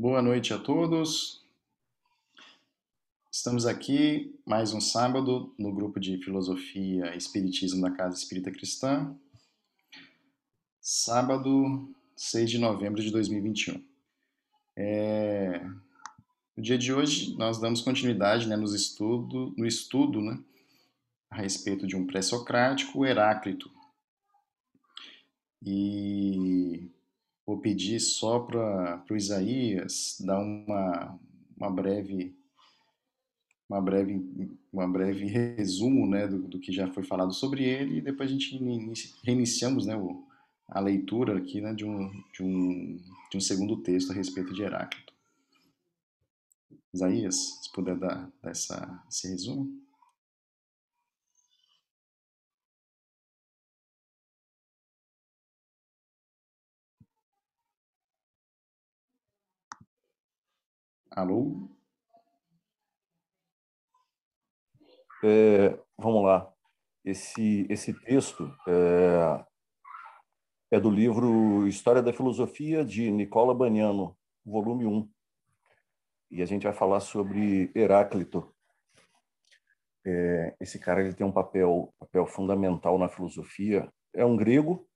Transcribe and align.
Boa 0.00 0.22
noite 0.22 0.54
a 0.54 0.58
todos. 0.60 1.44
Estamos 3.32 3.66
aqui 3.66 4.32
mais 4.46 4.72
um 4.72 4.80
sábado 4.80 5.52
no 5.58 5.74
grupo 5.74 5.98
de 5.98 6.16
Filosofia 6.18 7.12
e 7.12 7.18
Espiritismo 7.18 7.82
da 7.82 7.90
Casa 7.90 8.16
Espírita 8.16 8.52
Cristã. 8.52 9.12
Sábado, 10.80 11.92
6 12.14 12.48
de 12.48 12.58
novembro 12.58 13.02
de 13.02 13.10
2021. 13.10 13.84
É... 14.76 15.66
No 16.56 16.62
dia 16.62 16.78
de 16.78 16.92
hoje, 16.92 17.36
nós 17.36 17.58
damos 17.58 17.80
continuidade 17.80 18.46
né, 18.46 18.56
nos 18.56 18.74
estudo, 18.74 19.52
no 19.56 19.66
estudo 19.66 20.20
né, 20.20 20.38
a 21.28 21.38
respeito 21.38 21.88
de 21.88 21.96
um 21.96 22.06
pré-socrático, 22.06 23.04
Heráclito. 23.04 23.68
E 25.60 26.88
vou 27.48 27.56
pedir 27.56 27.98
só 27.98 28.40
para 28.40 29.02
o 29.10 29.16
Isaías 29.16 30.18
dar 30.20 30.38
uma, 30.38 31.18
uma 31.56 31.70
breve 31.70 32.36
uma 33.66 33.80
breve 33.80 34.20
uma 34.70 34.86
breve 34.86 35.24
resumo 35.24 36.06
né 36.06 36.28
do, 36.28 36.46
do 36.46 36.60
que 36.60 36.70
já 36.70 36.86
foi 36.88 37.02
falado 37.02 37.32
sobre 37.32 37.64
ele 37.64 37.96
e 37.96 38.00
depois 38.02 38.28
a 38.28 38.32
gente 38.34 38.54
inicia, 38.54 39.16
reiniciamos 39.24 39.86
né 39.86 39.96
o, 39.96 40.26
a 40.68 40.78
leitura 40.78 41.38
aqui 41.38 41.62
né 41.62 41.72
de 41.72 41.86
um, 41.86 42.10
de 42.34 42.42
um 42.42 43.00
de 43.30 43.38
um 43.38 43.40
segundo 43.40 43.78
texto 43.78 44.10
a 44.10 44.14
respeito 44.14 44.52
de 44.52 44.62
Heráclito. 44.62 45.12
Isaías 46.92 47.60
se 47.62 47.72
puder 47.72 47.96
dar, 47.96 48.30
dar 48.42 48.50
essa, 48.50 49.04
esse 49.10 49.26
resumo 49.26 49.70
Alô? 61.18 61.68
É, 65.24 65.76
vamos 65.98 66.22
lá. 66.22 66.48
Esse, 67.04 67.66
esse 67.68 67.92
texto 67.92 68.56
é, 68.68 69.44
é, 70.70 70.78
do 70.78 70.88
livro 70.88 71.66
História 71.66 72.00
da 72.00 72.12
Filosofia 72.12 72.84
de 72.84 73.10
Nicola 73.10 73.52
Baniano, 73.52 74.16
volume 74.46 74.86
1. 74.86 75.10
E 76.30 76.40
a 76.40 76.46
gente 76.46 76.62
vai 76.62 76.72
falar 76.72 77.00
sobre 77.00 77.72
Heráclito. 77.74 78.54
É, 80.06 80.56
esse 80.60 80.78
cara 80.78 81.00
ele 81.00 81.14
tem 81.14 81.26
um 81.26 81.32
papel, 81.32 81.92
papel 81.98 82.28
fundamental 82.28 82.96
na 82.96 83.08
filosofia. 83.08 83.92
É 84.14 84.24
um 84.24 84.36
grego, 84.36 84.88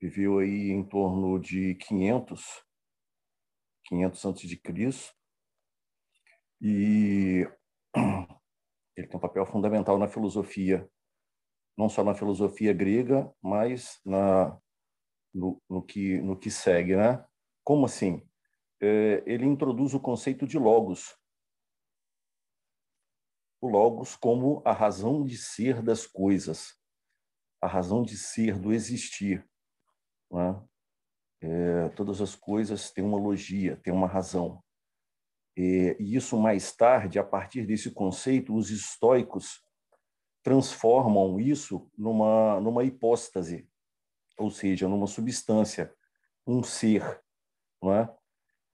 viveu 0.00 0.40
aí 0.40 0.72
em 0.72 0.82
torno 0.82 1.38
de 1.38 1.76
500 1.76 2.71
500 3.92 4.24
antes 4.24 4.48
de 4.48 4.56
Cristo. 4.56 5.14
E 6.60 7.46
ele 8.96 9.06
tem 9.06 9.16
um 9.16 9.20
papel 9.20 9.44
fundamental 9.44 9.98
na 9.98 10.08
filosofia, 10.08 10.88
não 11.76 11.90
só 11.90 12.02
na 12.02 12.14
filosofia 12.14 12.72
grega, 12.72 13.30
mas 13.42 14.00
na 14.04 14.58
no, 15.34 15.60
no 15.68 15.82
que 15.82 16.20
no 16.20 16.38
que 16.38 16.50
segue, 16.50 16.96
né? 16.96 17.24
Como 17.64 17.86
assim? 17.86 18.26
É, 18.80 19.22
ele 19.26 19.46
introduz 19.46 19.94
o 19.94 20.00
conceito 20.00 20.46
de 20.46 20.58
logos. 20.58 21.16
O 23.60 23.68
logos 23.68 24.16
como 24.16 24.62
a 24.64 24.72
razão 24.72 25.24
de 25.24 25.36
ser 25.36 25.82
das 25.82 26.06
coisas, 26.06 26.76
a 27.60 27.66
razão 27.66 28.02
de 28.02 28.16
ser 28.16 28.58
do 28.58 28.72
existir. 28.72 29.46
Né? 30.30 30.68
É, 31.42 31.88
todas 31.90 32.20
as 32.20 32.36
coisas 32.36 32.92
têm 32.92 33.04
uma 33.04 33.18
logia, 33.18 33.76
têm 33.82 33.92
uma 33.92 34.06
razão. 34.06 34.62
E, 35.56 35.96
e 35.98 36.14
isso 36.14 36.38
mais 36.38 36.72
tarde, 36.74 37.18
a 37.18 37.24
partir 37.24 37.66
desse 37.66 37.90
conceito, 37.90 38.54
os 38.54 38.70
estoicos 38.70 39.60
transformam 40.42 41.38
isso 41.40 41.90
numa 41.96 42.60
numa 42.60 42.84
hipóstase, 42.84 43.68
ou 44.38 44.50
seja, 44.50 44.88
numa 44.88 45.06
substância, 45.06 45.92
um 46.46 46.62
ser, 46.62 47.20
não 47.82 47.94
é? 47.94 48.14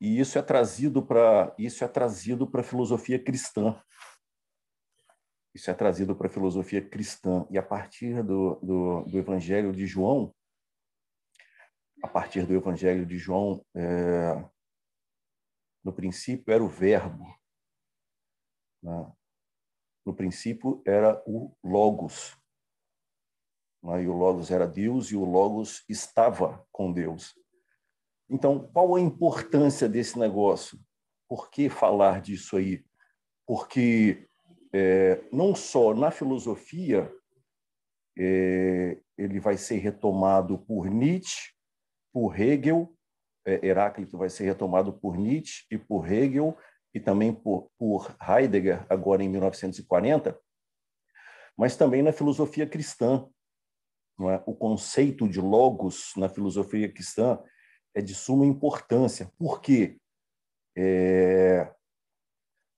E 0.01 0.21
isso 0.21 0.39
é 0.39 0.43
trazido 0.43 1.05
para 1.05 1.55
isso 1.59 1.83
é 1.85 1.89
trazido 1.89 2.47
para 2.47 2.61
a 2.61 2.65
filosofia 2.65 3.19
cristã. 3.23 3.81
Isso 5.55 5.71
é 5.71 5.75
trazido 5.75 6.15
para 6.15 6.29
a 6.29 6.31
filosofia 6.31 6.87
cristã 6.87 7.47
e 7.51 7.59
a 7.59 7.63
partir 7.63 8.23
do, 8.23 8.57
do, 8.63 9.05
do 9.05 9.19
Evangelho 9.19 9.73
de 9.73 9.87
João, 9.87 10.33
a 12.03 12.09
partir 12.09 12.47
do 12.47 12.55
Evangelho 12.55 13.05
de 13.05 13.19
João, 13.19 13.65
é, 13.75 14.45
no 15.85 15.93
princípio 15.93 16.53
era 16.53 16.63
o 16.63 16.69
Verbo, 16.69 17.25
né? 18.83 19.13
no 20.05 20.15
princípio 20.15 20.83
era 20.87 21.23
o 21.27 21.55
Logos, 21.63 22.37
né? 23.83 24.03
e 24.03 24.09
o 24.09 24.13
Logos 24.13 24.51
era 24.51 24.67
Deus 24.67 25.11
e 25.11 25.17
o 25.17 25.25
Logos 25.25 25.85
estava 25.89 26.67
com 26.73 26.93
Deus. 26.93 27.35
Então, 28.31 28.71
qual 28.73 28.95
a 28.95 29.01
importância 29.01 29.89
desse 29.89 30.19
negócio? 30.19 30.79
Por 31.29 31.51
que 31.51 31.69
falar 31.69 32.21
disso 32.21 32.57
aí? 32.57 32.85
Porque 33.47 34.29
é, 34.73 35.25
não 35.33 35.55
só 35.55 35.95
na 35.95 36.11
filosofia 36.11 37.11
é, 38.19 39.01
ele 39.17 39.41
vai 39.41 39.57
ser 39.57 39.79
retomado 39.79 40.59
por 40.59 40.91
Nietzsche, 40.91 41.58
por 42.13 42.39
Hegel, 42.39 42.95
é, 43.47 43.67
Heráclito 43.67 44.19
vai 44.19 44.29
ser 44.29 44.45
retomado 44.45 44.93
por 44.93 45.17
Nietzsche 45.17 45.65
e 45.71 45.79
por 45.79 46.11
Hegel, 46.11 46.57
e 46.95 47.01
também 47.01 47.33
por, 47.33 47.71
por 47.79 48.17
Heidegger, 48.21 48.85
agora 48.89 49.23
em 49.23 49.29
1940, 49.29 50.39
mas 51.57 51.77
também 51.77 52.03
na 52.03 52.13
filosofia 52.13 52.67
cristã. 52.67 53.29
É? 54.21 54.43
O 54.47 54.55
conceito 54.55 55.29
de 55.29 55.41
logos 55.41 56.13
na 56.17 56.29
filosofia 56.29 56.93
cristã 56.93 57.41
é 57.95 58.01
de 58.01 58.15
suma 58.15 58.47
importância. 58.47 59.31
Por 59.39 59.61
quê? 59.61 59.99
É, 60.77 61.73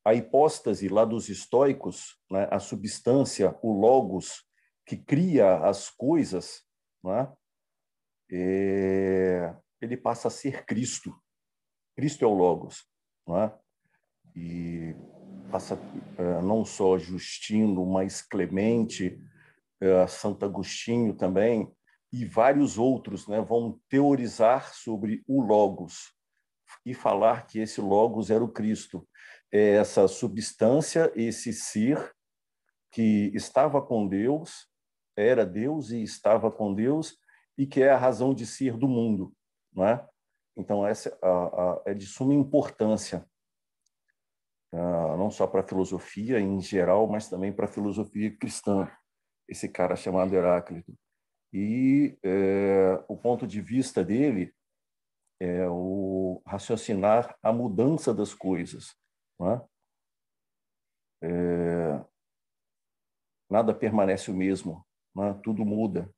a 0.05 0.15
hipóstase 0.15 0.89
lá 0.89 1.05
dos 1.05 1.29
estoicos, 1.29 2.19
né, 2.31 2.49
a 2.51 2.59
substância, 2.59 3.57
o 3.63 3.73
logos, 3.73 4.45
que 4.87 4.97
cria 4.97 5.59
as 5.59 5.91
coisas, 5.91 6.63
né, 7.05 7.31
é, 8.33 9.55
ele 9.81 9.97
passa 9.97 10.29
a 10.29 10.31
ser 10.31 10.65
Cristo. 10.65 11.15
Cristo 11.97 12.25
é 12.25 12.29
o 12.29 12.35
Logos. 12.35 12.87
Não 13.27 13.43
é? 13.43 13.55
E 14.35 14.95
passa 15.51 15.79
é, 16.17 16.41
não 16.43 16.65
só 16.65 16.97
Justino, 16.97 17.85
mas 17.85 18.23
Clemente, 18.23 19.21
é, 19.81 20.07
Santo 20.07 20.45
Agostinho 20.45 21.15
também, 21.15 21.71
e 22.13 22.25
vários 22.25 22.79
outros 22.79 23.27
né, 23.27 23.41
vão 23.41 23.81
teorizar 23.89 24.75
sobre 24.75 25.23
o 25.27 25.41
Logos 25.41 26.13
e 26.85 26.95
falar 26.95 27.47
que 27.47 27.59
esse 27.59 27.81
Logos 27.81 28.31
era 28.31 28.43
o 28.43 28.53
Cristo. 28.53 29.07
É 29.53 29.77
essa 29.77 30.07
substância, 30.07 31.13
esse 31.15 31.53
ser 31.53 32.13
que 32.93 33.31
estava 33.35 33.81
com 33.83 34.07
Deus, 34.07 34.69
era 35.17 35.45
Deus 35.45 35.91
e 35.91 36.03
estava 36.03 36.51
com 36.51 36.75
Deus, 36.75 37.17
e 37.61 37.67
que 37.67 37.83
é 37.83 37.91
a 37.91 37.99
razão 37.99 38.33
de 38.33 38.47
ser 38.47 38.75
do 38.75 38.89
mundo, 38.89 39.35
não 39.71 39.87
é? 39.87 40.09
Então 40.57 40.87
essa 40.87 41.15
a, 41.23 41.83
é 41.85 41.93
de 41.93 42.07
suma 42.07 42.33
importância, 42.33 43.29
uh, 44.73 45.15
não 45.19 45.31
só 45.31 45.47
para 45.47 45.61
a 45.61 45.69
filosofia 45.69 46.41
em 46.41 46.59
geral, 46.63 47.07
mas 47.07 47.29
também 47.29 47.53
para 47.53 47.67
a 47.67 47.69
filosofia 47.69 48.35
cristã. 48.35 48.91
Esse 49.47 49.69
cara 49.69 49.95
chamado 49.95 50.35
Heráclito 50.35 50.97
e 51.53 52.19
é, 52.23 53.05
o 53.09 53.15
ponto 53.15 53.47
de 53.47 53.61
vista 53.61 54.03
dele 54.03 54.55
é 55.39 55.69
o 55.69 56.41
raciocinar 56.47 57.37
a 57.43 57.53
mudança 57.53 58.15
das 58.15 58.33
coisas, 58.33 58.97
não 59.39 59.53
é? 59.53 59.67
É, 61.25 62.05
nada 63.51 63.75
permanece 63.75 64.31
o 64.31 64.35
mesmo, 64.35 64.83
é? 65.19 65.35
tudo 65.43 65.63
muda. 65.63 66.11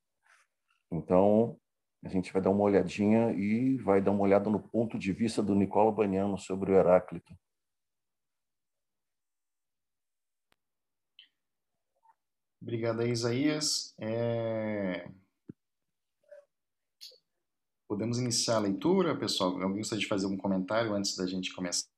Então, 0.92 1.58
a 2.04 2.08
gente 2.08 2.30
vai 2.32 2.42
dar 2.42 2.50
uma 2.50 2.64
olhadinha 2.64 3.32
e 3.32 3.78
vai 3.78 4.02
dar 4.02 4.10
uma 4.10 4.22
olhada 4.22 4.50
no 4.50 4.60
ponto 4.60 4.98
de 4.98 5.10
vista 5.12 5.42
do 5.42 5.54
Nicola 5.54 5.90
Baniano 5.90 6.38
sobre 6.38 6.70
o 6.70 6.74
Heráclito. 6.74 7.34
Obrigado, 12.60 13.02
Isaías. 13.06 13.94
É... 13.98 15.10
Podemos 17.88 18.18
iniciar 18.18 18.56
a 18.56 18.60
leitura, 18.60 19.18
pessoal? 19.18 19.60
Alguém 19.60 19.78
gostaria 19.78 20.00
de 20.00 20.08
fazer 20.08 20.26
algum 20.26 20.36
comentário 20.36 20.94
antes 20.94 21.16
da 21.16 21.26
gente 21.26 21.54
começar 21.54 21.88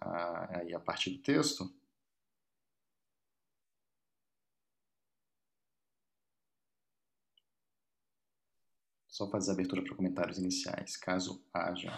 a, 0.00 0.60
a, 0.60 0.76
a 0.76 0.80
partir 0.80 1.10
do 1.10 1.22
texto? 1.22 1.70
Só 9.14 9.30
fazer 9.30 9.52
a 9.52 9.54
abertura 9.54 9.80
para 9.80 9.94
comentários 9.94 10.38
iniciais, 10.38 10.96
caso 10.96 11.40
haja. 11.54 11.88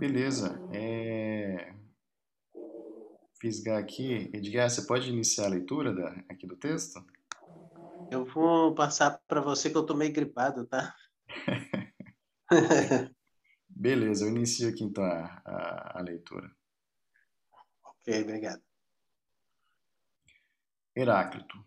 Beleza. 0.00 0.58
É... 0.72 1.74
Fisgar 3.38 3.78
aqui. 3.78 4.30
Edgar, 4.32 4.70
você 4.70 4.86
pode 4.86 5.10
iniciar 5.10 5.44
a 5.44 5.50
leitura 5.50 5.94
da, 5.94 6.24
aqui 6.30 6.46
do 6.46 6.56
texto? 6.56 7.04
Eu 8.10 8.24
vou 8.24 8.74
passar 8.74 9.20
para 9.28 9.42
você 9.42 9.68
que 9.68 9.76
eu 9.76 9.82
estou 9.82 9.94
meio 9.94 10.14
gripado, 10.14 10.66
tá? 10.66 10.96
Beleza, 13.68 14.24
eu 14.24 14.30
inicio 14.30 14.70
aqui 14.70 14.82
então 14.82 15.04
a, 15.04 15.42
a, 15.44 15.98
a 15.98 16.02
leitura. 16.02 16.50
Ok, 18.06 18.22
obrigado. 18.22 18.62
Heráclito. 20.94 21.58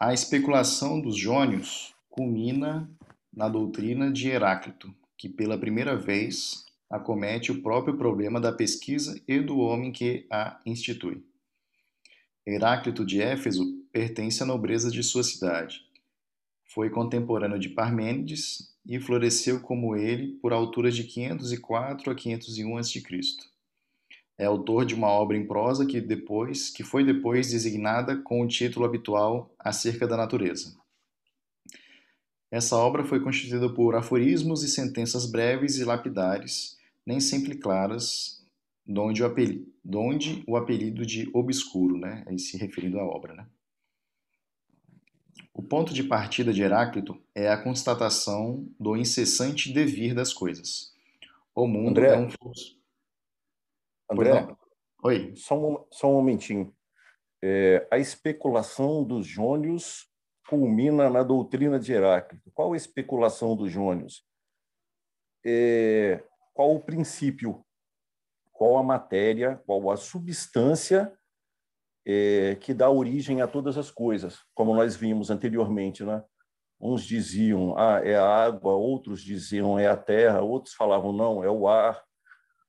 A 0.00 0.14
especulação 0.14 1.00
dos 1.02 1.18
jônios 1.18 1.94
culmina 2.08 2.90
na 3.30 3.46
doutrina 3.46 4.10
de 4.10 4.28
Heráclito, 4.28 4.94
que 5.18 5.28
pela 5.28 5.58
primeira 5.58 5.94
vez 5.94 6.64
acomete 6.88 7.52
o 7.52 7.62
próprio 7.62 7.98
problema 7.98 8.40
da 8.40 8.50
pesquisa 8.50 9.20
e 9.28 9.38
do 9.38 9.58
homem 9.58 9.92
que 9.92 10.26
a 10.32 10.58
institui. 10.64 11.22
Heráclito 12.46 13.04
de 13.04 13.20
Éfeso 13.20 13.64
pertence 13.92 14.42
à 14.42 14.46
nobreza 14.46 14.90
de 14.90 15.02
sua 15.02 15.22
cidade. 15.22 15.82
Foi 16.64 16.88
contemporâneo 16.88 17.58
de 17.58 17.68
Parmênides 17.68 18.74
e 18.86 18.98
floresceu 18.98 19.60
como 19.60 19.94
ele 19.94 20.38
por 20.38 20.54
alturas 20.54 20.96
de 20.96 21.04
504 21.04 22.10
a 22.10 22.14
501 22.14 22.78
a.C. 22.78 23.02
É 24.38 24.44
autor 24.44 24.84
de 24.84 24.94
uma 24.94 25.08
obra 25.08 25.36
em 25.36 25.46
prosa 25.46 25.86
que 25.86 26.00
depois, 26.00 26.68
que 26.68 26.84
foi 26.84 27.04
depois 27.04 27.50
designada 27.50 28.16
com 28.16 28.42
o 28.42 28.46
título 28.46 28.84
habitual 28.84 29.54
Acerca 29.58 30.06
da 30.06 30.16
Natureza. 30.16 30.76
Essa 32.50 32.76
obra 32.76 33.04
foi 33.04 33.20
constituída 33.20 33.68
por 33.72 33.94
aforismos 33.94 34.62
e 34.62 34.68
sentenças 34.68 35.26
breves 35.26 35.78
e 35.78 35.84
lapidares, 35.84 36.78
nem 37.04 37.18
sempre 37.18 37.56
claras, 37.56 38.44
donde 38.86 39.22
o 39.22 39.26
apelido, 39.26 39.66
donde 39.84 40.44
o 40.46 40.56
apelido 40.56 41.04
de 41.04 41.28
obscuro, 41.32 41.96
né, 41.98 42.22
aí 42.26 42.38
se 42.38 42.56
referindo 42.56 43.00
à 43.00 43.04
obra, 43.04 43.34
né. 43.34 43.46
O 45.52 45.62
ponto 45.62 45.94
de 45.94 46.04
partida 46.04 46.52
de 46.52 46.62
Heráclito 46.62 47.18
é 47.34 47.48
a 47.48 47.56
constatação 47.56 48.68
do 48.78 48.94
incessante 48.94 49.72
devir 49.72 50.14
das 50.14 50.32
coisas. 50.32 50.92
O 51.54 51.66
mundo 51.66 51.98
André, 51.98 52.08
é 52.08 52.18
um 52.18 52.28
fluxo. 52.28 52.76
André, 54.10 54.56
Oi. 55.02 55.34
Só 55.36 55.58
um, 55.58 55.84
só 55.90 56.08
um 56.08 56.14
momentinho. 56.14 56.74
É, 57.42 57.86
a 57.90 57.98
especulação 57.98 59.04
dos 59.04 59.26
jônios 59.26 60.08
culmina 60.48 61.10
na 61.10 61.22
doutrina 61.22 61.78
de 61.78 61.92
Heráclito. 61.92 62.50
Qual 62.52 62.72
a 62.72 62.76
especulação 62.76 63.56
dos 63.56 63.70
jônios? 63.70 64.24
É, 65.44 66.24
qual 66.54 66.74
o 66.74 66.80
princípio? 66.80 67.64
Qual 68.52 68.78
a 68.78 68.82
matéria? 68.82 69.62
Qual 69.66 69.90
a 69.90 69.96
substância 69.96 71.12
é, 72.06 72.56
que 72.56 72.72
dá 72.72 72.88
origem 72.88 73.42
a 73.42 73.46
todas 73.46 73.76
as 73.76 73.90
coisas? 73.90 74.40
Como 74.54 74.74
nós 74.74 74.96
vimos 74.96 75.30
anteriormente, 75.30 76.04
né? 76.04 76.24
Uns 76.80 77.04
diziam, 77.04 77.76
ah, 77.78 78.00
é 78.04 78.16
a 78.16 78.26
água, 78.26 78.72
outros 78.72 79.22
diziam, 79.22 79.78
é 79.78 79.86
a 79.86 79.96
terra, 79.96 80.42
outros 80.42 80.74
falavam, 80.74 81.12
não, 81.12 81.42
é 81.42 81.50
o 81.50 81.66
ar, 81.66 82.04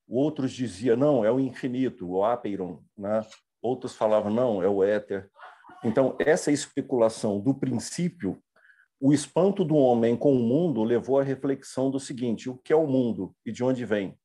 outros 0.07 0.51
diziam, 0.51 0.95
não, 0.95 1.25
é 1.25 1.31
o 1.31 1.39
infinito, 1.39 2.09
o 2.09 2.23
apeiron, 2.23 2.83
né? 2.97 3.25
outros 3.61 3.95
falavam, 3.95 4.31
não, 4.31 4.61
é 4.63 4.67
o 4.69 4.83
éter. 4.83 5.29
Então, 5.83 6.15
essa 6.19 6.51
especulação 6.51 7.39
do 7.39 7.53
princípio, 7.53 8.41
o 8.99 9.13
espanto 9.13 9.63
do 9.63 9.75
homem 9.75 10.15
com 10.15 10.33
o 10.33 10.39
mundo 10.39 10.83
levou 10.83 11.19
à 11.19 11.23
reflexão 11.23 11.91
do 11.91 11.99
seguinte: 11.99 12.49
o 12.49 12.57
que 12.57 12.73
é 12.73 12.75
o 12.75 12.87
mundo 12.87 13.35
e 13.45 13.51
de 13.51 13.63
onde 13.63 13.85
vem? 13.85 14.17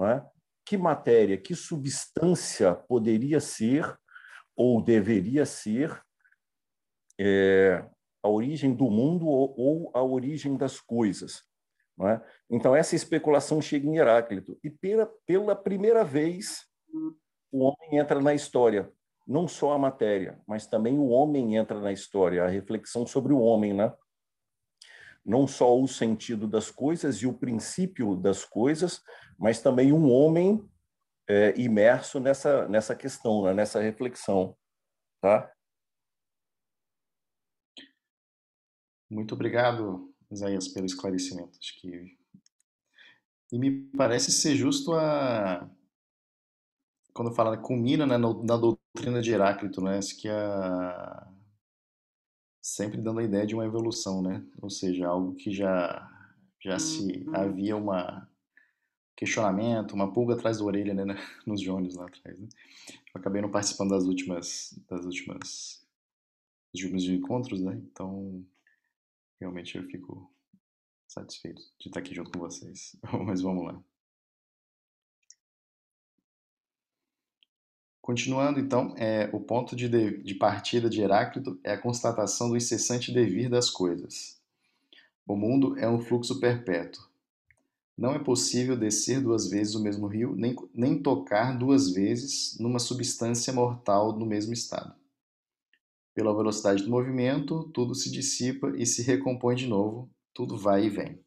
É? 0.00 0.22
Que 0.64 0.76
matéria, 0.76 1.38
que 1.38 1.54
substância 1.54 2.74
poderia 2.74 3.40
ser 3.40 3.98
ou 4.54 4.82
deveria 4.82 5.46
ser 5.46 6.02
é, 7.18 7.88
a 8.22 8.28
origem 8.28 8.74
do 8.74 8.90
mundo 8.90 9.26
ou, 9.26 9.54
ou, 9.58 9.90
a 9.94 10.02
origem 10.02 10.56
das 10.56 10.78
coisas? 10.78 11.47
É? 12.00 12.20
Então, 12.48 12.76
essa 12.76 12.94
especulação 12.94 13.60
chega 13.60 13.86
em 13.86 13.96
Heráclito. 13.96 14.58
E 14.62 14.70
pela, 14.70 15.06
pela 15.26 15.56
primeira 15.56 16.04
vez, 16.04 16.64
o 17.50 17.64
homem 17.64 17.98
entra 17.98 18.20
na 18.20 18.34
história 18.34 18.92
não 19.28 19.46
só 19.46 19.74
a 19.74 19.78
matéria, 19.78 20.40
mas 20.46 20.66
também 20.66 20.98
o 20.98 21.08
homem 21.08 21.56
entra 21.56 21.78
na 21.78 21.92
história, 21.92 22.42
a 22.42 22.48
reflexão 22.48 23.06
sobre 23.06 23.34
o 23.34 23.40
homem, 23.40 23.74
né? 23.74 23.94
Não 25.22 25.46
só 25.46 25.78
o 25.78 25.86
sentido 25.86 26.48
das 26.48 26.70
coisas 26.70 27.16
e 27.16 27.26
o 27.26 27.34
princípio 27.34 28.16
das 28.16 28.42
coisas, 28.42 29.02
mas 29.38 29.60
também 29.60 29.92
um 29.92 30.10
homem 30.10 30.66
é, 31.28 31.52
imerso 31.60 32.18
nessa, 32.18 32.66
nessa 32.68 32.96
questão, 32.96 33.44
né? 33.44 33.52
nessa 33.52 33.82
reflexão, 33.82 34.56
tá? 35.20 35.52
Muito 39.10 39.34
obrigado, 39.34 40.07
Isaías, 40.30 40.68
pelo 40.68 40.86
esclarecimento. 40.86 41.58
Acho 41.58 41.80
que 41.80 42.18
e 43.50 43.58
me 43.58 43.70
parece 43.96 44.30
ser 44.30 44.56
justo 44.56 44.92
a 44.92 45.68
quando 47.14 47.34
fala 47.34 47.56
culmina 47.56 48.06
né, 48.06 48.16
na 48.16 48.56
doutrina 48.56 49.20
de 49.20 49.32
Heráclito, 49.32 49.80
né, 49.80 49.98
que 50.20 50.28
é 50.28 51.26
sempre 52.62 53.00
dando 53.00 53.18
a 53.18 53.24
ideia 53.24 53.46
de 53.46 53.54
uma 53.54 53.64
evolução, 53.64 54.22
né, 54.22 54.44
ou 54.62 54.70
seja, 54.70 55.08
algo 55.08 55.34
que 55.34 55.50
já 55.50 56.08
já 56.60 56.78
se 56.78 57.24
uhum. 57.26 57.34
havia 57.34 57.76
uma 57.76 58.28
questionamento, 59.16 59.94
uma 59.94 60.12
pulga 60.12 60.34
atrás 60.34 60.58
da 60.58 60.64
orelha, 60.64 60.94
né, 60.94 61.16
nos 61.46 61.60
Jones 61.60 61.94
lá 61.94 62.06
atrás. 62.06 62.38
Né? 62.38 62.48
Eu 63.14 63.20
acabei 63.20 63.42
não 63.42 63.50
participando 63.50 63.90
das 63.90 64.04
últimas 64.04 64.78
das 64.88 65.04
últimas 65.04 65.84
dos 66.72 66.82
últimos 66.82 67.04
encontros, 67.04 67.60
né, 67.60 67.80
então 67.90 68.44
realmente 69.40 69.76
eu 69.76 69.84
fico 69.84 70.30
satisfeito 71.06 71.62
de 71.80 71.88
estar 71.88 72.00
aqui 72.00 72.14
junto 72.14 72.30
com 72.30 72.38
vocês. 72.40 72.96
Mas 73.26 73.40
vamos 73.40 73.64
lá. 73.64 73.82
Continuando, 78.00 78.58
então, 78.58 78.94
é, 78.96 79.28
o 79.34 79.40
ponto 79.40 79.76
de, 79.76 79.86
de, 79.86 80.22
de 80.22 80.34
partida 80.34 80.88
de 80.88 81.00
Heráclito 81.02 81.60
é 81.62 81.72
a 81.72 81.78
constatação 81.78 82.48
do 82.48 82.56
incessante 82.56 83.12
devir 83.12 83.50
das 83.50 83.68
coisas. 83.68 84.40
O 85.26 85.36
mundo 85.36 85.78
é 85.78 85.86
um 85.86 86.00
fluxo 86.00 86.40
perpétuo. 86.40 87.06
Não 87.94 88.14
é 88.14 88.18
possível 88.18 88.76
descer 88.76 89.20
duas 89.20 89.50
vezes 89.50 89.74
o 89.74 89.82
mesmo 89.82 90.06
rio, 90.06 90.34
nem, 90.34 90.56
nem 90.72 91.02
tocar 91.02 91.58
duas 91.58 91.90
vezes 91.90 92.56
numa 92.58 92.78
substância 92.78 93.52
mortal 93.52 94.16
no 94.16 94.24
mesmo 94.24 94.54
estado. 94.54 94.94
Pela 96.18 96.34
velocidade 96.34 96.82
do 96.82 96.90
movimento, 96.90 97.70
tudo 97.72 97.94
se 97.94 98.10
dissipa 98.10 98.72
e 98.76 98.84
se 98.84 99.02
recompõe 99.02 99.54
de 99.54 99.68
novo, 99.68 100.10
tudo 100.34 100.56
vai 100.56 100.86
e 100.86 100.90
vem. 100.90 101.24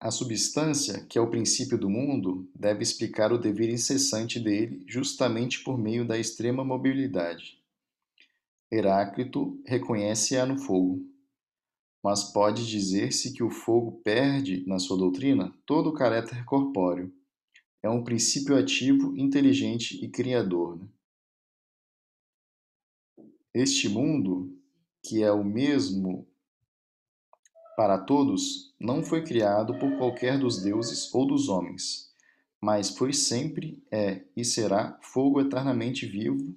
A 0.00 0.10
substância, 0.10 1.04
que 1.04 1.18
é 1.18 1.20
o 1.20 1.28
princípio 1.28 1.76
do 1.76 1.90
mundo, 1.90 2.50
deve 2.58 2.82
explicar 2.82 3.34
o 3.34 3.36
dever 3.36 3.68
incessante 3.68 4.40
dele, 4.40 4.82
justamente 4.88 5.62
por 5.62 5.76
meio 5.76 6.08
da 6.08 6.16
extrema 6.16 6.64
mobilidade. 6.64 7.62
Heráclito 8.72 9.62
reconhece-a 9.66 10.46
no 10.46 10.56
fogo. 10.56 11.06
Mas 12.02 12.32
pode 12.32 12.66
dizer-se 12.66 13.34
que 13.34 13.42
o 13.42 13.50
fogo 13.50 14.00
perde, 14.02 14.66
na 14.66 14.78
sua 14.78 14.96
doutrina, 14.96 15.54
todo 15.66 15.90
o 15.90 15.94
caráter 15.94 16.46
corpóreo. 16.46 17.12
É 17.82 17.88
um 17.88 18.02
princípio 18.02 18.56
ativo, 18.56 19.16
inteligente 19.16 20.04
e 20.04 20.08
criador. 20.08 20.78
Né? 20.78 20.88
Este 23.54 23.88
mundo, 23.88 24.56
que 25.02 25.22
é 25.22 25.32
o 25.32 25.44
mesmo 25.44 26.26
para 27.76 27.98
todos, 27.98 28.74
não 28.78 29.02
foi 29.04 29.22
criado 29.22 29.78
por 29.78 29.96
qualquer 29.98 30.38
dos 30.38 30.60
deuses 30.60 31.12
ou 31.14 31.26
dos 31.26 31.48
homens, 31.48 32.12
mas 32.60 32.90
foi 32.90 33.12
sempre, 33.12 33.82
é 33.90 34.24
e 34.36 34.44
será 34.44 34.98
fogo 35.00 35.40
eternamente 35.40 36.06
vivo, 36.06 36.56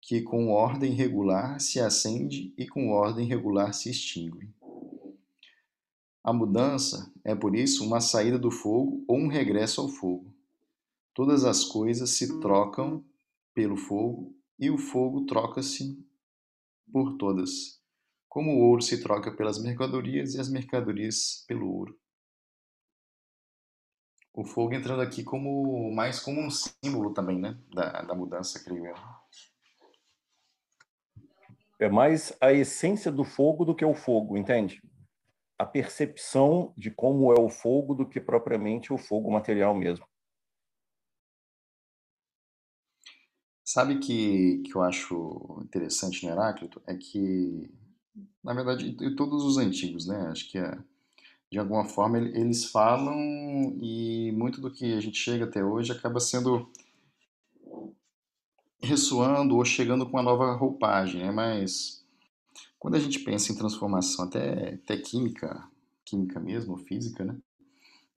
que 0.00 0.20
com 0.20 0.50
ordem 0.50 0.92
regular 0.92 1.60
se 1.60 1.80
acende 1.80 2.52
e 2.58 2.66
com 2.66 2.90
ordem 2.90 3.26
regular 3.26 3.72
se 3.72 3.88
extingue. 3.90 4.50
A 6.24 6.32
mudança 6.32 7.10
é, 7.24 7.34
por 7.34 7.56
isso, 7.56 7.84
uma 7.84 8.00
saída 8.00 8.38
do 8.38 8.50
fogo 8.50 9.04
ou 9.08 9.16
um 9.16 9.28
regresso 9.28 9.80
ao 9.80 9.88
fogo. 9.88 10.31
Todas 11.14 11.44
as 11.44 11.64
coisas 11.64 12.10
se 12.10 12.40
trocam 12.40 13.04
pelo 13.54 13.76
fogo 13.76 14.34
e 14.58 14.70
o 14.70 14.78
fogo 14.78 15.26
troca-se 15.26 15.98
por 16.90 17.16
todas 17.16 17.82
como 18.32 18.50
o 18.50 18.60
ouro 18.60 18.80
se 18.80 19.02
troca 19.02 19.30
pelas 19.30 19.62
mercadorias 19.62 20.34
e 20.34 20.40
as 20.40 20.48
mercadorias 20.48 21.44
pelo 21.46 21.70
ouro. 21.70 22.00
O 24.32 24.42
fogo 24.42 24.72
entrando 24.72 25.02
aqui 25.02 25.22
como 25.22 25.92
mais 25.94 26.18
como 26.18 26.40
um 26.40 26.48
símbolo 26.48 27.12
também, 27.12 27.38
né, 27.38 27.60
da, 27.74 28.00
da 28.00 28.14
mudança, 28.14 28.58
creio 28.64 28.86
eu. 28.86 28.94
É 31.78 31.90
mais 31.90 32.32
a 32.40 32.54
essência 32.54 33.12
do 33.12 33.22
fogo 33.22 33.66
do 33.66 33.74
que 33.74 33.84
o 33.84 33.94
fogo, 33.94 34.38
entende? 34.38 34.80
a 35.62 35.66
percepção 35.66 36.74
de 36.76 36.90
como 36.90 37.32
é 37.32 37.38
o 37.38 37.48
fogo 37.48 37.94
do 37.94 38.04
que 38.08 38.20
propriamente 38.20 38.92
o 38.92 38.98
fogo 38.98 39.30
material 39.30 39.72
mesmo. 39.74 40.04
Sabe 43.72 44.00
que, 44.00 44.58
que 44.66 44.76
eu 44.76 44.82
acho 44.82 45.58
interessante 45.64 46.26
no 46.26 46.30
Heráclito? 46.30 46.82
É 46.86 46.94
que, 46.94 47.70
na 48.44 48.52
verdade, 48.52 48.94
em 49.00 49.16
todos 49.16 49.44
os 49.44 49.56
antigos, 49.56 50.06
né? 50.06 50.28
Acho 50.30 50.50
que 50.50 50.58
é, 50.58 50.78
de 51.50 51.58
alguma 51.58 51.86
forma 51.86 52.18
eles 52.18 52.66
falam 52.66 53.16
e 53.80 54.30
muito 54.32 54.60
do 54.60 54.70
que 54.70 54.92
a 54.92 55.00
gente 55.00 55.16
chega 55.16 55.46
até 55.46 55.64
hoje 55.64 55.90
acaba 55.90 56.20
sendo 56.20 56.70
ressoando 58.78 59.56
ou 59.56 59.64
chegando 59.64 60.04
com 60.04 60.18
uma 60.18 60.22
nova 60.22 60.52
roupagem, 60.52 61.22
né? 61.22 61.32
Mas 61.32 62.04
quando 62.78 62.96
a 62.96 63.00
gente 63.00 63.20
pensa 63.20 63.52
em 63.52 63.56
transformação, 63.56 64.26
até, 64.26 64.74
até 64.74 64.98
química, 64.98 65.66
química 66.04 66.38
mesmo, 66.38 66.76
física, 66.76 67.24
né? 67.24 67.38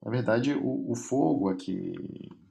Na 0.04 0.12
verdade, 0.12 0.54
o, 0.54 0.92
o 0.92 0.96
fogo 0.96 1.48
aqui, 1.48 1.94
que 1.94 2.45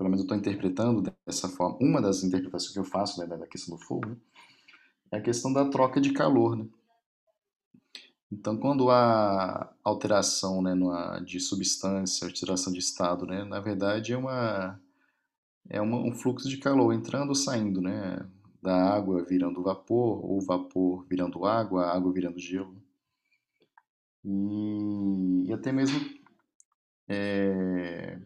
pelo 0.00 0.08
menos 0.08 0.20
eu 0.20 0.24
estou 0.24 0.38
interpretando 0.38 1.12
dessa 1.26 1.46
forma, 1.46 1.76
uma 1.78 2.00
das 2.00 2.24
interpretações 2.24 2.72
que 2.72 2.78
eu 2.78 2.84
faço 2.84 3.20
né, 3.20 3.26
da 3.26 3.46
questão 3.46 3.76
do 3.76 3.84
fogo, 3.84 4.08
né, 4.08 4.16
é 5.12 5.18
a 5.18 5.20
questão 5.20 5.52
da 5.52 5.68
troca 5.68 6.00
de 6.00 6.14
calor, 6.14 6.56
né? 6.56 6.66
Então, 8.32 8.56
quando 8.56 8.88
há 8.90 9.70
alteração 9.84 10.62
né, 10.62 10.72
numa, 10.72 11.18
de 11.18 11.38
substância, 11.38 12.26
alteração 12.26 12.72
de 12.72 12.78
estado, 12.78 13.26
né, 13.26 13.44
na 13.44 13.60
verdade 13.60 14.14
é 14.14 14.16
uma 14.16 14.80
é 15.68 15.82
uma, 15.82 15.98
um 15.98 16.14
fluxo 16.14 16.48
de 16.48 16.56
calor 16.56 16.94
entrando 16.94 17.28
ou 17.28 17.34
saindo, 17.34 17.82
né? 17.82 18.26
Da 18.62 18.94
água 18.94 19.22
virando 19.22 19.62
vapor, 19.62 20.24
ou 20.24 20.40
vapor 20.40 21.04
virando 21.10 21.44
água, 21.44 21.86
água 21.86 22.10
virando 22.10 22.38
gelo. 22.38 22.74
E, 24.24 25.44
e 25.46 25.52
até 25.52 25.70
mesmo 25.72 26.00
é, 27.06 28.18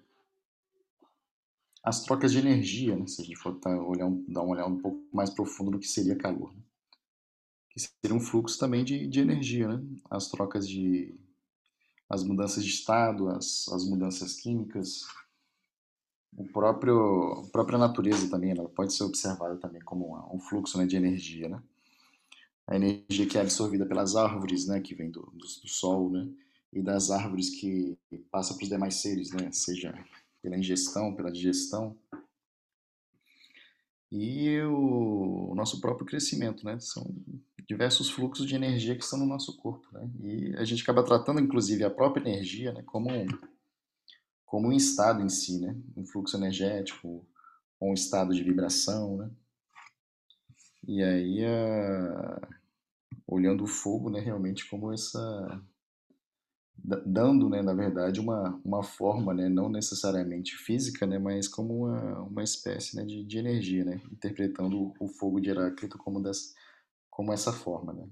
as 1.84 2.02
trocas 2.02 2.32
de 2.32 2.38
energia, 2.38 2.96
né? 2.96 3.06
Se 3.06 3.20
a 3.20 3.24
gente 3.24 3.36
for 3.36 3.54
tá, 3.60 3.70
olhar, 3.70 4.10
dar 4.26 4.42
uma 4.42 4.54
olhada 4.54 4.68
um 4.68 4.78
pouco 4.78 5.06
mais 5.12 5.28
profundo 5.28 5.72
no 5.72 5.78
que 5.78 5.86
seria 5.86 6.16
calor. 6.16 6.50
Né? 6.54 6.62
Que 7.68 7.80
seria 7.80 8.16
um 8.16 8.20
fluxo 8.20 8.58
também 8.58 8.82
de, 8.82 9.06
de 9.06 9.20
energia, 9.20 9.68
né? 9.68 9.84
As 10.10 10.28
trocas 10.30 10.66
de... 10.66 11.14
as 12.08 12.24
mudanças 12.24 12.64
de 12.64 12.70
estado, 12.70 13.28
as, 13.28 13.68
as 13.68 13.84
mudanças 13.84 14.34
químicas, 14.40 15.02
o 16.36 16.44
próprio 16.44 17.32
a 17.32 17.50
própria 17.50 17.78
natureza 17.78 18.28
também 18.28 18.50
ela 18.50 18.68
pode 18.68 18.92
ser 18.92 19.04
observada 19.04 19.56
também 19.56 19.80
como 19.82 20.16
um 20.34 20.40
fluxo 20.40 20.78
né, 20.78 20.86
de 20.86 20.96
energia 20.96 21.48
né 21.48 21.62
a 22.66 22.76
energia 22.76 23.26
que 23.26 23.38
é 23.38 23.40
absorvida 23.40 23.86
pelas 23.86 24.16
árvores 24.16 24.66
né 24.66 24.80
que 24.80 24.94
vem 24.94 25.10
do, 25.10 25.20
do, 25.20 25.38
do 25.38 25.68
sol 25.68 26.10
né 26.10 26.28
e 26.72 26.82
das 26.82 27.10
árvores 27.10 27.50
que 27.50 27.96
passa 28.32 28.54
para 28.54 28.64
os 28.64 28.68
demais 28.68 28.96
seres 28.96 29.30
né 29.30 29.50
seja 29.52 29.94
pela 30.44 30.58
ingestão 30.58 31.16
pela 31.16 31.32
digestão 31.32 31.98
e 34.12 34.60
o, 34.60 35.50
o 35.50 35.54
nosso 35.54 35.80
próprio 35.80 36.06
crescimento 36.06 36.64
né 36.64 36.78
são 36.78 37.04
diversos 37.66 38.10
fluxos 38.10 38.46
de 38.46 38.54
energia 38.54 38.94
que 38.94 39.02
estão 39.02 39.18
no 39.18 39.26
nosso 39.26 39.56
corpo 39.56 39.88
né 39.92 40.08
e 40.20 40.54
a 40.56 40.64
gente 40.64 40.82
acaba 40.82 41.02
tratando 41.02 41.40
inclusive 41.40 41.82
a 41.82 41.90
própria 41.90 42.28
energia 42.28 42.72
né 42.72 42.82
como 42.82 43.10
um, 43.10 43.26
como 44.54 44.68
um 44.68 44.72
estado 44.72 45.20
em 45.20 45.28
si, 45.28 45.58
né? 45.58 45.76
Um 45.96 46.06
fluxo 46.06 46.36
energético, 46.36 47.26
ou 47.80 47.90
um 47.90 47.92
estado 47.92 48.32
de 48.32 48.44
vibração, 48.44 49.16
né? 49.16 49.30
E 50.86 51.02
aí, 51.02 51.44
a... 51.44 52.48
olhando 53.26 53.64
o 53.64 53.66
fogo, 53.66 54.08
né, 54.10 54.20
realmente 54.20 54.68
como 54.70 54.92
essa 54.92 55.60
dando, 56.76 57.48
né, 57.48 57.62
na 57.62 57.72
verdade, 57.74 58.20
uma, 58.20 58.60
uma 58.64 58.82
forma, 58.82 59.32
né, 59.32 59.48
não 59.48 59.68
necessariamente 59.70 60.56
física, 60.56 61.06
né, 61.06 61.18
mas 61.18 61.48
como 61.48 61.86
uma, 61.86 62.22
uma 62.22 62.42
espécie, 62.42 62.96
né, 62.96 63.04
de, 63.04 63.24
de 63.24 63.38
energia, 63.38 63.84
né, 63.84 64.00
interpretando 64.12 64.92
o 65.00 65.08
fogo 65.08 65.40
de 65.40 65.50
Heráclito 65.50 65.96
como, 65.98 66.20
dessa, 66.22 66.54
como 67.10 67.32
essa 67.32 67.52
forma, 67.52 67.92
né. 67.92 68.08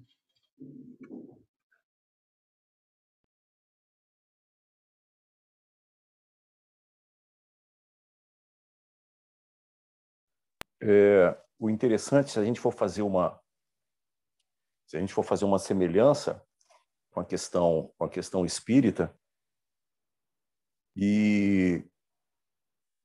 É, 10.81 11.37
o 11.59 11.71
interessante, 11.71 12.31
se 12.33 12.39
a 12.41 12.45
gente 12.45 12.59
for 12.61 12.73
fazer 12.73 13.03
uma 13.03 13.41
se 14.87 14.97
a 14.97 15.01
gente 15.01 15.15
for 15.15 15.23
fazer 15.23 15.45
uma 15.45 15.59
semelhança 15.59 16.45
com 17.13 17.21
a 17.21 17.25
questão 17.25 17.93
com 17.97 18.05
a 18.05 18.09
questão 18.09 18.45
espírita 18.45 19.15
e 20.97 21.85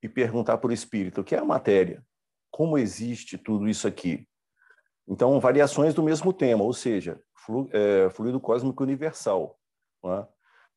e 0.02 0.08
perguntar 0.08 0.58
para 0.58 0.70
o 0.70 0.74
espírito 0.74 1.22
o 1.22 1.24
que 1.24 1.36
é 1.36 1.40
a 1.40 1.46
matéria, 1.46 2.04
como 2.52 2.78
existe 2.78 3.38
tudo 3.38 3.68
isso 3.68 3.88
aqui. 3.88 4.28
Então, 5.08 5.40
variações 5.40 5.94
do 5.94 6.04
mesmo 6.04 6.32
tema, 6.32 6.64
ou 6.64 6.74
seja, 6.74 7.20
flu, 7.36 7.70
é, 7.72 8.10
fluido 8.12 8.40
cósmico 8.40 8.84
universal. 8.84 9.58
É? 10.06 10.28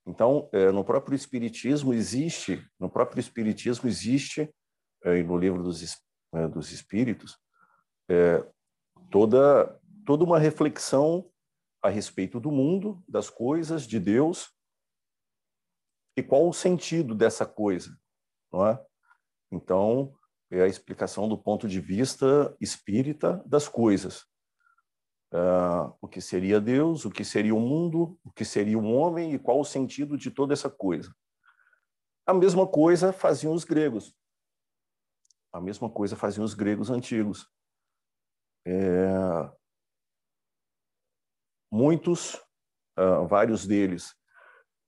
Então, 0.06 0.48
é, 0.52 0.70
no 0.72 0.84
próprio 0.84 1.14
espiritismo 1.14 1.92
existe, 1.92 2.66
no 2.78 2.88
próprio 2.88 3.20
espiritismo 3.20 3.88
existe, 3.88 4.48
é, 5.04 5.22
no 5.22 5.36
livro 5.36 5.62
dos 5.62 5.82
né, 6.32 6.48
dos 6.48 6.72
espíritos, 6.72 7.38
é, 8.08 8.44
toda, 9.10 9.78
toda 10.06 10.24
uma 10.24 10.38
reflexão 10.38 11.29
a 11.82 11.88
respeito 11.88 12.38
do 12.38 12.50
mundo, 12.50 13.02
das 13.08 13.30
coisas, 13.30 13.86
de 13.86 13.98
Deus, 13.98 14.52
e 16.16 16.22
qual 16.22 16.48
o 16.48 16.52
sentido 16.52 17.14
dessa 17.14 17.46
coisa, 17.46 17.96
não 18.52 18.66
é? 18.66 18.84
Então, 19.50 20.14
é 20.50 20.62
a 20.62 20.66
explicação 20.66 21.28
do 21.28 21.38
ponto 21.38 21.68
de 21.68 21.80
vista 21.80 22.54
espírita 22.60 23.42
das 23.46 23.68
coisas. 23.68 24.26
Uh, 25.32 25.94
o 26.00 26.08
que 26.08 26.20
seria 26.20 26.60
Deus, 26.60 27.04
o 27.04 27.10
que 27.10 27.24
seria 27.24 27.54
o 27.54 27.60
mundo, 27.60 28.18
o 28.24 28.32
que 28.32 28.44
seria 28.44 28.76
o 28.76 28.84
homem 28.84 29.32
e 29.32 29.38
qual 29.38 29.60
o 29.60 29.64
sentido 29.64 30.18
de 30.18 30.30
toda 30.30 30.52
essa 30.52 30.68
coisa. 30.68 31.14
A 32.26 32.34
mesma 32.34 32.66
coisa 32.66 33.12
faziam 33.12 33.52
os 33.52 33.64
gregos. 33.64 34.12
A 35.52 35.60
mesma 35.60 35.88
coisa 35.88 36.16
faziam 36.16 36.44
os 36.44 36.54
gregos 36.54 36.90
antigos. 36.90 37.48
É... 38.66 39.50
Muitos, 41.70 42.34
uh, 42.98 43.26
vários 43.28 43.66
deles, 43.66 44.14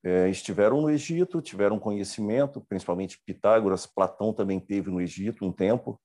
é, 0.04 0.28
estiveram 0.28 0.80
no 0.80 0.90
Egito, 0.90 1.40
tiveram 1.40 1.78
conhecimento, 1.78 2.60
principalmente 2.62 3.22
Pitágoras, 3.24 3.86
Platão 3.86 4.32
também 4.32 4.58
teve 4.58 4.90
no 4.90 5.00
Egito 5.00 5.44
um 5.44 5.52
tempo. 5.52 6.00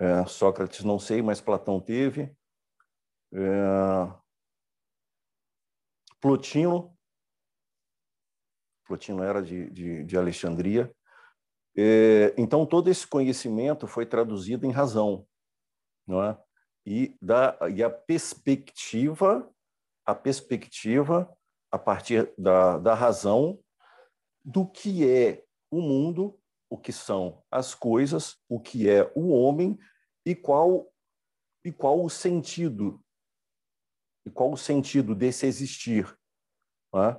É, 0.00 0.24
Sócrates 0.26 0.82
não 0.82 0.98
sei, 0.98 1.20
mas 1.20 1.40
Platão 1.40 1.78
teve. 1.78 2.34
É, 3.34 4.22
Plotino, 6.18 6.96
Plotino 8.86 9.22
era 9.22 9.42
de, 9.42 9.68
de, 9.70 10.04
de 10.04 10.16
Alexandria, 10.16 10.90
então, 12.36 12.66
todo 12.66 12.88
esse 12.88 13.06
conhecimento 13.06 13.86
foi 13.86 14.04
traduzido 14.04 14.66
em 14.66 14.70
razão, 14.70 15.26
não 16.06 16.22
é? 16.22 16.38
E, 16.84 17.16
da, 17.22 17.56
e 17.74 17.82
a 17.82 17.90
perspectiva, 17.90 19.48
a 20.04 20.14
perspectiva 20.14 21.32
a 21.70 21.78
partir 21.78 22.32
da, 22.36 22.78
da 22.78 22.94
razão 22.94 23.58
do 24.44 24.66
que 24.66 25.08
é 25.08 25.44
o 25.70 25.80
mundo, 25.80 26.38
o 26.68 26.76
que 26.76 26.92
são 26.92 27.42
as 27.50 27.74
coisas, 27.74 28.36
o 28.48 28.60
que 28.60 28.88
é 28.88 29.10
o 29.14 29.28
homem 29.30 29.78
e 30.26 30.34
qual 30.34 30.92
e 31.64 31.70
qual 31.70 32.04
o 32.04 32.10
sentido 32.10 33.00
e 34.26 34.30
qual 34.30 34.52
o 34.52 34.56
sentido 34.56 35.14
desse 35.14 35.46
existir, 35.46 36.06
é? 36.94 37.16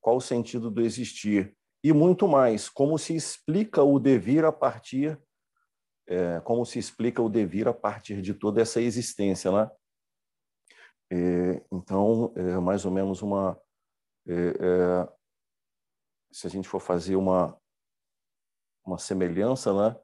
qual 0.00 0.16
o 0.16 0.20
sentido 0.20 0.70
do 0.70 0.80
existir 0.80 1.56
e 1.82 1.92
muito 1.92 2.26
mais, 2.26 2.68
como 2.68 2.98
se 2.98 3.14
explica 3.14 3.82
o 3.82 3.98
devir 3.98 4.44
a 4.44 4.52
partir, 4.52 5.20
é, 6.06 6.40
como 6.40 6.64
se 6.64 6.78
explica 6.78 7.22
o 7.22 7.28
devir 7.28 7.68
a 7.68 7.74
partir 7.74 8.20
de 8.20 8.34
toda 8.34 8.60
essa 8.60 8.80
existência, 8.80 9.50
né? 9.50 9.70
É, 11.10 11.64
então, 11.72 12.32
é 12.36 12.58
mais 12.58 12.84
ou 12.84 12.90
menos 12.90 13.22
uma, 13.22 13.58
é, 14.26 14.32
é, 14.32 15.08
se 16.32 16.46
a 16.46 16.50
gente 16.50 16.68
for 16.68 16.80
fazer 16.80 17.16
uma 17.16 17.58
uma 18.86 18.98
semelhança, 18.98 19.72
né, 19.72 19.98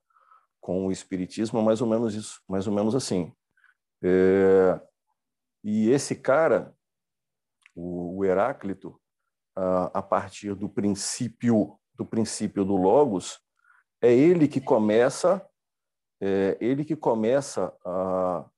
com 0.59 0.87
o 0.87 0.93
espiritismo, 0.93 1.61
é 1.61 1.63
mais 1.63 1.83
ou 1.83 1.87
menos 1.87 2.15
isso, 2.15 2.41
mais 2.49 2.67
ou 2.67 2.73
menos 2.73 2.95
assim. 2.95 3.31
É, 4.03 4.81
e 5.63 5.91
esse 5.91 6.17
cara, 6.17 6.75
o, 7.75 8.17
o 8.17 8.25
Heráclito, 8.25 8.99
a 9.93 10.01
partir 10.01 10.55
do 10.55 10.71
princípio 10.71 11.79
do 12.01 12.07
princípio 12.07 12.65
do 12.65 12.77
logos, 12.77 13.39
é 14.01 14.11
ele 14.11 14.49
que 14.49 14.59
começa, 14.59 15.47
é 16.21 16.57
ele 16.61 16.85
que 16.85 16.97
começa 16.97 17.75
a, 17.85 18.49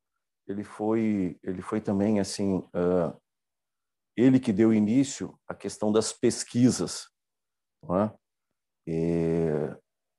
ele 0.47 0.65
foi 0.65 1.39
ele 1.43 1.63
foi 1.63 1.81
também 1.81 2.21
assim 2.21 2.59
uh, 2.59 3.17
ele 4.17 4.39
que 4.39 4.53
deu 4.53 4.75
início 4.75 5.39
à 5.49 5.55
questão 5.55 5.91
das 5.91 6.13
pesquisas, 6.13 7.09
não, 7.83 8.03
é? 8.87 9.79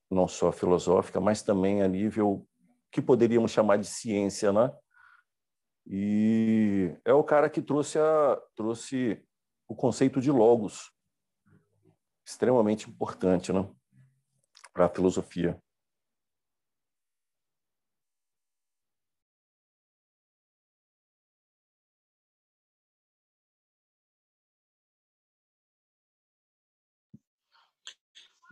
Não 0.10 0.28
só 0.28 0.52
filosófica, 0.52 1.20
mas 1.20 1.42
também 1.42 1.82
a 1.82 1.88
nível 1.88 2.48
que 2.92 3.02
poderíamos 3.02 3.52
chamar 3.52 3.78
de 3.78 3.88
ciência, 3.88 4.54
né? 4.54 4.72
E 5.86 6.96
é 7.04 7.14
o 7.14 7.24
cara 7.24 7.50
que 7.50 7.62
trouxe, 7.62 8.00
a, 8.00 8.42
trouxe 8.56 9.22
o 9.68 9.76
conceito 9.76 10.22
de 10.22 10.32
logos, 10.32 10.92
extremamente 12.26 12.90
importante 12.90 13.52
né? 13.52 13.68
para 14.72 14.86
a 14.86 14.90
filosofia. 14.90 15.62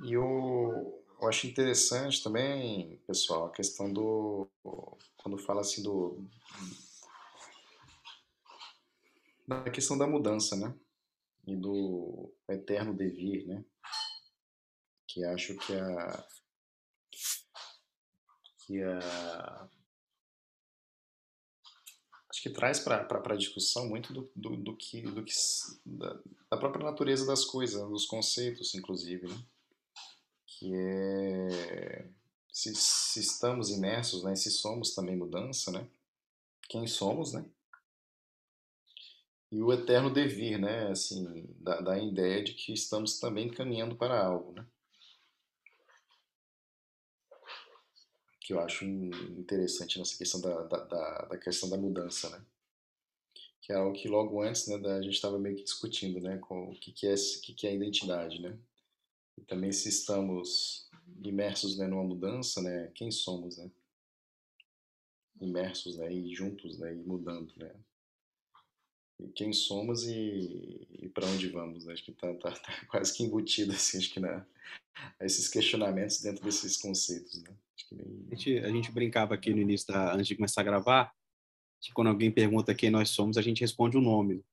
E 0.03 0.13
eu, 0.13 1.05
eu 1.21 1.27
acho 1.27 1.45
interessante 1.45 2.23
também, 2.23 2.97
pessoal, 3.05 3.45
a 3.45 3.51
questão 3.51 3.91
do. 3.91 4.49
Quando 5.17 5.37
fala 5.37 5.61
assim 5.61 5.83
do. 5.83 6.27
Da 9.47 9.69
questão 9.69 9.97
da 9.97 10.07
mudança, 10.07 10.55
né? 10.55 10.73
E 11.45 11.55
do 11.55 12.33
eterno 12.49 12.95
devir, 12.95 13.45
né? 13.45 13.63
Que 15.07 15.23
acho 15.25 15.55
que 15.57 15.73
a. 15.73 16.27
Que 18.65 18.81
a. 18.81 19.69
Acho 22.27 22.41
que 22.41 22.49
traz 22.49 22.79
para 22.79 23.05
a 23.05 23.35
discussão 23.35 23.87
muito 23.87 24.13
do, 24.13 24.31
do, 24.35 24.55
do, 24.55 24.77
que, 24.77 25.01
do 25.01 25.23
que 25.23 25.33
da, 25.85 26.19
da 26.49 26.57
própria 26.57 26.85
natureza 26.85 27.25
das 27.27 27.43
coisas, 27.43 27.87
dos 27.89 28.05
conceitos, 28.05 28.73
inclusive, 28.73 29.27
né? 29.27 29.35
Que 30.61 30.75
é 30.75 32.07
se, 32.51 32.75
se, 32.75 33.19
estamos 33.19 33.71
imersos, 33.71 34.23
né, 34.23 34.35
se 34.35 34.51
somos 34.51 34.93
também 34.93 35.15
mudança, 35.15 35.71
né, 35.71 35.89
quem 36.69 36.85
somos, 36.85 37.33
né, 37.33 37.43
e 39.51 39.59
o 39.59 39.73
eterno 39.73 40.13
devir, 40.13 40.59
né, 40.59 40.91
assim, 40.91 41.47
da, 41.59 41.81
da 41.81 41.97
ideia 41.97 42.43
de 42.43 42.53
que 42.53 42.71
estamos 42.73 43.19
também 43.19 43.49
caminhando 43.49 43.95
para 43.95 44.23
algo, 44.23 44.51
né, 44.51 44.63
que 48.41 48.53
eu 48.53 48.59
acho 48.59 48.85
interessante 48.85 49.97
nessa 49.97 50.15
questão 50.15 50.39
da, 50.41 50.61
da, 50.63 50.83
da, 50.85 51.25
da 51.25 51.37
questão 51.39 51.71
da 51.71 51.77
mudança, 51.77 52.29
né, 52.29 52.45
que 53.61 53.73
é 53.73 53.77
algo 53.77 53.93
que 53.93 54.07
logo 54.07 54.43
antes, 54.43 54.67
né, 54.67 54.77
da, 54.77 54.97
a 54.97 55.01
gente 55.01 55.15
estava 55.15 55.39
meio 55.39 55.55
que 55.55 55.63
discutindo, 55.63 56.19
né, 56.19 56.37
com 56.37 56.69
o 56.69 56.79
que, 56.79 56.91
que 56.91 57.07
é, 57.07 57.15
que, 57.15 57.55
que 57.55 57.65
é 57.65 57.73
identidade, 57.73 58.39
né, 58.39 58.55
e 59.37 59.41
também 59.43 59.71
se 59.71 59.89
estamos 59.89 60.89
imersos 61.23 61.77
né, 61.77 61.87
numa 61.87 62.03
mudança, 62.03 62.61
né, 62.61 62.91
quem 62.95 63.11
somos, 63.11 63.57
né? 63.57 63.69
Imersos, 65.39 65.97
né, 65.97 66.11
e 66.13 66.33
juntos, 66.33 66.77
né, 66.79 66.93
e 66.93 67.03
mudando, 67.03 67.51
né? 67.57 67.73
E 69.19 69.27
quem 69.29 69.53
somos 69.53 70.03
e, 70.07 70.87
e 70.99 71.09
para 71.09 71.27
onde 71.27 71.47
vamos, 71.49 71.85
né? 71.85 71.93
Acho 71.93 72.03
que 72.03 72.11
tá, 72.13 72.33
tá, 72.35 72.51
tá, 72.59 72.85
quase 72.87 73.15
que 73.15 73.23
embutido, 73.23 73.71
assim, 73.71 73.97
acho 73.97 74.11
que 74.11 74.19
na, 74.19 74.45
esses 75.19 75.47
questionamentos 75.47 76.21
dentro 76.21 76.43
desses 76.43 76.77
conceitos, 76.77 77.41
né? 77.43 77.55
Bem... 77.91 78.27
A, 78.31 78.35
gente, 78.35 78.57
a 78.59 78.69
gente 78.69 78.91
brincava 78.91 79.33
aqui 79.33 79.53
no 79.53 79.61
início, 79.61 79.87
da, 79.87 80.13
antes 80.13 80.27
de 80.27 80.35
começar 80.35 80.61
a 80.61 80.65
gravar, 80.65 81.13
que 81.81 81.91
quando 81.91 82.07
alguém 82.07 82.31
pergunta 82.31 82.75
quem 82.75 82.89
nós 82.89 83.09
somos, 83.09 83.37
a 83.37 83.41
gente 83.41 83.61
responde 83.61 83.97
o 83.97 84.01
nome 84.01 84.43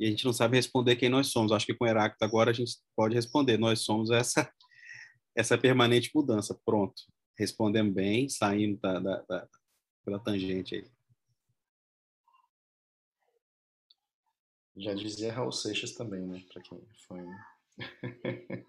e 0.00 0.06
a 0.06 0.08
gente 0.08 0.24
não 0.24 0.32
sabe 0.32 0.56
responder 0.56 0.96
quem 0.96 1.10
nós 1.10 1.26
somos. 1.26 1.52
Acho 1.52 1.66
que 1.66 1.74
com 1.74 1.86
Heráclito 1.86 2.24
agora 2.24 2.50
a 2.50 2.54
gente 2.54 2.78
pode 2.96 3.14
responder. 3.14 3.58
Nós 3.58 3.80
somos 3.80 4.10
essa 4.10 4.50
essa 5.36 5.58
permanente 5.58 6.10
mudança. 6.14 6.58
Pronto. 6.64 7.02
Respondemos 7.38 7.92
bem, 7.92 8.26
saindo 8.26 8.80
da, 8.80 8.98
da, 8.98 9.20
da 9.28 9.48
pela 10.02 10.18
tangente 10.18 10.74
aí. 10.74 10.90
Já 14.74 14.94
dizia 14.94 15.34
Raul 15.34 15.52
Seixas 15.52 15.92
também, 15.92 16.26
né? 16.26 16.42
Para 16.50 16.62
quem 16.62 16.80
foi. 17.06 17.20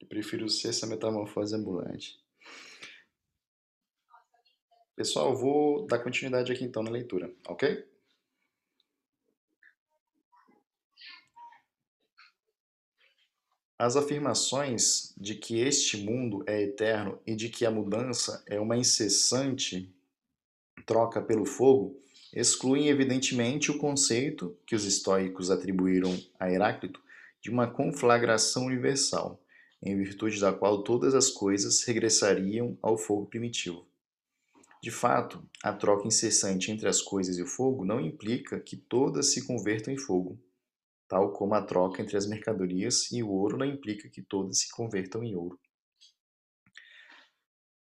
Eu 0.00 0.08
prefiro 0.08 0.48
ser 0.48 0.70
essa 0.70 0.86
metamorfose 0.86 1.54
ambulante. 1.54 2.18
Pessoal, 4.96 5.36
vou 5.36 5.86
dar 5.86 6.00
continuidade 6.00 6.50
aqui 6.50 6.64
então 6.64 6.82
na 6.82 6.90
leitura, 6.90 7.32
ok? 7.46 7.86
As 13.78 13.94
afirmações 13.94 15.14
de 15.16 15.36
que 15.36 15.60
este 15.60 15.98
mundo 15.98 16.42
é 16.48 16.60
eterno 16.60 17.16
e 17.24 17.36
de 17.36 17.48
que 17.48 17.64
a 17.64 17.70
mudança 17.70 18.42
é 18.44 18.58
uma 18.58 18.76
incessante 18.76 19.94
troca 20.84 21.22
pelo 21.22 21.44
fogo 21.44 21.96
excluem 22.34 22.88
evidentemente 22.88 23.70
o 23.70 23.78
conceito 23.78 24.58
que 24.66 24.74
os 24.74 24.84
estoicos 24.84 25.48
atribuíram 25.48 26.12
a 26.40 26.50
Heráclito 26.50 27.00
de 27.40 27.50
uma 27.50 27.70
conflagração 27.70 28.66
universal, 28.66 29.40
em 29.80 29.96
virtude 29.96 30.40
da 30.40 30.52
qual 30.52 30.82
todas 30.82 31.14
as 31.14 31.30
coisas 31.30 31.84
regressariam 31.84 32.76
ao 32.82 32.98
fogo 32.98 33.26
primitivo. 33.26 33.86
De 34.82 34.90
fato, 34.90 35.40
a 35.62 35.72
troca 35.72 36.08
incessante 36.08 36.72
entre 36.72 36.88
as 36.88 37.00
coisas 37.00 37.38
e 37.38 37.42
o 37.42 37.46
fogo 37.46 37.84
não 37.84 38.00
implica 38.00 38.58
que 38.58 38.76
todas 38.76 39.32
se 39.32 39.46
convertam 39.46 39.94
em 39.94 39.96
fogo 39.96 40.36
tal 41.08 41.32
como 41.32 41.54
a 41.54 41.62
troca 41.62 42.02
entre 42.02 42.16
as 42.16 42.26
mercadorias 42.26 43.10
e 43.10 43.22
o 43.22 43.30
ouro 43.30 43.56
não 43.56 43.66
implica 43.66 44.08
que 44.08 44.22
todas 44.22 44.60
se 44.60 44.70
convertam 44.70 45.24
em 45.24 45.34
ouro. 45.34 45.58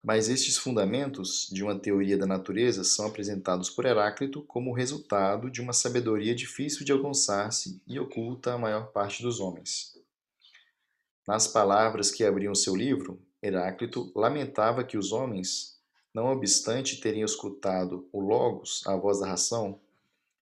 Mas 0.02 0.30
estes 0.30 0.58
fundamentos 0.58 1.50
de 1.52 1.62
uma 1.62 1.78
teoria 1.78 2.18
da 2.18 2.26
natureza 2.26 2.86
são 2.86 3.08
apresentados 3.08 3.70
por 3.70 3.86
Heráclito 3.86 4.44
como 4.44 4.74
resultado 4.74 5.52
de 5.52 5.60
uma 5.60 5.74
sabedoria 5.74 6.34
difícil 6.34 6.86
de 6.86 6.92
alcançar-se 6.92 7.82
e 7.86 8.00
oculta 8.00 8.54
à 8.54 8.58
maior 8.58 8.92
parte 8.94 9.22
dos 9.22 9.42
homens. 9.42 10.00
Nas 11.28 11.48
palavras 11.48 12.12
que 12.12 12.24
abriam 12.24 12.56
seu 12.56 12.76
livro, 12.76 13.22
Heráclito 13.44 14.12
lamentava 14.16 14.84
que 14.84 14.98
os 14.98 15.12
homens, 15.12 15.78
não 16.14 16.28
obstante 16.28 17.00
terem 17.00 17.22
escutado 17.22 18.08
o 18.12 18.20
Logos, 18.20 18.82
a 18.88 18.96
voz 18.96 19.20
da 19.20 19.28
ração, 19.28 19.80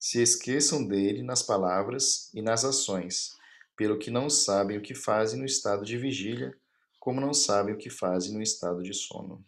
se 0.03 0.21
esqueçam 0.21 0.85
dele 0.85 1.23
nas 1.23 1.45
palavras 1.45 2.29
e 2.35 2.43
nas 2.43 2.65
ações, 2.65 3.37
pelo 3.77 4.01
que 4.01 4.11
não 4.11 4.29
sabem 4.29 4.77
o 4.77 4.83
que 4.83 4.97
fazem 4.97 5.39
no 5.39 5.47
estado 5.47 5.85
de 5.85 5.97
vigília, 5.97 6.59
como 6.99 7.21
não 7.21 7.33
sabem 7.33 7.73
o 7.73 7.79
que 7.79 7.89
fazem 7.89 8.33
no 8.33 8.43
estado 8.43 8.83
de 8.83 8.93
sono. 8.93 9.45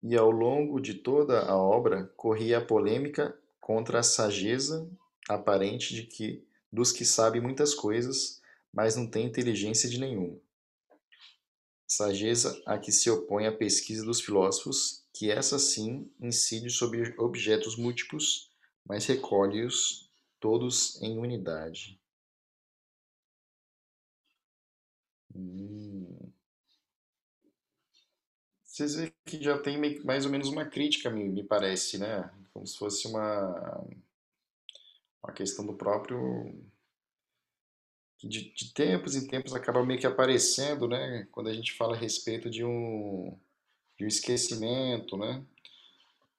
E 0.00 0.16
ao 0.16 0.30
longo 0.30 0.80
de 0.80 0.94
toda 0.94 1.42
a 1.42 1.56
obra 1.56 2.04
corria 2.16 2.58
a 2.58 2.64
polêmica 2.64 3.36
contra 3.60 3.98
a 3.98 4.04
sageza 4.04 4.88
aparente 5.28 5.92
de 5.92 6.04
que 6.04 6.46
dos 6.72 6.92
que 6.92 7.04
sabem 7.04 7.42
muitas 7.42 7.74
coisas, 7.74 8.40
mas 8.72 8.94
não 8.94 9.08
têm 9.08 9.26
inteligência 9.26 9.90
de 9.90 9.98
nenhuma. 9.98 10.38
Sageza 11.84 12.62
a 12.64 12.78
que 12.78 12.92
se 12.92 13.10
opõe 13.10 13.44
a 13.44 13.52
pesquisa 13.52 14.04
dos 14.04 14.20
filósofos, 14.20 15.04
que 15.12 15.32
essa 15.32 15.58
sim 15.58 16.08
incide 16.20 16.70
sobre 16.70 17.12
objetos 17.18 17.76
múltiplos 17.76 18.51
mas 18.84 19.06
recolhe-os 19.06 20.10
todos 20.40 21.00
em 21.00 21.18
unidade. 21.18 22.00
Hum. 25.34 26.32
Vocês 28.64 28.94
veem 28.94 29.12
que 29.26 29.42
já 29.42 29.58
tem 29.58 29.78
mais 30.04 30.24
ou 30.24 30.30
menos 30.30 30.48
uma 30.48 30.64
crítica, 30.64 31.10
me, 31.10 31.44
parece, 31.44 31.98
né? 31.98 32.30
Como 32.52 32.66
se 32.66 32.78
fosse 32.78 33.06
uma, 33.06 33.86
uma 35.22 35.32
questão 35.32 35.66
do 35.66 35.74
próprio. 35.74 36.54
De, 38.18 38.52
de 38.54 38.72
tempos 38.72 39.16
em 39.16 39.26
tempos 39.26 39.52
acaba 39.54 39.84
meio 39.84 39.98
que 40.00 40.06
aparecendo, 40.06 40.88
né? 40.88 41.28
Quando 41.32 41.48
a 41.48 41.52
gente 41.52 41.72
fala 41.74 41.94
a 41.94 41.98
respeito 41.98 42.48
de 42.48 42.64
um, 42.64 43.36
de 43.98 44.04
um 44.04 44.08
esquecimento, 44.08 45.16
né? 45.16 45.44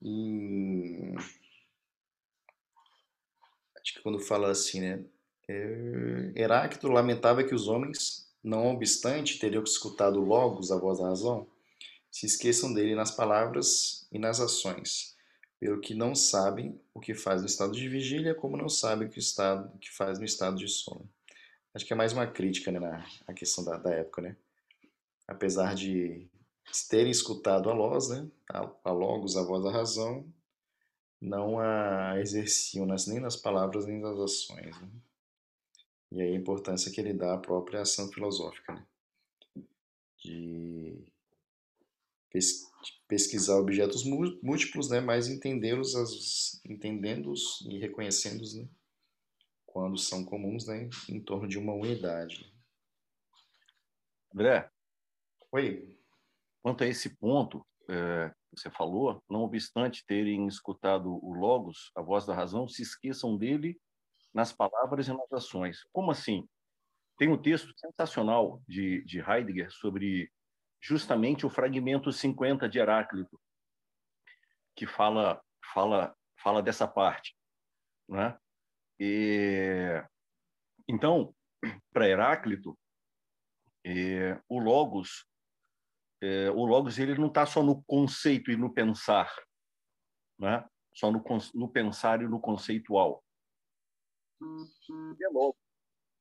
E 0.02 1.14
acho 3.84 3.94
que 3.94 4.02
quando 4.02 4.20
fala 4.20 4.50
assim, 4.50 4.80
né? 4.80 5.04
É, 5.48 6.32
Heráclito 6.36 6.88
lamentava 6.88 7.44
que 7.44 7.54
os 7.54 7.68
homens, 7.68 8.32
não 8.42 8.74
obstante 8.74 9.40
teriam 9.40 9.64
escutado 9.64 10.20
logos 10.20 10.72
a 10.72 10.78
voz 10.78 11.00
da 11.00 11.08
razão, 11.08 11.48
se 12.10 12.26
esqueçam 12.26 12.74
dele 12.74 12.96
nas 12.96 13.12
palavras 13.12 14.08
e 14.12 14.18
nas 14.18 14.40
ações, 14.40 15.16
pelo 15.60 15.80
que 15.80 15.94
não 15.94 16.14
sabem 16.14 16.80
o 16.94 17.00
que 17.00 17.14
faz 17.14 17.42
no 17.42 17.48
estado 17.48 17.74
de 17.74 17.90
vigília, 17.90 18.36
como 18.36 18.58
não 18.58 18.70
sabem 18.70 19.08
o 19.08 19.12
que, 19.12 19.20
estado, 19.20 19.72
que 19.80 19.92
faz 19.92 20.20
no 20.20 20.26
estado 20.26 20.58
de 20.58 20.68
sono. 20.68 21.10
Acho 21.74 21.86
que 21.86 21.94
é 21.94 21.96
mais 21.96 22.14
uma 22.14 22.28
crítica 22.28 22.72
né, 22.72 22.80
na 23.28 23.34
questão 23.34 23.64
da, 23.64 23.78
da 23.78 23.92
época, 23.92 24.22
né? 24.22 24.36
Apesar 25.28 25.74
de 25.74 26.28
terem 26.90 27.12
escutado 27.12 27.70
a 27.70 27.74
Logos, 27.74 28.10
né? 28.10 28.28
A, 28.50 28.70
a 28.84 28.92
Logos, 28.92 29.36
a 29.36 29.42
voz 29.42 29.64
da 29.64 29.72
razão, 29.72 30.26
não 31.24 31.58
a 31.58 32.20
exerciam 32.20 32.86
nem 33.08 33.20
nas 33.20 33.38
palavras 33.38 33.86
nem 33.86 34.00
nas 34.00 34.20
ações. 34.20 34.80
Né? 34.82 34.90
E 36.12 36.22
aí 36.22 36.34
a 36.34 36.38
importância 36.38 36.92
que 36.92 37.00
ele 37.00 37.14
dá 37.14 37.34
à 37.34 37.38
própria 37.38 37.82
ação 37.82 38.12
filosófica, 38.12 38.74
né? 38.74 38.86
de, 40.18 41.02
pes 42.30 42.64
de 42.84 43.02
pesquisar 43.08 43.56
objetos 43.56 44.04
múltiplos, 44.04 44.90
né? 44.90 45.00
mas 45.00 45.30
entendê-los 45.30 46.62
entendendo 46.66 47.34
e 47.70 47.80
reconhecendo-os 47.80 48.56
né? 48.56 48.68
quando 49.66 49.98
são 49.98 50.26
comuns 50.26 50.68
né? 50.68 50.90
em 51.08 51.22
torno 51.22 51.48
de 51.48 51.58
uma 51.58 51.74
unidade. 51.74 52.54
André? 54.34 54.70
Oi? 55.54 55.98
Quanto 56.62 56.84
a 56.84 56.88
esse 56.88 57.16
ponto, 57.16 57.66
é, 57.90 58.34
você 58.56 58.70
falou, 58.70 59.24
não 59.30 59.42
obstante 59.42 60.06
terem 60.06 60.48
escutado 60.48 61.14
o 61.24 61.34
Logos, 61.34 61.92
a 61.96 62.02
voz 62.02 62.26
da 62.26 62.34
razão, 62.34 62.68
se 62.68 62.82
esqueçam 62.82 63.38
dele 63.38 63.80
nas 64.34 64.52
palavras 64.52 65.08
e 65.08 65.14
nas 65.14 65.32
ações. 65.32 65.84
Como 65.92 66.12
assim? 66.12 66.48
Tem 67.18 67.30
um 67.30 67.42
texto 67.42 67.72
sensacional 67.78 68.62
de, 68.68 69.04
de 69.06 69.20
Heidegger 69.20 69.72
sobre 69.72 70.32
justamente 70.82 71.46
o 71.46 71.50
fragmento 71.50 72.12
50 72.12 72.68
de 72.68 72.80
Heráclito, 72.80 73.40
que 74.76 74.86
fala 74.86 75.42
fala 75.74 76.16
fala 76.42 76.62
dessa 76.62 76.88
parte, 76.88 77.36
né? 78.10 78.38
E, 79.00 80.04
então, 80.88 81.34
para 81.94 82.08
Heráclito, 82.08 82.78
é, 83.86 84.40
o 84.50 84.60
logos 84.60 85.26
é, 86.24 86.50
o 86.52 86.64
logos 86.64 86.98
ele 86.98 87.16
não 87.16 87.28
está 87.28 87.46
só 87.46 87.62
no 87.62 87.84
conceito 87.84 88.50
e 88.50 88.56
no 88.56 88.74
pensar, 88.74 89.30
né? 90.40 90.66
Só 90.94 91.12
no, 91.12 91.22
no 91.54 91.70
pensar 91.70 92.22
e 92.22 92.28
no 92.30 92.40
conceitual. 92.40 93.22
Ele 94.42 95.22
é 95.22 95.28
logo. 95.28 95.58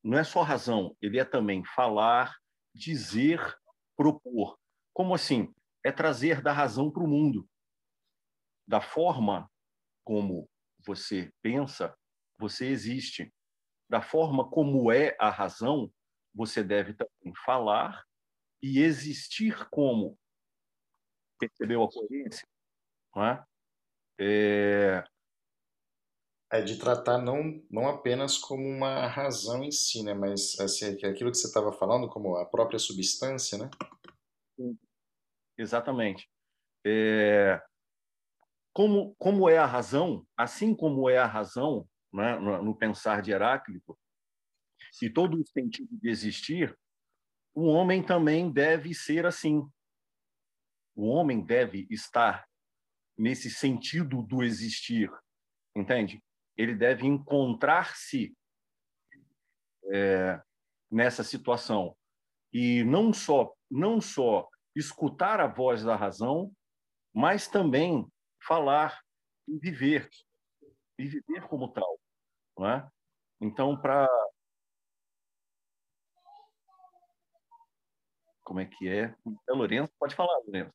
Não 0.02 0.18
é 0.18 0.24
só 0.24 0.42
razão, 0.42 0.96
ele 1.00 1.20
é 1.20 1.24
também 1.24 1.64
falar, 1.64 2.34
dizer, 2.74 3.38
propor. 3.96 4.58
Como 4.92 5.14
assim? 5.14 5.54
É 5.84 5.92
trazer 5.92 6.42
da 6.42 6.52
razão 6.52 6.90
para 6.90 7.04
o 7.04 7.08
mundo. 7.08 7.48
Da 8.66 8.80
forma 8.80 9.48
como 10.02 10.50
você 10.84 11.32
pensa, 11.40 11.96
você 12.40 12.66
existe. 12.66 13.32
Da 13.88 14.02
forma 14.02 14.50
como 14.50 14.90
é 14.90 15.16
a 15.20 15.30
razão, 15.30 15.92
você 16.34 16.64
deve 16.64 16.92
também 16.92 17.32
falar 17.44 18.02
e 18.62 18.80
existir 18.80 19.68
como. 19.70 20.18
Percebeu 21.38 21.82
a 21.82 21.90
coerência? 21.90 22.46
Não 23.14 23.24
é? 23.24 23.44
É... 24.20 25.04
é 26.52 26.62
de 26.62 26.78
tratar 26.78 27.18
não, 27.18 27.62
não 27.68 27.88
apenas 27.88 28.38
como 28.38 28.62
uma 28.64 29.06
razão 29.06 29.64
em 29.64 29.72
si, 29.72 30.04
né? 30.04 30.14
mas 30.14 30.58
assim, 30.60 30.94
aquilo 31.04 31.32
que 31.32 31.38
você 31.38 31.48
estava 31.48 31.72
falando, 31.72 32.08
como 32.08 32.36
a 32.36 32.46
própria 32.46 32.78
substância, 32.78 33.58
né? 33.58 33.70
Exatamente. 35.58 36.30
É... 36.86 37.60
Como, 38.72 39.14
como 39.16 39.50
é 39.50 39.58
a 39.58 39.66
razão, 39.66 40.26
assim 40.36 40.74
como 40.74 41.10
é 41.10 41.18
a 41.18 41.26
razão 41.26 41.86
né, 42.12 42.38
no, 42.38 42.62
no 42.62 42.76
pensar 42.76 43.20
de 43.20 43.32
Heráclito, 43.32 43.98
e 45.00 45.10
todo 45.10 45.40
o 45.40 45.46
sentido 45.46 45.88
de 45.98 46.08
existir, 46.08 46.78
o 47.54 47.66
homem 47.66 48.02
também 48.02 48.50
deve 48.50 48.94
ser 48.94 49.26
assim. 49.26 49.66
O 50.94 51.08
homem 51.08 51.44
deve 51.44 51.86
estar 51.90 52.46
nesse 53.16 53.50
sentido 53.50 54.22
do 54.22 54.42
existir, 54.42 55.10
entende? 55.76 56.22
Ele 56.56 56.74
deve 56.74 57.06
encontrar-se 57.06 58.34
é, 59.92 60.40
nessa 60.90 61.24
situação 61.24 61.96
e 62.52 62.84
não 62.84 63.12
só 63.12 63.54
não 63.70 64.00
só 64.00 64.48
escutar 64.76 65.40
a 65.40 65.46
voz 65.46 65.82
da 65.82 65.96
razão, 65.96 66.52
mas 67.14 67.48
também 67.48 68.06
falar 68.46 69.00
e 69.48 69.58
viver 69.58 70.08
e 70.98 71.06
viver 71.06 71.48
como 71.48 71.72
tal, 71.72 71.98
não 72.56 72.68
é? 72.68 72.88
Então, 73.40 73.80
para 73.80 74.08
como 78.52 78.60
é 78.60 78.66
que 78.66 78.86
é. 78.86 79.14
É 79.48 79.52
Lourenço, 79.54 79.90
pode 79.98 80.14
falar, 80.14 80.38
Lourenço. 80.44 80.70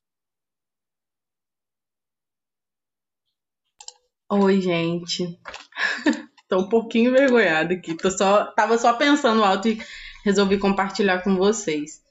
Oi, 4.32 4.60
gente. 4.60 5.38
Tô 6.48 6.58
um 6.58 6.68
pouquinho 6.68 7.12
envergonhada 7.12 7.74
aqui. 7.74 7.96
Tô 7.96 8.10
só, 8.10 8.46
tava 8.46 8.76
só 8.78 8.94
pensando 8.94 9.44
alto 9.44 9.68
e 9.68 9.80
resolvi 10.24 10.58
compartilhar 10.58 11.22
com 11.22 11.36
vocês. 11.36 12.02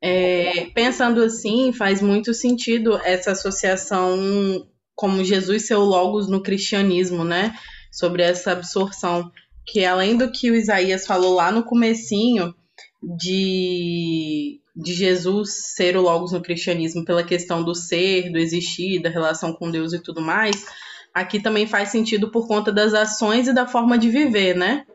É, 0.00 0.70
pensando 0.70 1.22
assim, 1.22 1.70
faz 1.70 2.00
muito 2.00 2.32
sentido 2.32 2.96
essa 3.04 3.32
associação 3.32 4.66
como 4.94 5.22
Jesus 5.22 5.66
seu 5.66 5.80
logos 5.80 6.30
no 6.30 6.42
cristianismo, 6.42 7.24
né? 7.24 7.54
Sobre 7.92 8.22
essa 8.22 8.52
absorção, 8.52 9.30
que 9.66 9.84
além 9.84 10.16
do 10.16 10.32
que 10.32 10.50
o 10.50 10.54
Isaías 10.54 11.06
falou 11.06 11.34
lá 11.34 11.52
no 11.52 11.62
comecinho, 11.62 12.54
de 13.02 14.60
de 14.80 14.94
Jesus 14.94 15.74
ser 15.74 15.96
o 15.96 16.00
Logos 16.00 16.32
no 16.32 16.40
cristianismo 16.40 17.04
pela 17.04 17.22
questão 17.22 17.62
do 17.62 17.74
ser, 17.74 18.30
do 18.32 18.38
existir, 18.38 19.00
da 19.00 19.10
relação 19.10 19.52
com 19.52 19.70
Deus 19.70 19.92
e 19.92 20.02
tudo 20.02 20.20
mais, 20.20 20.64
aqui 21.12 21.40
também 21.40 21.66
faz 21.66 21.90
sentido 21.90 22.30
por 22.30 22.48
conta 22.48 22.72
das 22.72 22.94
ações 22.94 23.46
e 23.46 23.52
da 23.52 23.66
forma 23.66 23.98
de 23.98 24.08
viver, 24.08 24.56
né? 24.56 24.86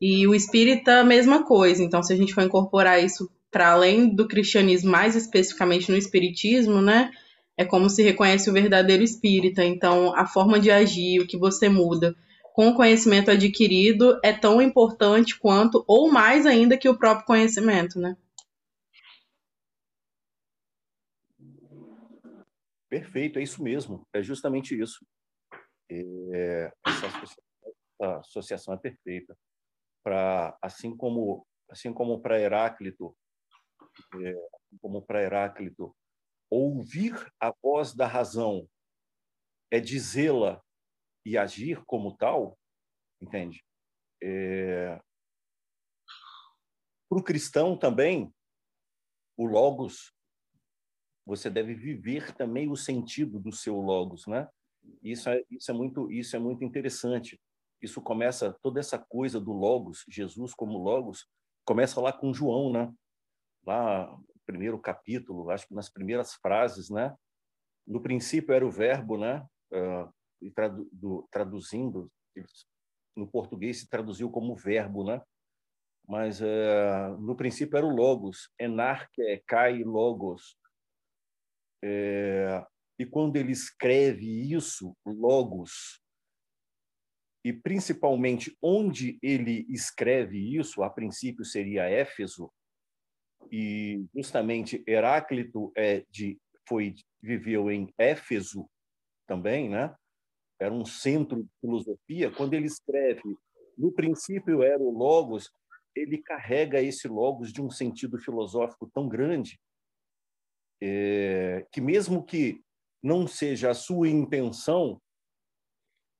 E 0.00 0.26
o 0.26 0.34
espírita, 0.34 1.04
mesma 1.04 1.44
coisa. 1.44 1.82
Então, 1.82 2.02
se 2.02 2.12
a 2.12 2.16
gente 2.16 2.34
for 2.34 2.42
incorporar 2.42 3.02
isso 3.02 3.30
para 3.50 3.72
além 3.72 4.14
do 4.14 4.26
cristianismo, 4.26 4.90
mais 4.90 5.14
especificamente 5.14 5.90
no 5.90 5.96
espiritismo, 5.96 6.80
né? 6.80 7.10
É 7.56 7.64
como 7.64 7.88
se 7.88 8.02
reconhece 8.02 8.50
o 8.50 8.52
verdadeiro 8.52 9.02
espírita. 9.02 9.64
Então, 9.64 10.14
a 10.14 10.26
forma 10.26 10.60
de 10.60 10.70
agir, 10.70 11.20
o 11.20 11.26
que 11.26 11.38
você 11.38 11.68
muda 11.68 12.14
com 12.54 12.68
o 12.68 12.74
conhecimento 12.74 13.30
adquirido 13.30 14.18
é 14.22 14.32
tão 14.32 14.62
importante 14.62 15.38
quanto, 15.38 15.84
ou 15.86 16.10
mais 16.10 16.46
ainda, 16.46 16.76
que 16.76 16.88
o 16.88 16.96
próprio 16.96 17.26
conhecimento, 17.26 17.98
né? 17.98 18.16
Perfeito, 22.96 23.38
é 23.38 23.42
isso 23.42 23.62
mesmo, 23.62 24.08
é 24.10 24.22
justamente 24.22 24.74
isso. 24.74 25.06
É, 25.90 26.72
essa, 26.86 27.06
associação, 27.08 27.44
essa 28.00 28.18
associação 28.20 28.74
é 28.74 28.78
perfeita. 28.78 29.36
Para 30.02 30.56
assim 30.62 30.96
como 30.96 31.46
assim 31.68 31.92
como 31.92 32.22
para 32.22 32.40
Heráclito, 32.40 33.14
é, 34.14 34.34
como 34.80 35.02
para 35.02 35.22
Heráclito, 35.22 35.94
ouvir 36.48 37.12
a 37.38 37.52
voz 37.62 37.94
da 37.94 38.06
razão 38.06 38.66
é 39.70 39.78
dizê-la 39.78 40.62
e 41.22 41.36
agir 41.36 41.84
como 41.84 42.16
tal, 42.16 42.58
entende? 43.20 43.62
É... 44.22 44.98
Para 47.10 47.18
o 47.18 47.22
cristão 47.22 47.76
também, 47.76 48.34
o 49.36 49.44
logos 49.44 50.15
você 51.26 51.50
deve 51.50 51.74
viver 51.74 52.32
também 52.36 52.70
o 52.70 52.76
sentido 52.76 53.40
do 53.40 53.50
seu 53.50 53.76
logos, 53.80 54.26
né? 54.28 54.48
Isso 55.02 55.28
é, 55.28 55.42
isso 55.50 55.70
é 55.70 55.74
muito 55.74 56.10
isso 56.10 56.36
é 56.36 56.38
muito 56.38 56.64
interessante. 56.64 57.40
Isso 57.82 58.00
começa 58.00 58.56
toda 58.62 58.78
essa 58.78 58.98
coisa 58.98 59.40
do 59.40 59.52
logos, 59.52 60.04
Jesus 60.08 60.54
como 60.54 60.78
logos, 60.78 61.26
começa 61.64 62.00
lá 62.00 62.12
com 62.12 62.32
João, 62.32 62.72
né? 62.72 62.94
Lá 63.66 64.06
no 64.06 64.40
primeiro 64.46 64.78
capítulo, 64.78 65.50
acho 65.50 65.66
que 65.66 65.74
nas 65.74 65.90
primeiras 65.90 66.34
frases, 66.34 66.88
né? 66.88 67.14
No 67.84 68.00
princípio 68.00 68.54
era 68.54 68.64
o 68.64 68.70
verbo, 68.70 69.18
né? 69.18 69.44
Uh, 69.72 70.08
e 70.40 70.50
tradu 70.50 70.88
do, 70.92 71.26
traduzindo 71.30 72.10
no 73.16 73.26
português 73.26 73.80
se 73.80 73.88
traduziu 73.88 74.30
como 74.30 74.54
verbo, 74.54 75.04
né? 75.04 75.20
Mas 76.06 76.40
uh, 76.40 77.18
no 77.18 77.34
princípio 77.34 77.76
era 77.76 77.86
o 77.86 77.94
logos, 77.94 78.48
enarque, 78.60 79.42
kai 79.46 79.82
logos, 79.82 80.56
é, 81.82 82.64
e 82.98 83.06
quando 83.06 83.36
ele 83.36 83.52
escreve 83.52 84.26
isso, 84.52 84.96
Logos, 85.04 86.00
e 87.44 87.52
principalmente 87.52 88.56
onde 88.60 89.18
ele 89.22 89.66
escreve 89.68 90.56
isso, 90.56 90.82
a 90.82 90.90
princípio 90.90 91.44
seria 91.44 91.88
Éfeso, 91.88 92.50
e 93.52 94.04
justamente 94.14 94.82
Heráclito 94.86 95.70
é 95.76 96.04
de, 96.10 96.38
foi, 96.68 96.94
viveu 97.22 97.70
em 97.70 97.92
Éfeso 97.98 98.68
também, 99.26 99.68
né? 99.68 99.94
era 100.58 100.72
um 100.72 100.84
centro 100.84 101.42
de 101.42 101.50
filosofia. 101.60 102.30
Quando 102.30 102.54
ele 102.54 102.66
escreve, 102.66 103.22
no 103.76 103.92
princípio 103.92 104.62
era 104.62 104.82
o 104.82 104.90
Logos, 104.90 105.50
ele 105.94 106.18
carrega 106.18 106.80
esse 106.80 107.08
Logos 107.08 107.52
de 107.52 107.62
um 107.62 107.70
sentido 107.70 108.18
filosófico 108.18 108.90
tão 108.92 109.08
grande 109.08 109.58
é, 110.82 111.66
que 111.72 111.80
mesmo 111.80 112.24
que 112.24 112.62
não 113.02 113.26
seja 113.26 113.70
a 113.70 113.74
sua 113.74 114.08
intenção, 114.08 115.00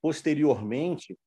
posteriormente, 0.03 1.19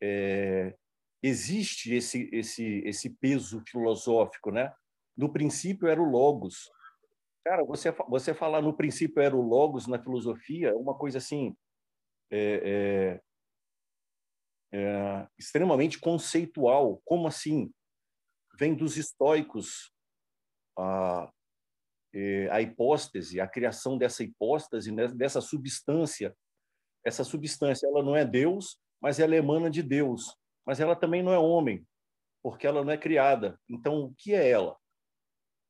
é, 0.00 0.76
existe 1.22 1.94
esse, 1.94 2.28
esse, 2.32 2.82
esse 2.84 3.10
peso 3.10 3.62
filosófico, 3.66 4.50
né? 4.50 4.72
No 5.16 5.32
princípio 5.32 5.88
era 5.88 6.00
o 6.00 6.08
logos. 6.08 6.70
Cara, 7.44 7.64
você, 7.64 7.90
você 8.08 8.34
falar 8.34 8.60
no 8.60 8.76
princípio 8.76 9.22
era 9.22 9.36
o 9.36 9.40
logos 9.40 9.86
na 9.86 10.02
filosofia 10.02 10.68
é 10.68 10.74
uma 10.74 10.96
coisa 10.96 11.18
assim 11.18 11.56
é, 12.30 13.20
é, 14.72 14.78
é, 14.78 15.28
extremamente 15.38 15.98
conceitual. 15.98 17.00
Como 17.04 17.26
assim? 17.26 17.72
Vem 18.58 18.74
dos 18.74 18.96
estoicos 18.96 19.92
a, 20.78 21.24
é, 21.24 21.35
a 22.50 22.60
hipóstase, 22.60 23.40
a 23.40 23.46
criação 23.46 23.98
dessa 23.98 24.22
hipóstase, 24.22 24.90
né, 24.92 25.08
dessa 25.08 25.40
substância. 25.40 26.34
Essa 27.04 27.24
substância 27.24 27.86
ela 27.86 28.02
não 28.02 28.16
é 28.16 28.24
Deus, 28.24 28.78
mas 29.00 29.20
ela 29.20 29.36
emana 29.36 29.70
de 29.70 29.82
Deus. 29.82 30.36
Mas 30.66 30.80
ela 30.80 30.96
também 30.96 31.22
não 31.22 31.32
é 31.32 31.38
homem, 31.38 31.86
porque 32.42 32.66
ela 32.66 32.84
não 32.84 32.90
é 32.90 32.98
criada. 32.98 33.60
Então, 33.68 34.04
o 34.04 34.14
que 34.14 34.34
é 34.34 34.48
ela? 34.48 34.76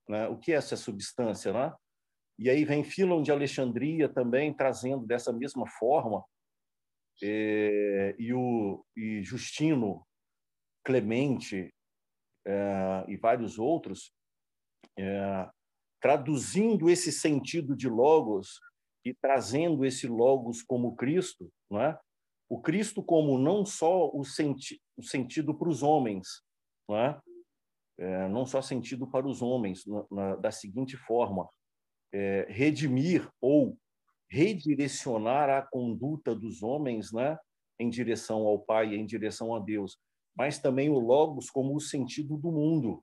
Né? 0.08 0.28
O 0.28 0.38
que 0.38 0.52
é 0.52 0.56
essa 0.56 0.76
substância? 0.76 1.52
Né? 1.52 1.74
E 2.38 2.48
aí 2.48 2.64
vem 2.64 2.84
Filon 2.84 3.22
de 3.22 3.32
Alexandria 3.32 4.08
também 4.08 4.54
trazendo 4.54 5.06
dessa 5.06 5.32
mesma 5.32 5.66
forma, 5.66 6.24
é, 7.22 8.14
e 8.18 8.32
o 8.34 8.84
e 8.94 9.22
Justino 9.22 10.06
Clemente 10.84 11.74
é, 12.46 13.04
e 13.08 13.16
vários 13.16 13.58
outros, 13.58 14.12
traduzindo 16.06 16.88
esse 16.88 17.10
sentido 17.10 17.74
de 17.74 17.88
logos 17.88 18.60
e 19.04 19.12
trazendo 19.12 19.84
esse 19.84 20.06
logos 20.06 20.62
como 20.62 20.94
Cristo, 20.94 21.50
não 21.68 21.82
é? 21.82 21.98
O 22.48 22.60
Cristo 22.60 23.02
como 23.02 23.36
não 23.36 23.66
só 23.66 24.08
o, 24.14 24.22
senti 24.22 24.80
o 24.96 25.02
sentido 25.02 25.52
para 25.52 25.68
os 25.68 25.82
homens, 25.82 26.44
não 26.88 26.96
é? 26.96 27.20
é? 27.98 28.28
não 28.28 28.46
só 28.46 28.62
sentido 28.62 29.10
para 29.10 29.26
os 29.26 29.42
homens, 29.42 29.84
na, 29.84 30.06
na, 30.08 30.36
da 30.36 30.52
seguinte 30.52 30.96
forma: 30.96 31.48
é, 32.14 32.46
redimir 32.48 33.28
ou 33.40 33.76
redirecionar 34.30 35.50
a 35.50 35.60
conduta 35.60 36.36
dos 36.36 36.62
homens, 36.62 37.12
né, 37.12 37.36
em 37.80 37.90
direção 37.90 38.46
ao 38.46 38.60
Pai, 38.60 38.94
em 38.94 39.04
direção 39.04 39.56
a 39.56 39.58
Deus, 39.58 39.98
mas 40.36 40.56
também 40.60 40.88
o 40.88 41.00
logos 41.00 41.50
como 41.50 41.74
o 41.74 41.80
sentido 41.80 42.36
do 42.36 42.52
mundo, 42.52 43.02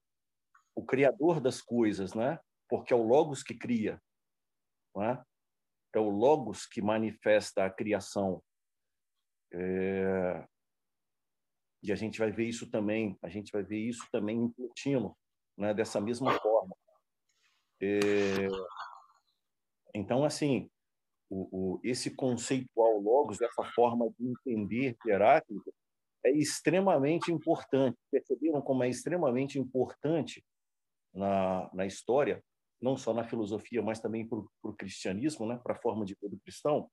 o 0.74 0.86
criador 0.86 1.42
das 1.42 1.62
coisas, 1.62 2.14
né? 2.14 2.40
Porque 2.74 2.92
é 2.92 2.96
o 2.96 3.04
logos 3.04 3.44
que 3.44 3.54
cria, 3.54 4.02
né? 4.96 5.24
É 5.94 6.00
o 6.00 6.10
logos 6.10 6.66
que 6.66 6.82
manifesta 6.82 7.64
a 7.64 7.70
criação. 7.70 8.42
É... 9.54 10.44
E 11.84 11.92
a 11.92 11.96
gente 11.96 12.18
vai 12.18 12.32
ver 12.32 12.46
isso 12.46 12.72
também, 12.72 13.16
a 13.22 13.30
gente 13.30 13.52
vai 13.52 13.62
ver 13.62 13.78
isso 13.78 14.04
também 14.12 14.40
em 14.40 14.52
Plutino, 14.52 15.16
né? 15.56 15.72
Dessa 15.72 16.02
mesma 16.02 16.34
forma. 16.40 16.76
É... 17.80 18.48
Então, 19.94 20.26
assim, 20.26 20.68
o, 21.30 21.76
o, 21.76 21.80
esse 21.84 22.16
conceitual 22.16 22.98
logos, 22.98 23.40
essa 23.40 23.64
forma 23.76 24.10
de 24.18 24.30
entender 24.30 24.98
Heráclito, 25.06 25.72
é 26.26 26.32
extremamente 26.32 27.32
importante. 27.32 28.00
Perceberam 28.10 28.64
como 28.64 28.84
é 28.84 28.90
extremamente 28.90 29.60
importante 29.60 30.44
na, 31.14 31.70
na 31.72 31.86
história, 31.86 32.44
não 32.84 32.98
só 32.98 33.14
na 33.14 33.24
filosofia, 33.24 33.82
mas 33.82 34.02
também 34.02 34.28
para 34.28 34.38
o 34.38 34.74
cristianismo, 34.74 35.48
né? 35.48 35.58
para 35.64 35.74
a 35.74 35.82
forma 35.82 36.06
de 36.06 36.16
todo 36.16 36.40
cristão? 36.44 36.92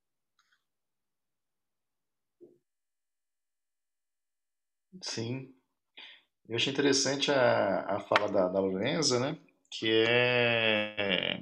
Sim. 5.01 5.53
Eu 6.47 6.55
achei 6.55 6.71
interessante 6.71 7.31
a, 7.31 7.97
a 7.97 7.99
fala 7.99 8.31
da, 8.31 8.47
da 8.47 8.59
Lorenza, 8.59 9.19
né? 9.19 9.37
que 9.69 9.89
é 9.89 11.39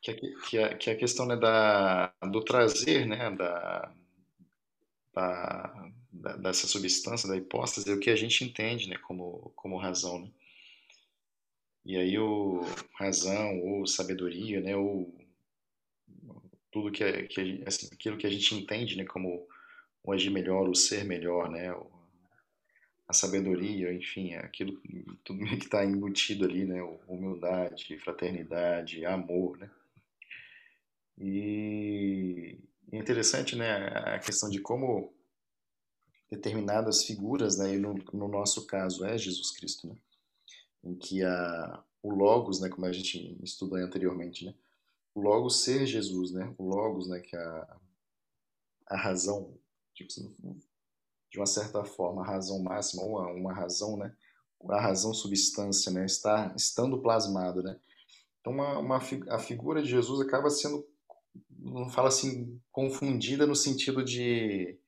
que 0.00 0.10
a, 0.10 0.14
que 0.14 0.58
a, 0.58 0.76
que 0.76 0.90
a 0.90 0.96
questão 0.96 1.26
né, 1.26 1.36
da, 1.36 2.12
do 2.30 2.44
trazer, 2.44 3.06
né, 3.06 3.30
da, 3.30 3.94
da, 5.14 6.36
dessa 6.36 6.66
substância, 6.66 7.28
da 7.28 7.36
hipóstase, 7.36 7.90
é 7.90 7.94
o 7.94 8.00
que 8.00 8.10
a 8.10 8.16
gente 8.16 8.44
entende 8.44 8.88
né, 8.88 8.98
como, 8.98 9.52
como 9.56 9.78
razão. 9.78 10.20
Né? 10.20 10.30
E 11.84 11.96
aí 11.96 12.18
o 12.18 12.62
razão, 12.94 13.60
ou 13.60 13.86
sabedoria, 13.86 14.60
né, 14.60 14.74
ou 14.74 15.14
tudo 16.72 16.90
que, 16.90 17.04
é, 17.04 17.24
que 17.24 17.62
assim, 17.66 17.88
aquilo 17.92 18.16
que 18.16 18.26
a 18.26 18.30
gente 18.30 18.54
entende 18.54 18.96
né, 18.96 19.04
como 19.04 19.46
o 20.02 20.12
agir 20.12 20.30
melhor, 20.30 20.68
o 20.68 20.74
ser 20.74 21.04
melhor, 21.04 21.50
né, 21.50 21.74
a 23.06 23.12
sabedoria, 23.12 23.92
enfim, 23.92 24.32
é 24.32 24.38
aquilo 24.38 24.80
tudo 25.22 25.44
que 25.44 25.54
está 25.64 25.84
embutido 25.84 26.46
ali, 26.46 26.64
né, 26.64 26.82
humildade, 27.06 27.98
fraternidade, 27.98 29.04
amor, 29.04 29.58
né, 29.58 29.70
e 31.18 32.58
é 32.90 32.96
interessante, 32.96 33.54
né, 33.56 33.72
a 33.88 34.18
questão 34.18 34.48
de 34.48 34.58
como 34.58 35.12
determinadas 36.30 37.04
figuras, 37.04 37.58
né, 37.58 37.74
e 37.74 37.78
no, 37.78 37.94
no 38.12 38.26
nosso 38.26 38.66
caso 38.66 39.04
é 39.04 39.18
Jesus 39.18 39.50
Cristo, 39.52 39.86
né, 39.86 39.96
em 40.84 40.94
que 40.94 41.22
a, 41.22 41.82
o 42.02 42.10
Logos, 42.10 42.60
né, 42.60 42.68
como 42.68 42.86
a 42.86 42.92
gente 42.92 43.38
estudou 43.42 43.78
anteriormente, 43.78 44.44
né, 44.44 44.54
o 45.14 45.20
Logos 45.20 45.62
ser 45.62 45.86
Jesus, 45.86 46.32
né, 46.32 46.54
o 46.58 46.64
Logos, 46.64 47.08
né, 47.08 47.20
que 47.20 47.34
é 47.34 47.40
a, 47.40 47.76
a 48.88 48.96
razão, 48.96 49.56
tipo, 49.94 50.12
de 51.30 51.38
uma 51.38 51.46
certa 51.46 51.84
forma, 51.84 52.22
a 52.22 52.26
razão 52.26 52.62
máxima, 52.62 53.02
ou 53.02 53.10
uma, 53.10 53.30
uma 53.30 53.52
razão, 53.52 53.96
né, 53.96 54.14
a 54.68 54.80
razão 54.80 55.12
substância, 55.12 55.90
né, 55.90 56.04
está 56.04 56.52
estando 56.56 57.00
plasmado, 57.00 57.62
né, 57.62 57.78
então 58.40 58.52
uma, 58.52 58.78
uma, 58.78 58.98
a 59.30 59.38
figura 59.38 59.82
de 59.82 59.88
Jesus 59.88 60.20
acaba 60.20 60.50
sendo 60.50 60.86
não 61.64 61.88
fala 61.88 62.08
assim, 62.08 62.60
confundida 62.70 63.46
no 63.46 63.56
sentido 63.56 64.04
de, 64.04 64.78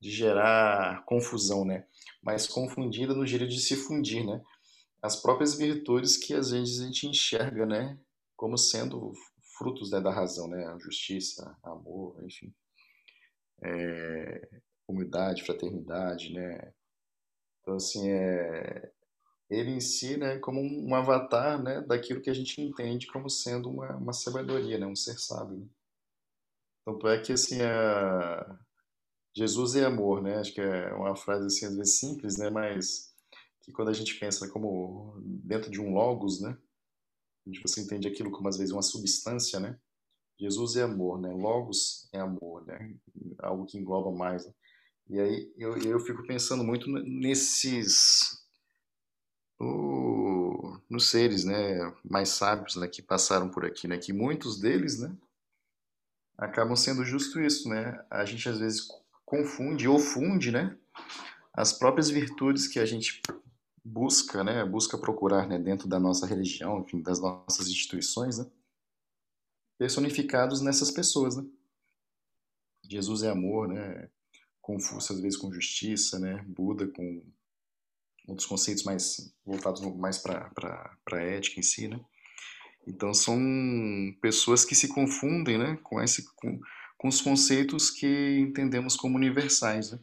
de 0.00 0.10
gerar 0.10 1.04
confusão, 1.04 1.64
né? 1.64 1.86
Mas 2.22 2.46
confundida 2.46 3.14
no 3.14 3.26
jeito 3.26 3.46
de 3.46 3.60
se 3.60 3.76
fundir, 3.76 4.26
né? 4.26 4.42
As 5.06 5.14
próprias 5.14 5.54
virtudes 5.54 6.16
que 6.16 6.34
às 6.34 6.50
vezes 6.50 6.80
a 6.80 6.86
gente 6.86 7.06
enxerga, 7.06 7.64
né? 7.64 7.96
Como 8.36 8.58
sendo 8.58 9.12
frutos 9.56 9.92
né, 9.92 10.00
da 10.00 10.12
razão, 10.12 10.48
né? 10.48 10.66
A 10.66 10.76
justiça, 10.78 11.56
amor, 11.62 12.20
enfim. 12.24 12.52
É, 13.62 14.48
humildade, 14.88 15.44
fraternidade, 15.44 16.32
né? 16.32 16.72
Então, 17.60 17.76
assim, 17.76 18.10
é, 18.10 18.90
ele 19.48 19.70
em 19.70 19.80
si, 19.80 20.16
né, 20.16 20.38
como 20.38 20.60
um 20.60 20.92
avatar, 20.92 21.62
né, 21.62 21.80
daquilo 21.82 22.20
que 22.20 22.30
a 22.30 22.34
gente 22.34 22.60
entende 22.60 23.06
como 23.06 23.30
sendo 23.30 23.70
uma, 23.70 23.96
uma 23.96 24.12
sabedoria, 24.12 24.76
né, 24.76 24.86
um 24.86 24.96
ser 24.96 25.18
sábio. 25.20 25.58
Né? 25.58 25.66
Tanto 26.84 27.06
é 27.08 27.20
que, 27.20 27.32
assim, 27.32 27.62
a... 27.62 28.58
Jesus 29.36 29.76
é 29.76 29.84
amor, 29.84 30.20
né? 30.22 30.38
Acho 30.38 30.52
que 30.52 30.60
é 30.60 30.92
uma 30.94 31.14
frase, 31.14 31.46
assim, 31.46 31.66
às 31.66 31.76
vezes 31.76 31.98
simples, 31.98 32.38
né? 32.38 32.50
Mas 32.50 33.05
que 33.66 33.72
quando 33.72 33.88
a 33.88 33.92
gente 33.92 34.18
pensa 34.18 34.48
como 34.48 35.20
dentro 35.20 35.70
de 35.70 35.78
um 35.78 35.92
logos, 35.92 36.40
né? 36.40 36.56
Onde 37.46 37.60
você 37.60 37.82
entende 37.82 38.08
aquilo 38.08 38.30
como, 38.30 38.48
às 38.48 38.56
vezes, 38.56 38.72
uma 38.72 38.82
substância, 38.82 39.60
né? 39.60 39.78
Jesus 40.40 40.76
é 40.76 40.82
amor, 40.82 41.20
né? 41.20 41.30
Logos 41.32 42.08
é 42.12 42.20
amor, 42.20 42.64
né? 42.64 42.94
Algo 43.40 43.66
que 43.66 43.76
engloba 43.76 44.10
mais. 44.10 44.46
Né? 44.46 44.54
E 45.10 45.20
aí 45.20 45.52
eu, 45.58 45.76
eu 45.78 46.00
fico 46.00 46.26
pensando 46.26 46.64
muito 46.64 46.88
nesses... 46.88 48.44
No, 49.58 50.80
nos 50.88 51.10
seres, 51.10 51.44
né? 51.44 51.94
Mais 52.04 52.30
sábios, 52.30 52.76
né? 52.76 52.88
Que 52.88 53.02
passaram 53.02 53.50
por 53.50 53.66
aqui, 53.66 53.86
né? 53.86 53.98
Que 53.98 54.12
muitos 54.12 54.58
deles, 54.58 54.98
né? 54.98 55.14
acabam 56.36 56.76
sendo 56.76 57.04
justo 57.04 57.40
isso, 57.40 57.68
né? 57.68 57.98
A 58.10 58.24
gente 58.24 58.48
às 58.48 58.58
vezes 58.58 58.86
confunde 59.24 59.88
ou 59.88 59.98
funde, 59.98 60.50
né? 60.52 60.76
As 61.52 61.72
próprias 61.72 62.10
virtudes 62.10 62.68
que 62.68 62.78
a 62.78 62.84
gente 62.84 63.22
busca, 63.86 64.42
né? 64.42 64.64
Busca 64.64 64.98
procurar, 64.98 65.46
né? 65.46 65.58
Dentro 65.58 65.88
da 65.88 66.00
nossa 66.00 66.26
religião, 66.26 66.80
enfim, 66.80 67.00
das 67.00 67.20
nossas 67.20 67.68
instituições, 67.68 68.38
né? 68.38 68.46
Personificados 69.78 70.60
nessas 70.60 70.90
pessoas, 70.90 71.36
né? 71.36 71.44
Jesus 72.88 73.22
é 73.22 73.30
amor, 73.30 73.68
né? 73.68 74.10
Confúcio 74.60 75.14
às 75.14 75.20
vezes 75.20 75.38
com 75.38 75.52
justiça, 75.52 76.18
né? 76.18 76.44
Buda 76.48 76.88
com 76.88 77.22
outros 78.26 78.46
conceitos 78.46 78.82
mais 78.82 79.32
voltados 79.44 79.80
mais 79.96 80.18
para 80.18 80.50
a 81.12 81.16
ética 81.16 81.60
em 81.60 81.62
si, 81.62 81.86
né? 81.86 82.00
Então 82.86 83.14
são 83.14 83.38
pessoas 84.20 84.64
que 84.64 84.74
se 84.74 84.88
confundem 84.88 85.58
né, 85.58 85.76
com, 85.82 86.00
esse, 86.00 86.24
com, 86.36 86.60
com 86.96 87.08
os 87.08 87.20
conceitos 87.20 87.90
que 87.90 88.38
entendemos 88.38 88.94
como 88.94 89.16
universais. 89.16 89.90
Né? 89.90 89.98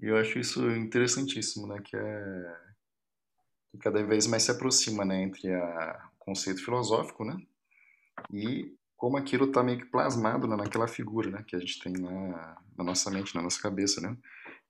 E 0.00 0.06
eu 0.06 0.16
acho 0.16 0.38
isso 0.38 0.68
interessantíssimo, 0.70 1.66
né, 1.66 1.80
que, 1.84 1.96
é, 1.96 2.56
que 3.70 3.78
cada 3.78 4.02
vez 4.02 4.26
mais 4.26 4.42
se 4.42 4.50
aproxima 4.50 5.04
né, 5.04 5.22
entre 5.22 5.52
a, 5.52 6.08
o 6.14 6.24
conceito 6.24 6.64
filosófico 6.64 7.24
né, 7.24 7.36
e 8.32 8.74
como 8.96 9.16
aquilo 9.16 9.46
está 9.46 9.62
meio 9.62 9.78
que 9.78 9.86
plasmado 9.86 10.46
né, 10.46 10.56
naquela 10.56 10.86
figura 10.86 11.30
né, 11.30 11.44
que 11.46 11.56
a 11.56 11.58
gente 11.58 11.78
tem 11.80 11.92
na, 11.92 12.56
na 12.76 12.84
nossa 12.84 13.10
mente, 13.10 13.34
na 13.34 13.42
nossa 13.42 13.60
cabeça, 13.60 14.00
né? 14.00 14.16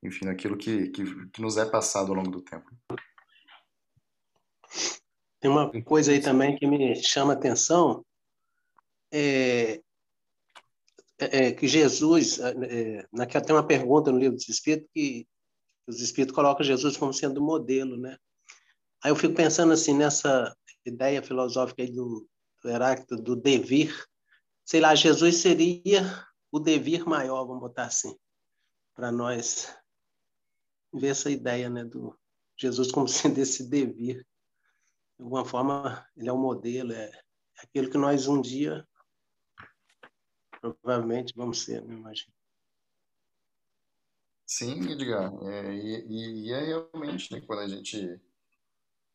Enfim, 0.03 0.29
aquilo 0.29 0.57
que, 0.57 0.89
que, 0.91 1.27
que 1.27 1.43
nos 1.43 1.57
é 1.57 1.67
passado 1.69 2.11
ao 2.11 2.15
longo 2.15 2.31
do 2.31 2.41
tempo. 2.41 2.71
Tem 5.41 5.51
uma 5.51 5.71
coisa 5.83 6.13
aí 6.13 6.21
também 6.21 6.57
que 6.57 6.67
me 6.67 6.95
chama 7.03 7.33
a 7.33 7.37
atenção, 7.37 8.05
é, 9.13 9.83
é, 11.21 11.47
é 11.47 11.53
que 11.53 11.69
Jesus, 11.69 12.39
é, 12.39 13.07
naquela, 13.13 13.45
tem 13.45 13.55
uma 13.55 13.67
pergunta 13.67 14.11
no 14.11 14.19
livro 14.19 14.37
dos 14.37 14.49
Espíritos 14.49 14.89
que 14.93 15.27
os 15.87 16.01
Espíritos 16.01 16.35
colocam 16.35 16.65
Jesus 16.65 16.97
como 16.97 17.13
sendo 17.13 17.43
modelo, 17.43 17.97
né? 17.97 18.17
Aí 19.03 19.11
eu 19.11 19.17
fico 19.17 19.35
pensando 19.35 19.73
assim 19.73 19.95
nessa 19.95 20.55
ideia 20.85 21.23
filosófica 21.23 21.87
do, 21.87 22.27
do 22.63 22.71
Heráclito, 22.71 23.17
do 23.17 23.37
devir. 23.37 23.95
Sei 24.65 24.81
lá, 24.81 24.95
Jesus 24.95 25.37
seria 25.37 26.03
o 26.51 26.59
devir 26.59 27.07
maior, 27.07 27.45
vamos 27.45 27.61
botar 27.61 27.85
assim, 27.85 28.17
para 28.95 29.13
nós 29.13 29.75
ver 30.93 31.09
essa 31.09 31.31
ideia, 31.31 31.69
né, 31.69 31.85
do 31.85 32.17
Jesus 32.57 32.91
como 32.91 33.07
sendo 33.09 33.39
esse 33.39 33.69
devir. 33.69 34.27
De 35.19 35.25
alguma 35.25 35.45
forma, 35.45 36.07
ele 36.17 36.29
é 36.29 36.33
o 36.33 36.37
um 36.37 36.41
modelo, 36.41 36.93
é, 36.93 37.05
é 37.07 37.21
aquilo 37.63 37.91
que 37.91 37.99
nós 37.99 38.27
um 38.27 38.41
dia 38.41 38.87
provavelmente 40.61 41.33
vamos 41.37 41.63
ser, 41.63 41.83
me 41.83 41.95
imagino. 41.95 42.33
Sim, 44.47 44.91
Edgar, 44.91 45.33
é, 45.45 45.75
e, 45.75 46.47
e, 46.49 46.53
é 46.53 46.61
realmente, 46.61 47.33
né, 47.33 47.41
quando 47.47 47.61
a 47.61 47.69
gente, 47.69 48.21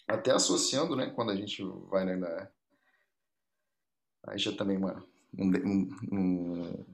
até 0.08 0.32
associando, 0.32 0.96
né, 0.96 1.10
quando 1.10 1.32
a 1.32 1.36
gente 1.36 1.62
vai, 1.90 2.06
né, 2.06 2.16
na, 2.16 2.50
aí 4.28 4.38
já 4.38 4.56
também 4.56 4.78
uma, 4.78 5.06
um, 5.38 5.52
um, 6.12 6.86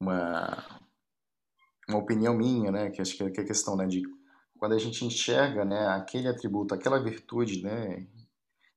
uma, 0.00 0.80
uma 1.88 1.98
opinião 1.98 2.36
minha, 2.36 2.72
né, 2.72 2.90
que 2.90 3.00
acho 3.00 3.16
que 3.16 3.22
é 3.22 3.26
a 3.26 3.46
questão, 3.46 3.76
né, 3.76 3.86
de 3.86 4.02
quando 4.58 4.74
a 4.74 4.78
gente 4.78 5.04
enxerga, 5.04 5.64
né, 5.64 5.86
aquele 5.86 6.26
atributo, 6.26 6.74
aquela 6.74 7.00
virtude, 7.00 7.62
né, 7.62 8.06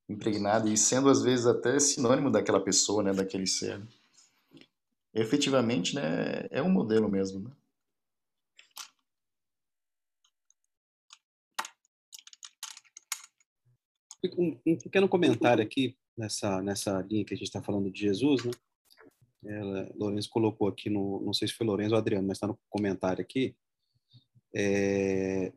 impregnada 0.08 0.70
e 0.70 0.78
sendo 0.78 1.10
às 1.10 1.24
vezes 1.24 1.48
até 1.48 1.80
sinônimo 1.80 2.30
daquela 2.30 2.64
pessoa, 2.64 3.02
né, 3.02 3.14
daquele 3.14 3.48
ser, 3.48 3.82
efetivamente, 5.14 5.96
né, 5.96 6.48
é 6.50 6.62
um 6.62 6.70
modelo 6.70 7.10
mesmo, 7.10 7.40
né? 7.40 7.52
Um, 14.38 14.60
um, 14.68 14.78
pequeno 14.78 15.10
comentário 15.10 15.64
aqui 15.64 15.98
nessa 16.16 16.62
nessa 16.62 17.02
linha 17.02 17.26
que 17.26 17.34
a 17.34 17.38
gente 17.38 17.48
está 17.48 17.62
falando 17.62 17.90
de 17.90 18.02
Jesus, 18.02 18.44
né? 18.46 18.52
Ela, 19.44 19.92
Lourenço 19.96 20.30
colocou 20.30 20.68
aqui 20.68 20.90
no, 20.90 21.20
não 21.22 21.34
sei 21.34 21.48
se 21.48 21.56
foi 21.56 21.66
Lourenço 21.66 21.94
ou 21.94 21.98
Adriano, 21.98 22.28
mas 22.28 22.38
está 22.38 22.46
no 22.46 22.60
comentário 22.70 23.22
aqui, 23.24 23.56
é, 24.56 25.52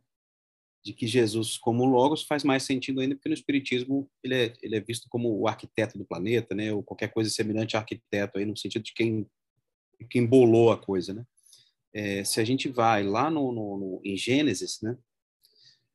de 0.82 0.92
que 0.92 1.06
Jesus 1.06 1.58
como 1.58 1.84
logos 1.84 2.22
faz 2.22 2.44
mais 2.44 2.62
sentido 2.62 3.00
ainda 3.00 3.14
porque 3.14 3.28
no 3.28 3.34
espiritismo 3.34 4.10
ele 4.22 4.34
é, 4.34 4.52
ele 4.62 4.76
é 4.76 4.80
visto 4.80 5.08
como 5.08 5.38
o 5.38 5.48
arquiteto 5.48 5.98
do 5.98 6.04
planeta, 6.04 6.54
né? 6.54 6.72
Ou 6.72 6.82
qualquer 6.82 7.12
coisa 7.12 7.30
semelhante 7.30 7.76
a 7.76 7.80
arquiteto 7.80 8.38
aí 8.38 8.44
no 8.44 8.56
sentido 8.56 8.82
de 8.82 8.94
quem 8.94 9.26
quem 10.10 10.26
bolou 10.26 10.72
a 10.72 10.78
coisa, 10.78 11.14
né? 11.14 11.24
É, 11.92 12.24
se 12.24 12.40
a 12.40 12.44
gente 12.44 12.68
vai 12.68 13.04
lá 13.04 13.30
no, 13.30 13.52
no, 13.52 13.76
no, 13.78 14.00
em 14.04 14.16
Gênesis, 14.16 14.80
né? 14.82 14.96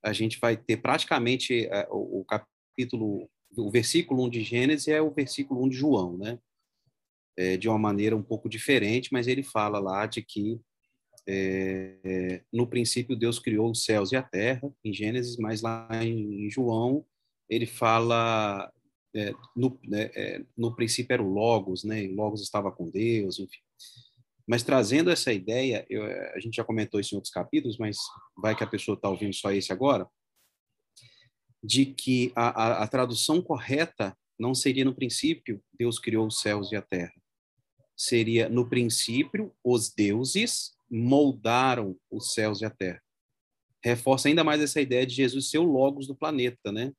A 0.01 0.13
gente 0.13 0.39
vai 0.39 0.55
ter 0.55 0.77
praticamente 0.77 1.65
é, 1.65 1.87
o, 1.91 2.21
o 2.21 2.25
capítulo, 2.25 3.29
o 3.57 3.69
versículo 3.69 4.23
1 4.25 4.29
de 4.29 4.43
Gênesis 4.43 4.87
é 4.87 5.01
o 5.01 5.11
versículo 5.11 5.63
1 5.65 5.69
de 5.69 5.75
João, 5.75 6.17
né? 6.17 6.39
É, 7.37 7.57
de 7.57 7.67
uma 7.67 7.77
maneira 7.77 8.15
um 8.15 8.23
pouco 8.23 8.49
diferente, 8.49 9.09
mas 9.11 9.27
ele 9.27 9.43
fala 9.43 9.79
lá 9.79 10.05
de 10.05 10.21
que 10.21 10.59
é, 11.27 12.41
no 12.51 12.67
princípio 12.67 13.15
Deus 13.15 13.39
criou 13.39 13.69
os 13.69 13.83
céus 13.83 14.11
e 14.11 14.15
a 14.15 14.23
terra, 14.23 14.71
em 14.83 14.93
Gênesis, 14.93 15.37
mas 15.37 15.61
lá 15.61 15.87
em, 16.03 16.45
em 16.45 16.49
João 16.49 17.05
ele 17.49 17.65
fala 17.65 18.71
é, 19.15 19.33
no, 19.55 19.79
né, 19.83 20.09
é, 20.15 20.45
no 20.55 20.75
princípio 20.75 21.13
era 21.13 21.23
o 21.23 21.31
Logos, 21.31 21.83
né? 21.83 22.07
Logos 22.07 22.41
estava 22.41 22.71
com 22.71 22.89
Deus, 22.89 23.39
enfim. 23.39 23.59
Mas 24.49 24.63
trazendo 24.63 25.11
essa 25.11 25.31
ideia, 25.31 25.85
eu, 25.87 26.03
a 26.33 26.39
gente 26.39 26.55
já 26.55 26.63
comentou 26.63 26.99
isso 26.99 27.13
em 27.13 27.17
outros 27.17 27.31
capítulos, 27.31 27.77
mas 27.77 27.99
vai 28.35 28.55
que 28.55 28.63
a 28.63 28.67
pessoa 28.67 28.95
está 28.95 29.07
ouvindo 29.07 29.31
só 29.31 29.51
esse 29.51 29.71
agora 29.71 30.09
de 31.63 31.85
que 31.85 32.31
a, 32.35 32.47
a, 32.47 32.83
a 32.83 32.87
tradução 32.87 33.43
correta 33.43 34.17
não 34.39 34.55
seria 34.55 34.83
no 34.83 34.95
princípio, 34.95 35.61
Deus 35.77 35.99
criou 35.99 36.25
os 36.25 36.39
céus 36.39 36.71
e 36.71 36.75
a 36.75 36.81
terra. 36.81 37.13
Seria 37.95 38.49
no 38.49 38.67
princípio, 38.67 39.53
os 39.63 39.93
deuses 39.93 40.71
moldaram 40.89 41.95
os 42.09 42.33
céus 42.33 42.61
e 42.61 42.65
a 42.65 42.71
terra. 42.71 43.03
Reforça 43.83 44.29
ainda 44.29 44.43
mais 44.43 44.61
essa 44.61 44.81
ideia 44.81 45.05
de 45.05 45.13
Jesus 45.13 45.51
ser 45.51 45.59
o 45.59 45.63
logos 45.63 46.07
do 46.07 46.15
planeta, 46.15 46.71
né? 46.71 46.91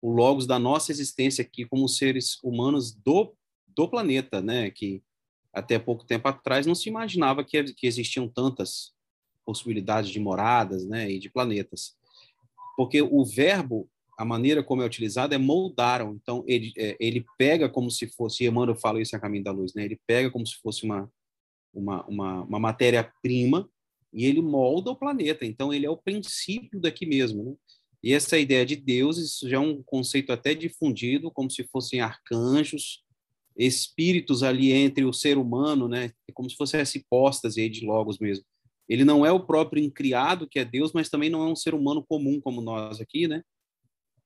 O 0.00 0.10
logos 0.10 0.46
da 0.46 0.58
nossa 0.58 0.90
existência 0.90 1.42
aqui 1.42 1.66
como 1.66 1.86
seres 1.86 2.38
humanos 2.42 2.94
do, 2.94 3.36
do 3.66 3.88
planeta, 3.88 4.40
né? 4.40 4.70
Que 4.70 5.02
até 5.54 5.78
pouco 5.78 6.04
tempo 6.04 6.28
atrás 6.28 6.66
não 6.66 6.74
se 6.74 6.88
imaginava 6.88 7.44
que, 7.44 7.62
que 7.74 7.86
existiam 7.86 8.28
tantas 8.28 8.92
possibilidades 9.44 10.10
de 10.10 10.18
moradas, 10.18 10.86
né? 10.86 11.10
E 11.10 11.18
de 11.18 11.30
planetas. 11.30 11.96
Porque 12.76 13.00
o 13.00 13.24
verbo 13.24 13.88
a 14.16 14.24
maneira 14.24 14.62
como 14.62 14.82
é 14.82 14.86
utilizado 14.86 15.34
é 15.34 15.38
moldaram. 15.38 16.14
Então, 16.14 16.44
ele, 16.46 16.72
é, 16.76 16.96
ele 17.00 17.24
pega 17.36 17.68
como 17.68 17.90
se 17.90 18.06
fosse, 18.06 18.44
Emmanuel 18.44 18.76
fala 18.76 19.00
isso 19.00 19.14
A 19.16 19.20
Caminho 19.20 19.44
da 19.44 19.50
Luz, 19.50 19.74
né? 19.74 19.84
ele 19.84 19.98
pega 20.06 20.30
como 20.30 20.46
se 20.46 20.56
fosse 20.56 20.84
uma, 20.84 21.10
uma, 21.72 22.04
uma, 22.06 22.42
uma 22.42 22.58
matéria-prima 22.58 23.68
e 24.12 24.24
ele 24.24 24.40
molda 24.40 24.90
o 24.90 24.96
planeta. 24.96 25.44
Então, 25.44 25.72
ele 25.72 25.86
é 25.86 25.90
o 25.90 25.96
princípio 25.96 26.80
daqui 26.80 27.04
mesmo. 27.06 27.44
Né? 27.44 27.54
E 28.02 28.12
essa 28.12 28.38
ideia 28.38 28.64
de 28.64 28.76
Deus, 28.76 29.18
isso 29.18 29.48
já 29.48 29.56
é 29.56 29.60
um 29.60 29.82
conceito 29.82 30.32
até 30.32 30.54
difundido, 30.54 31.30
como 31.30 31.50
se 31.50 31.64
fossem 31.64 32.00
arcanjos, 32.00 33.03
espíritos 33.56 34.42
ali 34.42 34.72
entre 34.72 35.04
o 35.04 35.12
ser 35.12 35.38
humano, 35.38 35.88
né? 35.88 36.12
É 36.28 36.32
como 36.32 36.48
se 36.50 36.56
fosse 36.56 36.76
essa 36.76 36.98
hipóstase 36.98 37.60
aí 37.60 37.68
de 37.68 37.84
Logos 37.84 38.18
mesmo. 38.18 38.44
Ele 38.88 39.04
não 39.04 39.24
é 39.24 39.32
o 39.32 39.44
próprio 39.44 39.82
incriado, 39.82 40.48
que 40.48 40.58
é 40.58 40.64
Deus, 40.64 40.92
mas 40.92 41.08
também 41.08 41.30
não 41.30 41.42
é 41.42 41.50
um 41.50 41.56
ser 41.56 41.74
humano 41.74 42.04
comum 42.06 42.40
como 42.40 42.60
nós 42.60 43.00
aqui, 43.00 43.26
né? 43.26 43.42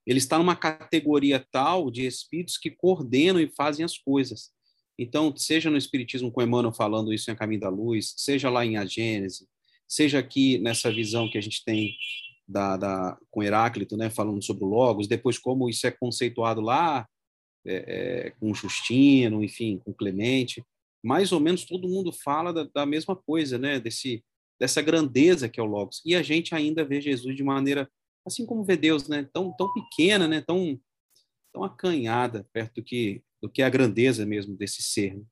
Ele 0.07 0.19
está 0.19 0.39
numa 0.39 0.57
categoria 0.57 1.47
tal 1.53 1.91
de 1.91 2.07
espíritos 2.07 2.57
que 2.57 2.71
coordenam 2.71 3.41
e 3.41 3.53
fazem 3.55 3.85
as 3.85 3.99
coisas. 3.99 4.51
Então, 4.99 5.33
seja 5.37 5.71
no 5.71 5.77
Espiritismo 5.77 6.33
com 6.33 6.43
Emmanuel 6.43 6.73
falando 6.73 7.13
isso 7.13 7.31
em 7.31 7.35
A 7.35 7.37
Caminho 7.37 7.61
da 7.61 7.69
Luz, 7.69 8.15
seja 8.17 8.51
lá 8.51 8.65
em 8.65 8.77
A 8.79 8.85
Gênese, 8.85 9.47
seja 9.87 10.19
aqui 10.19 10.59
nessa 10.59 10.91
visão 10.91 11.31
que 11.31 11.39
a 11.39 11.41
gente 11.41 11.63
tem 11.65 11.95
da, 12.49 12.77
da, 12.77 13.19
com 13.31 13.43
Heráclito, 13.43 13.97
né, 13.97 14.11
falando 14.11 14.43
sobre 14.43 14.65
o 14.65 14.69
Logos, 14.69 15.07
depois 15.07 15.39
como 15.39 15.69
isso 15.69 15.87
é 15.87 15.91
conceituado 15.91 16.61
lá 16.61 17.07
é, 17.67 18.27
é, 18.27 18.31
com 18.39 18.55
Justino, 18.55 19.43
enfim, 19.43 19.81
com 19.85 19.93
Clemente, 19.93 20.65
mais 21.03 21.33
ou 21.33 21.41
menos 21.41 21.65
todo 21.65 21.89
mundo 21.89 22.13
fala 22.13 22.53
da, 22.53 22.65
da 22.65 22.87
mesma 22.87 23.15
coisa, 23.15 23.59
né, 23.59 23.79
desse, 23.79 24.25
dessa 24.61 24.83
grandeza 24.83 25.49
que 25.49 25.61
é 25.61 25.63
o 25.63 25.67
Logos. 25.67 26.03
E 26.05 26.15
a 26.15 26.23
gente 26.23 26.55
ainda 26.55 26.85
vê 26.85 27.01
Jesus 27.01 27.37
de 27.37 27.43
maneira 27.43 27.89
assim 28.27 28.47
como 28.47 28.65
vê 28.65 28.77
Deus, 28.77 29.09
né, 29.09 29.29
tão, 29.33 29.53
tão 29.57 29.73
pequena, 29.73 30.29
né, 30.29 30.41
tão, 30.41 30.79
tão 31.53 31.65
acanhada 31.65 32.47
perto 32.53 32.77
do 32.77 32.83
que, 32.83 33.23
do 33.43 33.49
que 33.49 33.63
a 33.63 33.71
grandeza 33.71 34.25
mesmo 34.25 34.57
desse 34.57 34.83
ser. 34.83 35.17
Né? 35.17 35.25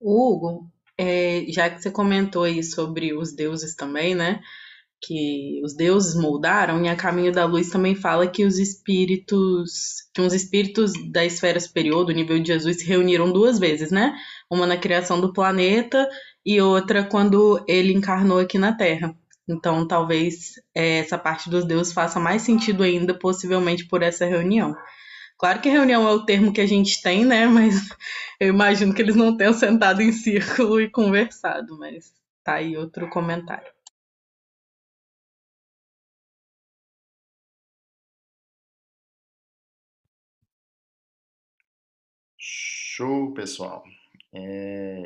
Hugo, 0.00 0.68
é, 0.98 1.44
já 1.48 1.70
que 1.70 1.80
você 1.80 1.90
comentou 1.90 2.42
aí 2.42 2.62
sobre 2.62 3.14
os 3.14 3.32
deuses 3.32 3.74
também, 3.74 4.14
né, 4.14 4.42
que 5.04 5.60
os 5.64 5.74
deuses 5.74 6.14
moldaram, 6.14 6.84
e 6.84 6.88
a 6.88 6.94
Caminho 6.94 7.32
da 7.32 7.44
Luz 7.44 7.70
também 7.70 7.94
fala 7.94 8.26
que 8.26 8.44
os 8.44 8.58
espíritos, 8.58 10.08
que 10.14 10.20
uns 10.20 10.32
espíritos 10.32 10.92
da 11.10 11.24
esfera 11.24 11.58
superior, 11.58 12.04
do 12.04 12.12
nível 12.12 12.38
de 12.38 12.48
Jesus, 12.48 12.78
se 12.78 12.86
reuniram 12.86 13.32
duas 13.32 13.58
vezes, 13.58 13.90
né? 13.90 14.14
Uma 14.50 14.66
na 14.66 14.76
criação 14.76 15.20
do 15.20 15.32
planeta 15.32 16.08
e 16.46 16.60
outra 16.60 17.04
quando 17.04 17.62
ele 17.66 17.92
encarnou 17.92 18.38
aqui 18.38 18.58
na 18.58 18.76
Terra. 18.76 19.14
Então, 19.48 19.86
talvez 19.86 20.52
é, 20.74 20.98
essa 20.98 21.18
parte 21.18 21.50
dos 21.50 21.64
deuses 21.64 21.92
faça 21.92 22.20
mais 22.20 22.42
sentido 22.42 22.84
ainda, 22.84 23.12
possivelmente 23.12 23.86
por 23.86 24.02
essa 24.02 24.24
reunião. 24.24 24.74
Claro 25.36 25.60
que 25.60 25.68
reunião 25.68 26.08
é 26.08 26.12
o 26.12 26.24
termo 26.24 26.52
que 26.52 26.60
a 26.60 26.66
gente 26.66 27.02
tem, 27.02 27.24
né? 27.24 27.46
Mas 27.50 27.88
eu 28.38 28.48
imagino 28.48 28.94
que 28.94 29.02
eles 29.02 29.16
não 29.16 29.36
tenham 29.36 29.52
sentado 29.52 30.00
em 30.00 30.12
círculo 30.12 30.80
e 30.80 30.88
conversado, 30.88 31.76
mas 31.78 32.12
tá 32.44 32.54
aí 32.54 32.76
outro 32.76 33.08
comentário. 33.10 33.70
Show, 42.94 43.32
pessoal. 43.32 43.82
É... 44.34 45.02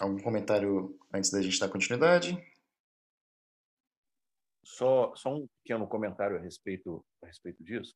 Algum 0.00 0.22
comentário 0.22 0.96
antes 1.12 1.32
da 1.32 1.42
gente 1.42 1.58
dar 1.58 1.68
continuidade? 1.68 2.36
Só, 4.64 5.12
só 5.16 5.34
um 5.34 5.48
pequeno 5.48 5.88
comentário 5.88 6.36
a 6.36 6.40
respeito, 6.40 7.04
a 7.20 7.26
respeito 7.26 7.64
disso. 7.64 7.92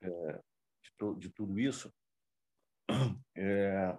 É, 0.00 0.32
de, 0.82 0.92
to, 0.96 1.14
de 1.16 1.28
tudo 1.28 1.60
isso, 1.60 1.92
é, 3.36 3.98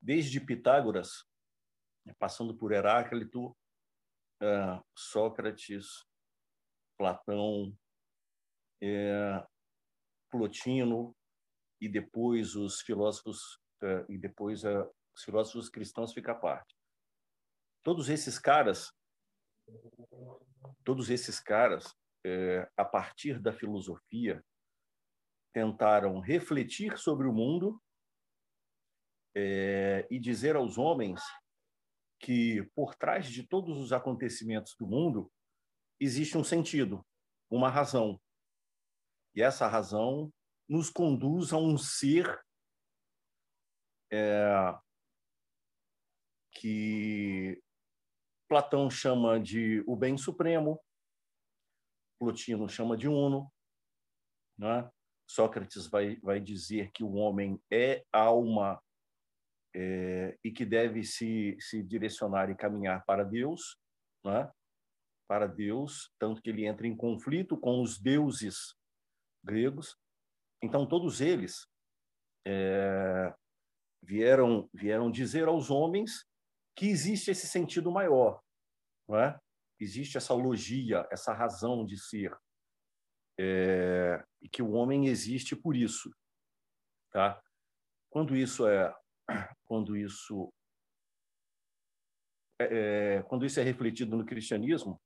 desde 0.00 0.40
Pitágoras, 0.40 1.24
passando 2.20 2.56
por 2.56 2.70
Heráclito, 2.70 3.52
é, 4.40 4.80
Sócrates, 4.96 6.06
Platão, 6.96 7.76
é, 8.80 9.44
Plotino 10.30 11.17
e 11.80 11.88
depois 11.88 12.54
os 12.54 12.80
filósofos 12.80 13.60
é, 13.82 14.04
e 14.08 14.18
depois 14.18 14.64
os 14.64 15.24
filósofos 15.24 15.68
cristãos 15.68 16.12
fica 16.12 16.32
à 16.32 16.34
parte. 16.34 16.76
Todos 17.82 18.08
esses 18.08 18.38
caras, 18.38 18.92
todos 20.84 21.10
esses 21.10 21.38
caras, 21.38 21.94
é, 22.24 22.68
a 22.76 22.84
partir 22.84 23.40
da 23.40 23.52
filosofia, 23.52 24.44
tentaram 25.52 26.20
refletir 26.20 26.98
sobre 26.98 27.26
o 27.26 27.32
mundo 27.32 27.80
é, 29.34 30.06
e 30.10 30.18
dizer 30.18 30.56
aos 30.56 30.76
homens 30.76 31.22
que 32.20 32.62
por 32.74 32.94
trás 32.94 33.28
de 33.28 33.46
todos 33.46 33.78
os 33.78 33.92
acontecimentos 33.92 34.74
do 34.76 34.86
mundo 34.86 35.32
existe 36.00 36.36
um 36.36 36.44
sentido, 36.44 37.06
uma 37.48 37.70
razão. 37.70 38.20
E 39.34 39.42
essa 39.42 39.68
razão 39.68 40.32
nos 40.68 40.90
conduz 40.90 41.52
a 41.52 41.56
um 41.56 41.78
ser 41.78 42.44
é, 44.12 44.78
que 46.52 47.62
Platão 48.48 48.90
chama 48.90 49.40
de 49.40 49.82
o 49.86 49.94
bem 49.94 50.16
supremo, 50.16 50.80
Plotino 52.18 52.68
chama 52.68 52.96
de 52.96 53.08
uno, 53.08 53.50
né? 54.58 54.90
Sócrates 55.30 55.86
vai, 55.86 56.16
vai 56.20 56.40
dizer 56.40 56.90
que 56.92 57.04
o 57.04 57.12
homem 57.12 57.62
é 57.70 58.04
alma 58.10 58.82
é, 59.74 60.38
e 60.42 60.50
que 60.50 60.64
deve 60.64 61.04
se, 61.04 61.56
se 61.60 61.82
direcionar 61.82 62.50
e 62.50 62.56
caminhar 62.56 63.04
para 63.04 63.24
Deus, 63.24 63.78
né? 64.24 64.50
para 65.28 65.46
Deus, 65.46 66.10
tanto 66.18 66.40
que 66.40 66.48
ele 66.48 66.66
entra 66.66 66.86
em 66.86 66.96
conflito 66.96 67.58
com 67.58 67.82
os 67.82 68.00
deuses 68.00 68.74
gregos. 69.44 69.94
Então, 70.62 70.86
todos 70.86 71.20
eles 71.20 71.66
é, 72.46 73.34
vieram, 74.02 74.68
vieram 74.72 75.10
dizer 75.10 75.48
aos 75.48 75.70
homens 75.70 76.26
que 76.76 76.86
existe 76.86 77.30
esse 77.30 77.46
sentido 77.46 77.90
maior, 77.90 78.40
não 79.08 79.18
é? 79.18 79.38
existe 79.80 80.16
essa 80.16 80.34
logia, 80.34 81.06
essa 81.10 81.32
razão 81.32 81.84
de 81.84 81.96
ser, 81.96 82.36
é, 83.38 84.24
e 84.42 84.48
que 84.48 84.62
o 84.62 84.72
homem 84.72 85.06
existe 85.06 85.54
por 85.54 85.76
isso. 85.76 86.10
Tá? 87.10 87.40
Quando 88.10 88.36
isso 88.36 88.66
é 88.66 88.94
quando 89.64 89.96
isso 89.96 90.52
é, 92.60 93.18
é, 93.18 93.22
quando 93.24 93.44
isso 93.44 93.60
é 93.60 93.62
refletido 93.62 94.16
no 94.16 94.24
cristianismo, 94.24 95.00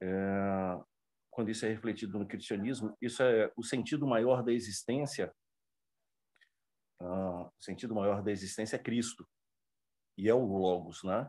é, 0.00 0.06
quando 1.34 1.50
isso 1.50 1.66
é 1.66 1.68
refletido 1.68 2.16
no 2.16 2.26
cristianismo, 2.26 2.96
isso 3.02 3.22
é 3.22 3.52
o 3.56 3.62
sentido 3.62 4.06
maior 4.06 4.42
da 4.42 4.52
existência. 4.52 5.34
Uh, 7.00 7.42
o 7.46 7.52
sentido 7.58 7.92
maior 7.92 8.22
da 8.22 8.30
existência 8.30 8.76
é 8.76 8.78
Cristo 8.78 9.28
e 10.16 10.28
é 10.28 10.34
o 10.34 10.44
Logos, 10.44 11.02
né? 11.02 11.28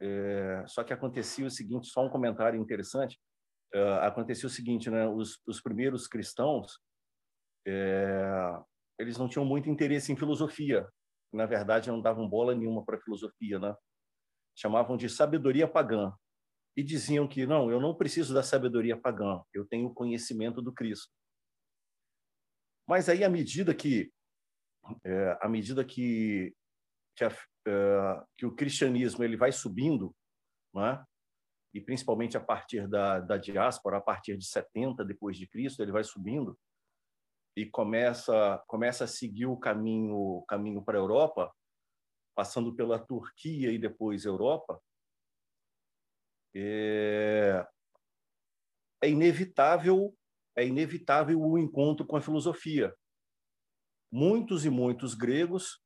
É, 0.00 0.64
só 0.66 0.82
que 0.82 0.94
acontecia 0.94 1.46
o 1.46 1.50
seguinte, 1.50 1.88
só 1.88 2.04
um 2.04 2.08
comentário 2.08 2.58
interessante. 2.58 3.20
Uh, 3.74 4.00
acontecia 4.00 4.46
o 4.46 4.50
seguinte, 4.50 4.90
né? 4.90 5.06
Os, 5.06 5.40
os 5.46 5.60
primeiros 5.60 6.08
cristãos 6.08 6.80
é, 7.66 8.58
eles 8.98 9.18
não 9.18 9.28
tinham 9.28 9.44
muito 9.44 9.68
interesse 9.68 10.10
em 10.10 10.16
filosofia. 10.16 10.88
Na 11.30 11.44
verdade, 11.44 11.90
não 11.90 12.00
davam 12.00 12.28
bola 12.28 12.54
nenhuma 12.54 12.84
para 12.84 13.00
filosofia, 13.00 13.58
né? 13.58 13.74
Chamavam 14.56 14.96
de 14.96 15.08
sabedoria 15.08 15.68
pagã 15.68 16.12
e 16.76 16.82
diziam 16.82 17.28
que 17.28 17.46
não, 17.46 17.70
eu 17.70 17.80
não 17.80 17.94
preciso 17.94 18.32
da 18.32 18.42
sabedoria 18.42 18.96
pagã, 18.96 19.42
eu 19.52 19.66
tenho 19.66 19.86
o 19.86 19.94
conhecimento 19.94 20.62
do 20.62 20.72
Cristo. 20.72 21.12
Mas 22.86 23.08
aí, 23.08 23.22
à 23.24 23.28
medida 23.28 23.74
que, 23.74 24.12
é, 25.04 25.38
à 25.40 25.48
medida 25.48 25.84
que 25.84 26.54
que, 27.14 27.24
a, 27.24 27.28
é, 27.66 28.24
que, 28.38 28.46
o 28.46 28.54
cristianismo 28.54 29.22
ele 29.22 29.36
vai 29.36 29.52
subindo, 29.52 30.14
né? 30.74 31.04
e 31.74 31.80
principalmente 31.80 32.36
a 32.36 32.40
partir 32.40 32.88
da, 32.88 33.20
da 33.20 33.36
diáspora, 33.36 33.98
a 33.98 34.00
partir 34.00 34.36
de 34.36 34.46
70 34.46 35.04
depois 35.04 35.36
de 35.36 35.46
Cristo, 35.46 35.82
ele 35.82 35.92
vai 35.92 36.04
subindo 36.04 36.58
e 37.56 37.66
começa 37.66 38.62
começa 38.66 39.04
a 39.04 39.06
seguir 39.06 39.46
o 39.46 39.56
caminho 39.56 40.42
caminho 40.48 40.82
para 40.82 40.98
a 40.98 41.00
Europa, 41.00 41.54
passando 42.34 42.74
pela 42.74 42.98
Turquia 42.98 43.70
e 43.70 43.78
depois 43.78 44.24
Europa, 44.24 44.80
é, 46.54 47.66
é 49.02 49.08
inevitável 49.08 50.14
é 50.56 50.66
inevitável 50.66 51.40
o 51.40 51.58
encontro 51.58 52.06
com 52.06 52.16
a 52.16 52.20
filosofia. 52.20 52.94
Muitos 54.12 54.66
e 54.66 54.70
muitos 54.70 55.14
gregos 55.14 55.80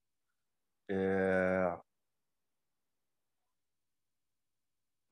é, 0.90 1.78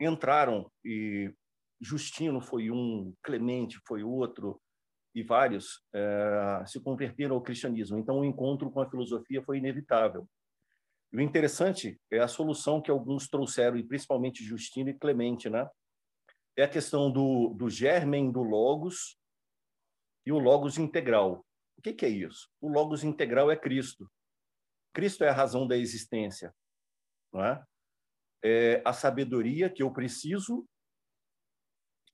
entraram 0.01 0.71
e 0.85 1.33
Justino 1.81 2.41
foi 2.41 2.71
um, 2.71 3.15
Clemente 3.23 3.79
foi 3.87 4.03
outro, 4.03 4.61
e 5.15 5.23
vários 5.23 5.81
é, 5.95 6.65
se 6.67 6.81
converteram 6.81 7.37
ao 7.37 7.43
cristianismo. 7.43 7.99
Então, 7.99 8.19
o 8.19 8.25
encontro 8.25 8.71
com 8.71 8.81
a 8.81 8.91
filosofia 8.91 9.43
foi 9.45 9.59
inevitável. 9.59 10.29
E 11.15 11.17
o 11.17 11.21
interessante 11.21 11.97
é 12.11 12.19
a 12.19 12.27
solução 12.27 12.83
que 12.83 12.91
alguns 12.91 13.29
trouxeram, 13.29 13.77
e 13.77 13.85
principalmente 13.85 14.43
Justino 14.43 14.91
e 14.91 14.99
Clemente, 14.99 15.49
né? 15.49 15.71
É 16.57 16.65
a 16.65 16.69
questão 16.69 17.09
do, 17.09 17.55
do 17.55 17.71
germen 17.71 18.33
do 18.33 18.43
logos 18.43 19.17
e 20.27 20.33
o 20.33 20.39
logos 20.41 20.77
integral. 20.77 21.47
O 21.79 21.83
que, 21.83 21.93
que 21.93 22.05
é 22.05 22.09
isso? 22.09 22.51
O 22.61 22.69
logos 22.69 23.05
integral 23.05 23.49
é 23.49 23.57
Cristo. 23.57 24.11
Cristo 24.93 25.23
é 25.23 25.29
a 25.29 25.33
razão 25.33 25.69
da 25.69 25.77
existência, 25.77 26.53
não 27.33 27.45
é? 27.45 27.65
É 28.45 28.83
a 28.85 28.93
sabedoria 28.93 29.71
que 29.71 29.85
eu 29.85 29.93
preciso 29.93 30.67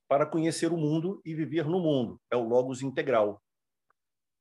para 0.07 0.27
conhecer 0.27 0.73
o 0.73 0.77
mundo 0.77 1.23
e 1.25 1.35
viver 1.35 1.65
no 1.65 1.81
mundo. 1.81 2.21
É 2.31 2.37
o 2.37 2.47
logos 2.47 2.83
integral. 2.83 3.43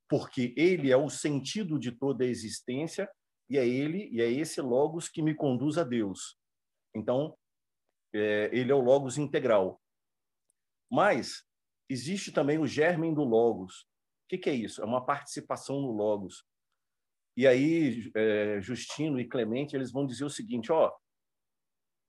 Porque 0.09 0.53
ele 0.57 0.91
é 0.91 0.97
o 0.97 1.09
sentido 1.09 1.79
de 1.79 1.93
toda 1.93 2.25
a 2.25 2.27
existência 2.27 3.09
e 3.49 3.57
é 3.57 3.67
ele 3.67 4.09
e 4.11 4.21
é 4.21 4.29
esse 4.29 4.61
logos 4.61 5.09
que 5.09 5.21
me 5.21 5.33
conduz 5.33 5.77
a 5.77 5.83
Deus. 5.83 6.37
Então, 6.95 7.37
é, 8.13 8.49
ele 8.53 8.71
é 8.71 8.75
o 8.75 8.81
logos 8.81 9.17
integral. 9.17 9.81
Mas 10.91 11.45
existe 11.89 12.31
também 12.31 12.57
o 12.59 12.67
germen 12.67 13.13
do 13.13 13.23
logos. 13.23 13.81
O 13.81 14.29
que, 14.29 14.37
que 14.37 14.49
é 14.49 14.53
isso? 14.53 14.81
É 14.81 14.85
uma 14.85 15.05
participação 15.05 15.81
no 15.81 15.91
logos. 15.91 16.43
E 17.35 17.47
aí, 17.47 18.11
é, 18.15 18.61
Justino 18.61 19.19
e 19.19 19.27
Clemente, 19.27 19.75
eles 19.75 19.91
vão 19.91 20.05
dizer 20.05 20.25
o 20.25 20.29
seguinte, 20.29 20.71
ó, 20.71 20.91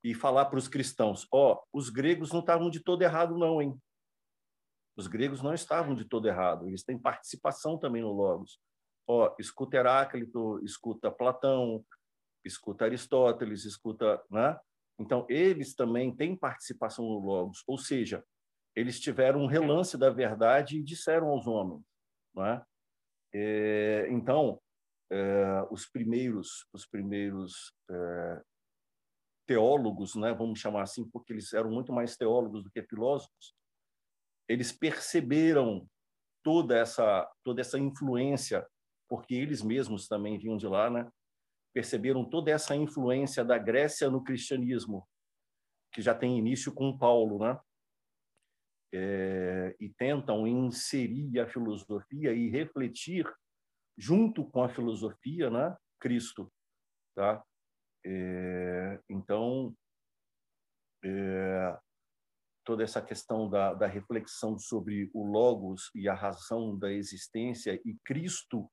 e 0.03 0.15
falar 0.15 0.47
para 0.47 0.59
os 0.59 0.69
cristãos: 0.69 1.27
ó, 1.33 1.63
os 1.73 1.91
gregos 1.91 2.33
não 2.33 2.41
estavam 2.41 2.71
de 2.71 2.81
todo 2.83 3.03
errado, 3.03 3.39
não, 3.39 3.61
hein? 3.61 3.79
Os 4.97 5.07
gregos 5.07 5.41
não 5.41 5.55
estavam 5.55 5.95
de 5.95 6.05
todo 6.05 6.27
errado, 6.27 6.67
eles 6.67 6.83
têm 6.83 6.99
participação 6.99 7.79
também 7.79 8.03
no 8.03 8.13
Logos. 8.13 8.59
Ó, 9.13 9.35
escuta 9.41 9.77
Heráclito, 9.77 10.65
escuta 10.65 11.11
Platão, 11.11 11.85
escuta 12.45 12.85
Aristóteles, 12.85 13.65
escuta. 13.65 14.23
Né? 14.31 14.57
Então, 15.01 15.27
eles 15.29 15.75
também 15.75 16.15
têm 16.15 16.37
participação 16.37 17.05
no 17.05 17.19
Logos, 17.19 17.65
ou 17.67 17.77
seja, 17.77 18.25
eles 18.73 19.01
tiveram 19.01 19.41
um 19.41 19.49
relance 19.49 19.99
da 19.99 20.11
verdade 20.11 20.79
e 20.79 20.83
disseram 20.85 21.27
aos 21.27 21.49
homens. 21.49 21.83
Né? 22.37 22.63
É, 23.35 24.07
então, 24.11 24.63
é, 25.11 25.67
os 25.73 25.87
primeiros, 25.87 26.69
os 26.73 26.87
primeiros 26.87 27.75
é, 27.91 28.43
teólogos, 29.45 30.15
né, 30.15 30.33
vamos 30.33 30.61
chamar 30.61 30.83
assim, 30.83 31.05
porque 31.11 31.33
eles 31.33 31.53
eram 31.53 31.73
muito 31.73 31.93
mais 31.93 32.17
teólogos 32.17 32.63
do 32.63 32.71
que 32.71 32.81
filósofos, 32.85 33.57
eles 34.49 34.71
perceberam 34.71 35.85
toda 36.45 36.79
essa 36.79 37.29
toda 37.43 37.61
essa 37.61 37.77
influência, 37.77 38.65
porque 39.11 39.35
eles 39.35 39.61
mesmos 39.61 40.07
também 40.07 40.39
vinham 40.39 40.57
de 40.57 40.69
lá, 40.69 40.89
né? 40.89 41.11
Perceberam 41.75 42.25
toda 42.25 42.53
essa 42.53 42.77
influência 42.77 43.45
da 43.45 43.59
Grécia 43.59 44.09
no 44.09 44.23
cristianismo, 44.23 45.05
que 45.93 46.01
já 46.01 46.15
tem 46.15 46.39
início 46.39 46.73
com 46.73 46.97
Paulo, 46.97 47.41
né? 47.41 47.59
É, 48.95 49.77
e 49.81 49.89
tentam 49.89 50.47
inserir 50.47 51.41
a 51.41 51.49
filosofia 51.49 52.33
e 52.33 52.49
refletir 52.49 53.29
junto 53.99 54.49
com 54.49 54.63
a 54.63 54.69
filosofia, 54.69 55.51
né? 55.51 55.77
Cristo, 55.99 56.51
tá? 57.17 57.45
É, 58.07 59.01
então, 59.09 59.75
é, 61.05 61.79
toda 62.65 62.85
essa 62.85 63.03
questão 63.03 63.51
da, 63.51 63.75
da 63.75 63.89
reflexão 63.89 64.57
sobre 64.57 65.11
o 65.13 65.25
logos 65.25 65.91
e 65.97 66.09
a 66.09 66.15
razão 66.15 66.79
da 66.79 66.93
existência 66.93 67.81
e 67.85 67.99
Cristo, 68.05 68.71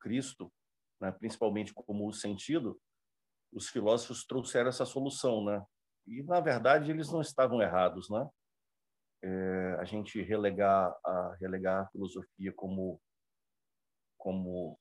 Cristo, 0.00 0.52
né, 1.00 1.12
principalmente 1.12 1.72
como 1.72 2.08
o 2.08 2.12
sentido, 2.12 2.80
os 3.52 3.68
filósofos 3.68 4.24
trouxeram 4.24 4.68
essa 4.68 4.84
solução, 4.84 5.44
né? 5.44 5.64
E 6.06 6.22
na 6.22 6.40
verdade 6.40 6.90
eles 6.90 7.10
não 7.10 7.20
estavam 7.20 7.60
errados, 7.60 8.08
né? 8.10 8.28
É, 9.22 9.76
a 9.78 9.84
gente 9.84 10.22
relegar 10.22 10.90
a 11.04 11.36
relegar 11.40 11.82
a 11.82 11.88
filosofia 11.88 12.52
como 12.54 13.00
como 14.16 14.78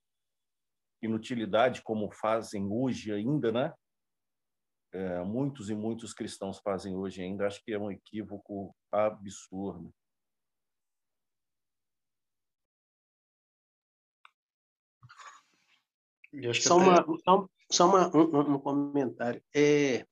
inutilidade, 1.02 1.82
como 1.82 2.12
fazem 2.12 2.68
hoje 2.72 3.12
ainda, 3.12 3.52
né? 3.52 3.74
É, 4.92 5.24
muitos 5.24 5.70
e 5.70 5.76
muitos 5.76 6.14
cristãos 6.14 6.60
fazem 6.60 6.96
hoje 6.96 7.22
ainda, 7.22 7.48
acho 7.48 7.64
que 7.64 7.72
é 7.72 7.80
um 7.80 7.92
equívoco 7.92 8.76
absurdo. 8.92 9.94
Só, 16.54 16.80
até... 16.80 16.90
uma, 16.90 17.18
só, 17.24 17.50
só 17.72 17.86
uma, 17.88 18.16
um, 18.16 18.56
um, 18.56 18.60
comentário. 18.60 19.42
É, 19.54 20.06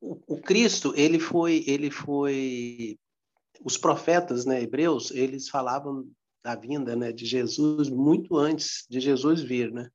o, 0.00 0.34
o, 0.34 0.40
Cristo, 0.40 0.92
ele 0.96 1.18
foi, 1.18 1.64
ele 1.66 1.90
foi, 1.90 2.98
os 3.64 3.76
profetas, 3.76 4.44
né, 4.44 4.62
hebreus, 4.62 5.10
eles 5.10 5.48
falavam 5.48 6.10
da 6.42 6.54
vinda, 6.54 6.94
né, 6.94 7.12
de 7.12 7.24
Jesus 7.24 7.88
muito 7.88 8.36
antes 8.36 8.84
de 8.88 9.00
Jesus 9.00 9.40
vir, 9.40 9.72
né? 9.72 9.90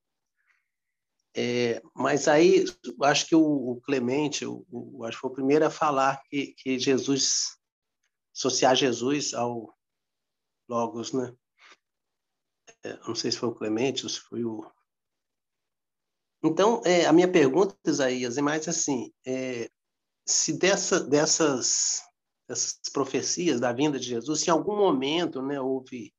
É, 1.35 1.81
mas 1.95 2.27
aí, 2.27 2.65
acho 3.03 3.27
que 3.27 3.35
o, 3.35 3.41
o 3.41 3.81
Clemente, 3.81 4.45
o, 4.45 4.65
o, 4.71 5.05
acho 5.05 5.17
que 5.17 5.21
foi 5.21 5.29
o 5.29 5.33
primeiro 5.33 5.65
a 5.65 5.69
falar 5.69 6.21
que, 6.27 6.53
que 6.57 6.79
Jesus, 6.79 7.55
associar 8.35 8.75
Jesus 8.75 9.33
ao 9.33 9.73
Logos, 10.67 11.13
né? 11.13 11.33
É, 12.83 12.97
não 13.07 13.13
sei 13.13 13.31
se 13.31 13.37
foi 13.37 13.49
o 13.49 13.55
Clemente 13.55 14.03
ou 14.03 14.09
se 14.09 14.19
foi 14.19 14.43
o... 14.43 14.69
Então, 16.43 16.81
é, 16.85 17.05
a 17.05 17.13
minha 17.13 17.29
pergunta, 17.31 17.75
Isaías, 17.85 18.37
é 18.37 18.41
mais 18.41 18.67
assim, 18.67 19.11
é, 19.25 19.69
se 20.25 20.57
dessa, 20.57 20.99
dessas, 20.99 22.01
dessas 22.47 22.79
profecias 22.93 23.59
da 23.59 23.73
vinda 23.73 23.99
de 23.99 24.05
Jesus, 24.05 24.41
se 24.41 24.47
em 24.47 24.53
algum 24.53 24.77
momento 24.77 25.41
né, 25.41 25.59
houve, 25.59 26.13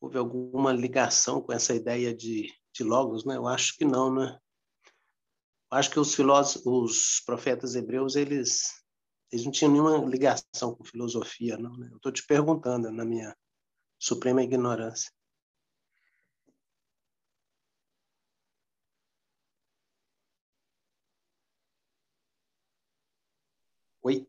houve 0.00 0.18
alguma 0.18 0.72
ligação 0.72 1.40
com 1.40 1.52
essa 1.52 1.74
ideia 1.74 2.14
de 2.14 2.52
de 2.78 2.84
Logos, 2.84 3.24
né? 3.24 3.36
Eu 3.36 3.46
acho 3.46 3.76
que 3.76 3.84
não, 3.84 4.14
né? 4.14 4.38
Eu 5.70 5.78
acho 5.78 5.90
que 5.90 5.98
os 5.98 6.14
filósofos, 6.14 6.64
os 6.66 7.20
profetas 7.20 7.74
hebreus, 7.74 8.16
eles, 8.16 8.82
eles 9.30 9.44
não 9.44 9.52
tinham 9.52 9.72
nenhuma 9.72 9.98
ligação 10.06 10.74
com 10.74 10.84
filosofia, 10.84 11.58
não, 11.58 11.76
né? 11.76 11.88
Eu 11.90 11.96
estou 11.96 12.12
te 12.12 12.24
perguntando, 12.24 12.90
na 12.90 13.04
minha 13.04 13.36
suprema 13.98 14.42
ignorância. 14.42 15.10
Oi? 24.08 24.26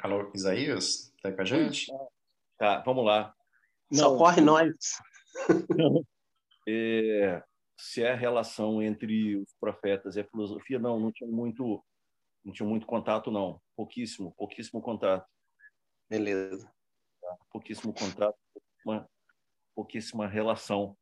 Alô, 0.00 0.32
Isaías? 0.34 1.14
Tá 1.22 1.30
com 1.30 1.42
a 1.42 1.44
gente? 1.44 1.92
Tá, 2.58 2.80
vamos 2.80 3.04
lá. 3.04 3.32
Não, 3.88 4.18
corre 4.18 4.40
nós. 4.40 4.74
É, 6.68 7.44
se 7.78 8.02
é 8.02 8.10
a 8.10 8.16
relação 8.16 8.82
entre 8.82 9.36
os 9.36 9.54
profetas 9.60 10.16
e 10.16 10.20
a 10.20 10.28
filosofia, 10.28 10.80
não, 10.80 10.98
não 10.98 11.12
tinha 11.12 11.30
muito, 11.30 11.80
não 12.44 12.52
tinha 12.52 12.68
muito 12.68 12.84
contato, 12.84 13.30
não. 13.30 13.62
Pouquíssimo, 13.76 14.34
pouquíssimo 14.36 14.82
contato. 14.82 15.24
Beleza. 16.10 16.68
Pouquíssimo 17.52 17.94
contato, 17.94 18.36
uma 18.84 19.08
pouquíssima 19.76 20.26
relação. 20.26 20.98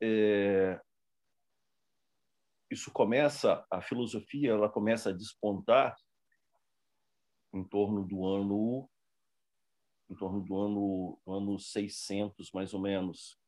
É, 0.00 0.80
isso 2.70 2.92
começa, 2.92 3.66
a 3.70 3.82
filosofia, 3.82 4.52
ela 4.52 4.68
começa 4.68 5.10
a 5.10 5.12
despontar 5.12 5.96
em 7.52 7.64
torno 7.64 8.06
do 8.06 8.24
ano 8.24 8.88
em 10.08 10.14
torno 10.16 10.40
do 10.42 10.56
ano, 10.58 11.20
do 11.24 11.32
ano 11.32 11.58
600, 11.58 12.52
mais 12.52 12.72
ou 12.74 12.80
menos. 12.80 13.38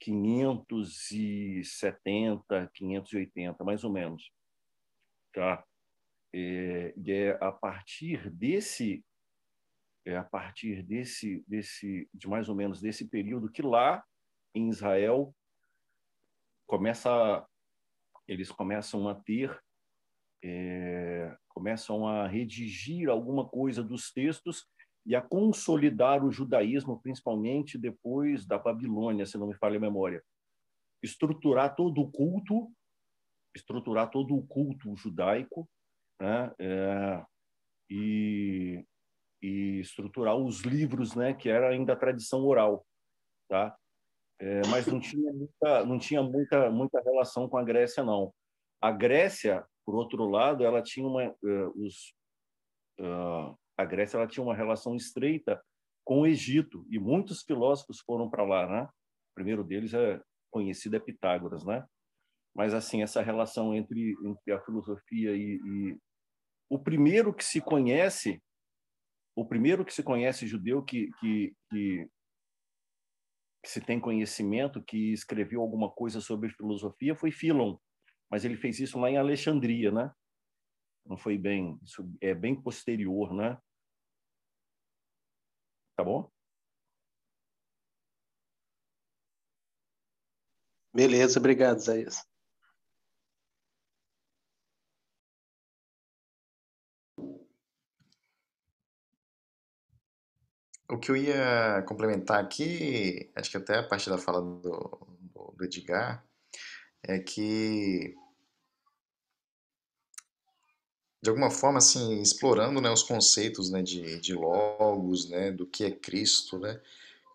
570, 0.00 2.70
580, 2.74 3.62
mais 3.62 3.84
ou 3.84 3.92
menos. 3.92 4.32
Tá? 5.32 5.64
É, 6.34 6.92
e 6.96 7.12
é 7.12 7.38
a 7.40 7.52
partir 7.52 8.28
desse 8.30 9.04
é 10.04 10.16
a 10.16 10.24
partir 10.24 10.82
desse 10.82 11.44
desse 11.46 12.10
de 12.12 12.26
mais 12.26 12.48
ou 12.48 12.56
menos 12.56 12.80
desse 12.80 13.06
período 13.06 13.52
que 13.52 13.62
lá 13.62 14.04
em 14.54 14.68
Israel 14.68 15.32
começa 16.66 17.46
eles 18.32 18.50
começam 18.50 19.08
a 19.08 19.14
ter 19.14 19.62
é, 20.44 21.36
começam 21.48 22.06
a 22.06 22.26
redigir 22.26 23.08
alguma 23.08 23.48
coisa 23.48 23.82
dos 23.82 24.10
textos 24.12 24.66
e 25.06 25.14
a 25.14 25.20
consolidar 25.20 26.24
o 26.24 26.30
judaísmo, 26.30 27.00
principalmente 27.00 27.78
depois 27.78 28.46
da 28.46 28.58
Babilônia, 28.58 29.26
se 29.26 29.38
não 29.38 29.48
me 29.48 29.54
falha 29.54 29.76
a 29.76 29.80
memória. 29.80 30.22
Estruturar 31.02 31.74
todo 31.74 32.00
o 32.00 32.10
culto, 32.10 32.70
estruturar 33.54 34.10
todo 34.10 34.34
o 34.34 34.46
culto 34.46 34.94
judaico, 34.96 35.68
né? 36.20 36.52
É, 36.58 37.24
e, 37.90 38.84
e 39.42 39.80
estruturar 39.80 40.36
os 40.36 40.60
livros, 40.60 41.14
né? 41.14 41.34
Que 41.34 41.48
era 41.48 41.70
ainda 41.70 41.92
a 41.92 41.96
tradição 41.96 42.44
oral, 42.44 42.86
tá? 43.48 43.76
É, 44.42 44.60
mas 44.66 44.88
não 44.88 44.98
tinha 44.98 45.32
muita, 45.32 45.86
não 45.86 45.98
tinha 46.00 46.20
muita, 46.20 46.68
muita 46.68 47.00
relação 47.00 47.48
com 47.48 47.56
a 47.56 47.62
Grécia, 47.62 48.02
não. 48.02 48.34
A 48.80 48.90
Grécia, 48.90 49.64
por 49.86 49.94
outro 49.94 50.28
lado, 50.28 50.64
ela 50.64 50.82
tinha 50.82 51.06
uma, 51.06 51.28
uh, 51.28 51.72
os 51.76 52.12
uh, 52.98 53.56
a 53.78 53.84
Grécia 53.84 54.16
ela 54.16 54.26
tinha 54.26 54.42
uma 54.42 54.54
relação 54.54 54.96
estreita 54.96 55.62
com 56.04 56.22
o 56.22 56.26
Egito 56.26 56.84
e 56.90 56.98
muitos 56.98 57.42
filósofos 57.42 58.00
foram 58.00 58.28
para 58.28 58.42
lá, 58.42 58.66
né? 58.66 58.82
O 58.82 59.34
primeiro 59.36 59.62
deles 59.62 59.94
é 59.94 60.20
conhecido 60.50 60.96
é 60.96 60.98
Pitágoras, 60.98 61.64
né? 61.64 61.86
Mas 62.52 62.74
assim 62.74 63.00
essa 63.00 63.22
relação 63.22 63.72
entre, 63.72 64.16
entre 64.24 64.52
a 64.52 64.60
filosofia 64.60 65.36
e, 65.36 65.60
e 65.64 65.98
o 66.68 66.80
primeiro 66.80 67.32
que 67.32 67.44
se 67.44 67.60
conhece, 67.60 68.42
o 69.36 69.46
primeiro 69.46 69.84
que 69.84 69.94
se 69.94 70.02
conhece 70.02 70.48
judeu 70.48 70.82
que, 70.82 71.12
que, 71.20 71.54
que 71.70 72.10
que 73.62 73.70
se 73.70 73.80
tem 73.80 74.00
conhecimento 74.00 74.82
que 74.82 75.12
escreveu 75.12 75.60
alguma 75.62 75.90
coisa 75.90 76.20
sobre 76.20 76.50
filosofia 76.50 77.14
foi 77.14 77.30
Filon, 77.30 77.76
mas 78.30 78.44
ele 78.44 78.56
fez 78.56 78.80
isso 78.80 78.98
lá 78.98 79.10
em 79.10 79.16
Alexandria, 79.16 79.92
né? 79.92 80.12
Não 81.06 81.16
foi 81.16 81.38
bem, 81.38 81.78
isso 81.82 82.08
é 82.20 82.34
bem 82.34 82.60
posterior, 82.60 83.32
né? 83.34 83.58
Tá 85.96 86.04
bom? 86.04 86.30
Beleza, 90.94 91.38
obrigado, 91.38 91.78
Isaías. 91.78 92.31
O 100.92 100.98
que 100.98 101.10
eu 101.10 101.16
ia 101.16 101.82
complementar 101.88 102.38
aqui, 102.38 103.30
acho 103.34 103.50
que 103.50 103.56
até 103.56 103.78
a 103.78 103.82
partir 103.82 104.10
da 104.10 104.18
fala 104.18 104.42
do, 104.42 105.08
do 105.56 105.64
Edgar, 105.64 106.22
é 107.02 107.18
que 107.18 108.14
de 111.22 111.30
alguma 111.30 111.50
forma, 111.50 111.78
assim, 111.78 112.20
explorando 112.20 112.78
né, 112.80 112.90
os 112.90 113.02
conceitos 113.02 113.70
né, 113.70 113.80
de, 113.80 114.20
de 114.20 114.34
logos, 114.34 115.30
né, 115.30 115.50
do 115.50 115.66
que 115.66 115.84
é 115.84 115.90
Cristo, 115.90 116.58
né? 116.58 116.78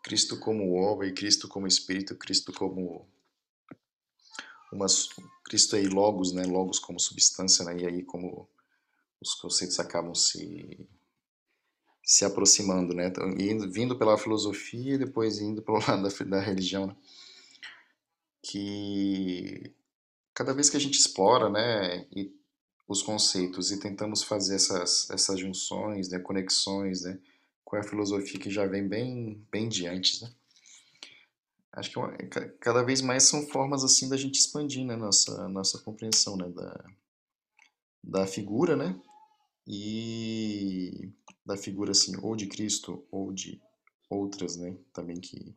Cristo 0.03 0.39
como 0.39 0.75
obra 0.75 1.07
e 1.07 1.13
Cristo 1.13 1.47
como 1.47 1.65
Espírito, 1.65 2.15
Cristo 2.15 2.53
como 2.53 3.07
uma, 4.71 4.85
Cristo 5.45 5.75
aí 5.77 5.87
logos, 5.87 6.31
né, 6.31 6.43
logos 6.43 6.77
como 6.77 6.99
substância, 6.99 7.65
né, 7.65 7.77
e 7.79 7.87
aí 7.87 8.03
como 8.03 8.47
os 9.19 9.33
conceitos 9.33 9.79
acabam 9.79 10.13
se 10.13 10.87
se 12.07 12.23
aproximando, 12.23 12.93
né, 12.93 13.07
então, 13.07 13.29
indo, 13.31 13.69
vindo 13.69 13.97
pela 13.97 14.17
filosofia 14.17 14.95
e 14.95 14.97
depois 14.97 15.39
indo 15.39 15.61
pelo 15.61 15.79
lado 15.85 16.03
da, 16.03 16.25
da 16.25 16.39
religião, 16.39 16.87
né? 16.87 16.95
que 18.41 19.73
cada 20.33 20.53
vez 20.53 20.69
que 20.69 20.77
a 20.77 20.79
gente 20.79 20.97
explora, 20.97 21.49
né, 21.49 22.07
e 22.15 22.33
os 22.87 23.01
conceitos 23.01 23.71
e 23.71 23.79
tentamos 23.81 24.23
fazer 24.23 24.55
essas, 24.55 25.09
essas 25.09 25.37
junções, 25.37 26.07
né, 26.07 26.17
conexões, 26.19 27.01
né, 27.01 27.19
com 27.65 27.75
a 27.75 27.83
filosofia 27.83 28.39
que 28.39 28.49
já 28.49 28.65
vem 28.65 28.87
bem, 28.87 29.45
bem 29.51 29.67
de 29.67 29.85
antes, 29.85 30.21
né? 30.21 30.31
Acho 31.73 31.91
que 31.91 31.99
uma, 31.99 32.15
cada 32.61 32.81
vez 32.83 33.01
mais 33.01 33.23
são 33.23 33.45
formas 33.47 33.83
assim 33.83 34.07
da 34.07 34.15
gente 34.15 34.39
expandir 34.39 34.85
né, 34.85 34.95
nossa, 34.95 35.49
nossa 35.49 35.77
compreensão 35.79 36.37
né, 36.37 36.47
da, 36.49 36.85
da 38.01 38.25
figura, 38.25 38.77
né? 38.77 38.97
E 39.67 41.11
da 41.45 41.57
figura 41.57 41.91
assim, 41.91 42.15
ou 42.21 42.35
de 42.35 42.47
Cristo 42.47 43.05
ou 43.11 43.33
de 43.33 43.61
outras, 44.09 44.55
né? 44.55 44.77
Também 44.93 45.19
que, 45.19 45.53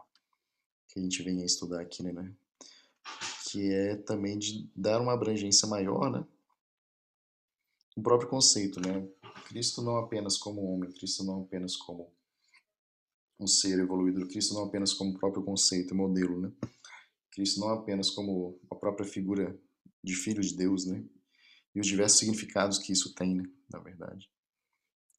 que 0.88 0.98
a 0.98 1.02
gente 1.02 1.22
vem 1.22 1.42
a 1.42 1.46
estudar 1.46 1.80
aqui, 1.80 2.02
né? 2.02 2.34
Que 3.48 3.72
é 3.72 3.96
também 3.96 4.36
de 4.36 4.68
dar 4.74 5.00
uma 5.00 5.12
abrangência 5.12 5.68
maior, 5.68 6.10
né? 6.10 6.26
O 7.96 8.02
próprio 8.02 8.28
conceito, 8.28 8.80
né? 8.80 9.08
Cristo 9.48 9.82
não 9.82 9.96
apenas 9.96 10.36
como 10.36 10.62
homem, 10.62 10.90
Cristo 10.92 11.24
não 11.24 11.42
apenas 11.42 11.76
como 11.76 12.12
um 13.38 13.46
ser 13.46 13.78
evoluído, 13.78 14.26
Cristo 14.28 14.54
não 14.54 14.64
apenas 14.64 14.92
como 14.92 15.18
próprio 15.18 15.42
conceito, 15.42 15.94
modelo, 15.94 16.40
né? 16.40 16.52
Cristo 17.30 17.60
não 17.60 17.70
apenas 17.70 18.10
como 18.10 18.60
a 18.70 18.74
própria 18.74 19.06
figura 19.06 19.58
de 20.02 20.14
filho 20.14 20.42
de 20.42 20.56
Deus, 20.56 20.84
né? 20.84 21.04
E 21.74 21.80
os 21.80 21.86
diversos 21.86 22.18
significados 22.18 22.78
que 22.78 22.92
isso 22.92 23.14
tem, 23.14 23.34
né? 23.34 23.44
Na 23.72 23.78
verdade. 23.78 24.28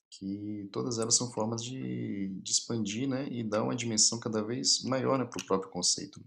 Que 0.10 0.70
todas 0.72 1.00
elas 1.00 1.16
são 1.16 1.32
formas 1.32 1.64
de, 1.64 2.30
de 2.42 2.52
expandir, 2.52 3.08
né? 3.08 3.28
E 3.32 3.44
dar 3.44 3.64
uma 3.64 3.76
dimensão 3.76 4.20
cada 4.20 4.44
vez 4.44 4.84
maior 4.84 5.18
né, 5.18 5.26
para 5.26 5.42
o 5.42 5.46
próprio 5.46 5.72
conceito. 5.72 6.24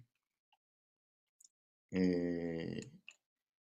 É, 1.93 2.89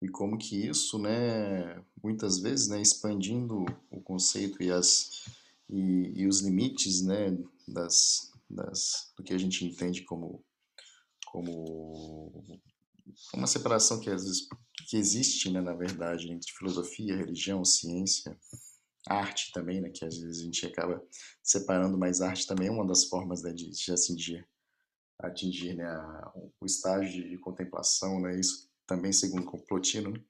e 0.01 0.09
como 0.09 0.38
que 0.38 0.66
isso, 0.66 0.99
né, 0.99 1.82
muitas 2.03 2.38
vezes, 2.38 2.68
né, 2.68 2.80
expandindo 2.80 3.64
o 3.90 4.01
conceito 4.01 4.62
e, 4.62 4.70
as, 4.70 5.24
e, 5.68 6.12
e 6.14 6.26
os 6.26 6.40
limites, 6.40 7.03
né, 7.03 7.36
das, 7.66 8.32
das, 8.49 9.12
do 9.16 9.24
que 9.24 9.34
a 9.34 9.38
gente 9.38 9.64
entende 9.64 10.03
como, 10.03 10.44
como 11.26 12.44
uma 13.34 13.46
separação 13.46 14.01
que 14.01 14.09
às 14.09 14.24
vezes 14.24 14.49
que 14.89 14.97
existe, 14.97 15.51
né, 15.51 15.61
na 15.61 15.74
verdade, 15.74 16.32
entre 16.32 16.51
filosofia, 16.51 17.14
religião, 17.14 17.62
ciência, 17.62 18.34
arte 19.07 19.53
também, 19.53 19.82
né, 19.82 19.91
que 19.91 20.03
às 20.03 20.16
vezes 20.16 20.41
a 20.41 20.45
gente 20.45 20.64
acaba 20.64 21.07
separando, 21.43 21.99
mas 21.99 22.22
arte 22.22 22.47
também 22.47 22.68
é 22.68 22.70
uma 22.70 22.86
das 22.86 23.05
formas 23.05 23.43
né, 23.43 23.53
de, 23.53 23.68
de 23.68 23.93
atingir, 23.93 24.49
atingir 25.18 25.74
né, 25.74 25.84
a, 25.84 26.32
o 26.59 26.64
estágio 26.64 27.28
de 27.28 27.36
contemplação, 27.36 28.18
né, 28.18 28.41
isso 28.41 28.66
também 28.86 29.12
segundo 29.12 29.47
Plotino, 29.66 30.11
né? 30.12 30.24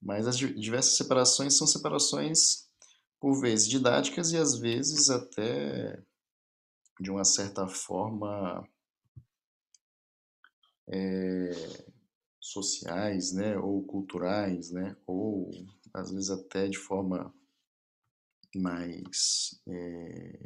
mas 0.00 0.28
as 0.28 0.38
diversas 0.38 0.96
separações 0.96 1.58
são 1.58 1.66
separações 1.66 2.70
por 3.18 3.40
vezes 3.40 3.68
didáticas 3.68 4.30
e 4.30 4.36
às 4.36 4.56
vezes 4.56 5.10
até 5.10 6.00
de 7.00 7.10
uma 7.10 7.24
certa 7.24 7.66
forma 7.66 8.66
é, 10.86 11.89
sociais, 12.40 13.32
né, 13.32 13.58
ou 13.58 13.82
culturais, 13.84 14.70
né, 14.70 14.96
ou 15.06 15.50
às 15.92 16.10
vezes 16.10 16.30
até 16.30 16.68
de 16.68 16.78
forma 16.78 17.34
mais 18.54 19.60
é, 19.68 20.38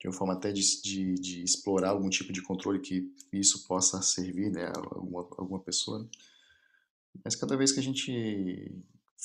de 0.00 0.06
uma 0.06 0.14
forma 0.14 0.34
até 0.34 0.52
de, 0.52 0.62
de, 0.82 1.14
de, 1.14 1.42
explorar 1.42 1.90
algum 1.90 2.08
tipo 2.08 2.32
de 2.32 2.40
controle 2.40 2.80
que 2.80 3.12
isso 3.32 3.66
possa 3.66 4.00
servir 4.00 4.50
né, 4.50 4.66
a 4.66 4.78
alguma, 4.78 5.20
alguma 5.36 5.60
pessoa. 5.60 5.98
Né? 5.98 6.08
Mas 7.24 7.34
cada 7.34 7.56
vez 7.56 7.72
que 7.72 7.80
a 7.80 7.82
gente 7.82 8.72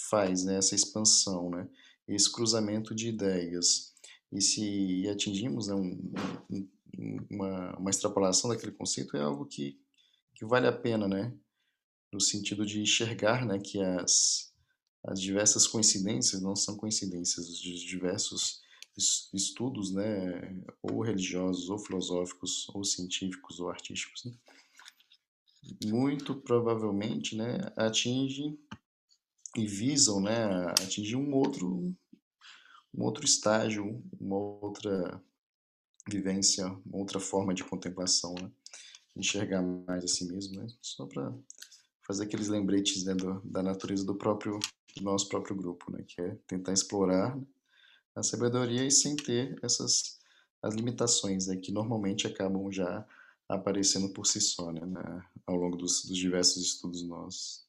faz 0.10 0.44
né, 0.44 0.58
essa 0.58 0.74
expansão, 0.74 1.52
né, 1.52 1.70
esse 2.08 2.32
cruzamento 2.32 2.96
de 2.96 3.08
ideias, 3.08 3.94
e 4.32 4.42
se 4.42 5.08
atingimos 5.10 5.68
né, 5.68 5.76
um, 5.76 6.12
um, 6.50 6.68
uma, 7.30 7.78
uma 7.78 7.90
extrapolação 7.92 8.50
daquele 8.50 8.72
conceito, 8.72 9.16
é 9.16 9.22
algo 9.22 9.46
que, 9.46 9.80
que 10.44 10.50
vale 10.50 10.68
a 10.68 10.74
pena, 10.74 11.08
né? 11.08 11.34
no 12.12 12.20
sentido 12.20 12.66
de 12.66 12.82
enxergar 12.82 13.46
né, 13.46 13.58
que 13.58 13.82
as, 13.82 14.54
as 15.04 15.20
diversas 15.20 15.66
coincidências 15.66 16.42
não 16.42 16.56
são 16.56 16.78
coincidências, 16.78 17.50
os 17.50 17.60
diversos 17.82 18.62
estudos, 19.34 19.92
né, 19.92 20.64
ou 20.84 21.02
religiosos, 21.02 21.70
ou 21.70 21.80
filosóficos, 21.80 22.70
ou 22.70 22.84
científicos, 22.84 23.60
ou 23.60 23.70
artísticos, 23.70 24.26
né, 24.26 24.34
muito 25.86 26.36
provavelmente, 26.36 27.36
né, 27.36 27.58
atingem 27.76 28.60
e 29.58 29.66
visam, 29.66 30.22
né, 30.22 30.68
atingir 30.84 31.16
um 31.16 31.34
outro, 31.34 31.96
um 32.94 33.04
outro 33.04 33.26
estágio, 33.26 34.04
uma 34.20 34.38
outra 34.38 35.20
vivência, 36.08 36.68
uma 36.68 36.98
outra 36.98 37.20
forma 37.20 37.56
de 37.56 37.64
contemplação, 37.64 38.36
né, 38.36 38.52
enxergar 39.16 39.62
mais 39.62 40.04
a 40.04 40.08
si 40.08 40.26
mesmo, 40.26 40.62
né, 40.62 40.68
só 40.82 41.06
para 41.06 41.34
fazer 42.06 42.24
aqueles 42.24 42.48
lembretes 42.48 43.04
né, 43.06 43.14
do, 43.14 43.42
da 43.42 43.64
natureza 43.64 44.06
do 44.06 44.16
próprio 44.16 44.60
do 44.96 45.04
nosso 45.04 45.28
próprio 45.28 45.56
grupo, 45.56 45.92
né, 45.92 46.04
que 46.08 46.22
é 46.22 46.38
tentar 46.48 46.74
explorar 46.74 47.38
a 48.16 48.22
sabedoria 48.22 48.86
e 48.86 48.92
sem 48.92 49.16
ter 49.16 49.58
essas 49.64 50.20
as 50.62 50.76
limitações 50.76 51.48
né, 51.48 51.58
que 51.58 51.72
normalmente 51.74 52.26
acabam 52.26 52.72
já 52.72 53.06
aparecendo 53.50 54.14
por 54.14 54.26
si 54.26 54.40
só 54.40 54.72
né, 54.72 54.86
na, 54.86 55.30
ao 55.46 55.58
longo 55.58 55.76
dos, 55.76 56.06
dos 56.06 56.18
diversos 56.18 56.64
estudos 56.64 57.04
nossos. 57.04 57.63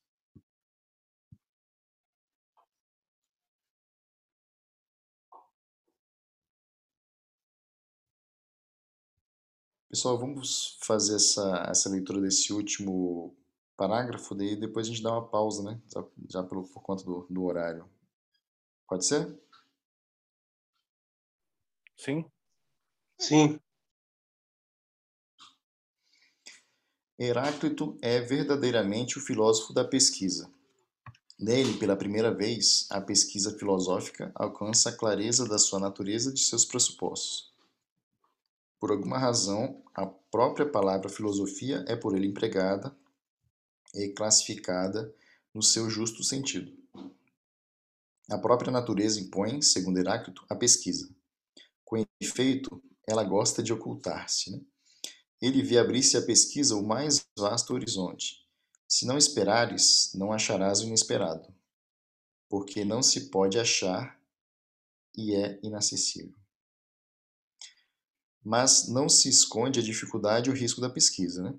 Pessoal, 9.95 10.19
vamos 10.19 10.77
fazer 10.81 11.15
essa, 11.15 11.69
essa 11.71 11.89
leitura 11.89 12.21
desse 12.21 12.53
último 12.53 13.33
parágrafo, 13.77 14.35
daí 14.35 14.57
depois 14.57 14.89
a 14.89 14.91
gente 14.91 15.01
dá 15.01 15.13
uma 15.13 15.29
pausa, 15.29 15.63
né? 15.63 15.81
Já, 15.87 16.05
já 16.29 16.43
pelo, 16.43 16.65
por 16.67 16.83
conta 16.83 17.05
do, 17.05 17.29
do 17.31 17.45
horário. 17.45 17.89
Pode 18.89 19.07
ser? 19.07 19.41
Sim? 21.97 22.25
Sim. 23.17 23.61
Heráclito 27.17 27.97
é 28.03 28.19
verdadeiramente 28.19 29.17
o 29.17 29.21
filósofo 29.21 29.73
da 29.73 29.85
pesquisa. 29.85 30.53
Nele, 31.39 31.79
pela 31.79 31.95
primeira 31.95 32.35
vez, 32.35 32.89
a 32.91 33.01
pesquisa 33.01 33.57
filosófica 33.57 34.33
alcança 34.35 34.89
a 34.89 34.97
clareza 34.97 35.49
da 35.49 35.57
sua 35.57 35.79
natureza 35.79 36.31
e 36.31 36.35
de 36.35 36.41
seus 36.41 36.65
pressupostos. 36.65 37.54
Por 38.85 38.91
alguma 38.91 39.17
razão, 39.17 39.83
a 39.95 40.05
própria 40.05 40.71
palavra 40.71 41.09
filosofia 41.09 41.83
é 41.89 41.97
por 41.97 42.15
ele 42.15 42.27
empregada 42.27 42.95
e 43.95 44.11
classificada 44.11 45.11
no 45.55 45.63
seu 45.63 45.89
justo 45.89 46.23
sentido. 46.23 46.71
A 48.29 48.37
própria 48.37 48.71
natureza 48.71 49.19
impõe, 49.19 49.63
segundo 49.63 49.97
Heráclito, 49.97 50.45
a 50.51 50.55
pesquisa. 50.55 51.09
Com 51.83 52.05
efeito, 52.21 52.85
ela 53.09 53.25
gosta 53.25 53.63
de 53.63 53.73
ocultar-se. 53.73 54.51
Né? 54.51 54.61
Ele 55.41 55.63
vê 55.63 55.79
abrir-se 55.79 56.19
a 56.19 56.23
pesquisa 56.23 56.77
o 56.77 56.87
mais 56.87 57.27
vasto 57.39 57.73
horizonte. 57.73 58.47
Se 58.87 59.07
não 59.07 59.17
esperares, 59.17 60.13
não 60.15 60.31
acharás 60.31 60.83
o 60.83 60.87
inesperado, 60.87 61.49
porque 62.51 62.85
não 62.85 63.03
se 63.03 63.31
pode 63.31 63.59
achar 63.59 64.21
e 65.17 65.35
é 65.35 65.59
inacessível. 65.63 66.44
Mas 68.45 68.89
não 68.89 69.09
se 69.09 69.29
esconde 69.29 69.81
a 69.81 69.83
dificuldade 69.83 70.51
e 70.51 70.53
o 70.53 70.57
risco 70.57 70.81
da 70.81 70.91
pesquisa. 70.91 71.43
Né? 71.43 71.55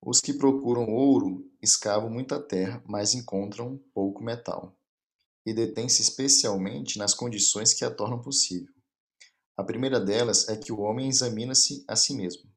Os 0.00 0.20
que 0.20 0.34
procuram 0.34 0.88
ouro 0.88 1.50
escavam 1.62 2.10
muita 2.10 2.38
terra, 2.38 2.82
mas 2.86 3.14
encontram 3.14 3.80
pouco 3.94 4.22
metal, 4.22 4.76
e 5.44 5.54
detêm-se 5.54 6.02
especialmente 6.02 6.98
nas 6.98 7.14
condições 7.14 7.72
que 7.72 7.84
a 7.84 7.90
tornam 7.90 8.20
possível. 8.20 8.72
A 9.56 9.64
primeira 9.64 9.98
delas 9.98 10.48
é 10.48 10.56
que 10.56 10.70
o 10.70 10.80
homem 10.80 11.08
examina-se 11.08 11.82
a 11.88 11.96
si 11.96 12.14
mesmo. 12.14 12.50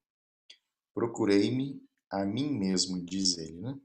Procurei-me 0.94 1.82
a 2.10 2.26
mim 2.26 2.52
mesmo, 2.52 3.04
diz 3.04 3.38
ele. 3.38 3.62
Né? 3.62 3.80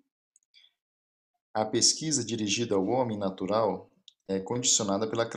A 1.53 1.64
pesquisa 1.64 2.24
dirigida 2.24 2.74
ao 2.74 2.86
homem 2.86 3.16
natural 3.16 3.88
é 4.26 4.40
condicionada 4.40 5.08
pela, 5.08 5.28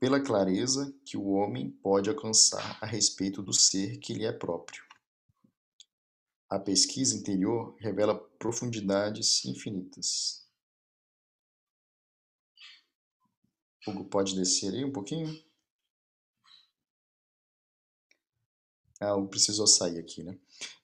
pela 0.00 0.20
clareza 0.20 0.92
que 1.04 1.16
o 1.16 1.28
homem 1.28 1.70
pode 1.70 2.10
alcançar 2.10 2.78
a 2.80 2.86
respeito 2.86 3.42
do 3.42 3.52
ser 3.52 3.98
que 3.98 4.12
lhe 4.12 4.24
é 4.24 4.32
próprio. 4.32 4.84
A 6.50 6.58
pesquisa 6.58 7.16
interior 7.16 7.74
revela 7.78 8.18
profundidades 8.38 9.44
infinitas. 9.44 10.46
Hugo, 13.86 14.04
pode 14.04 14.34
descer 14.34 14.74
aí 14.74 14.84
um 14.84 14.92
pouquinho? 14.92 15.32
Ah, 19.00 19.20
precisou 19.28 19.66
sair 19.66 19.98
aqui, 19.98 20.22
né? 20.22 20.38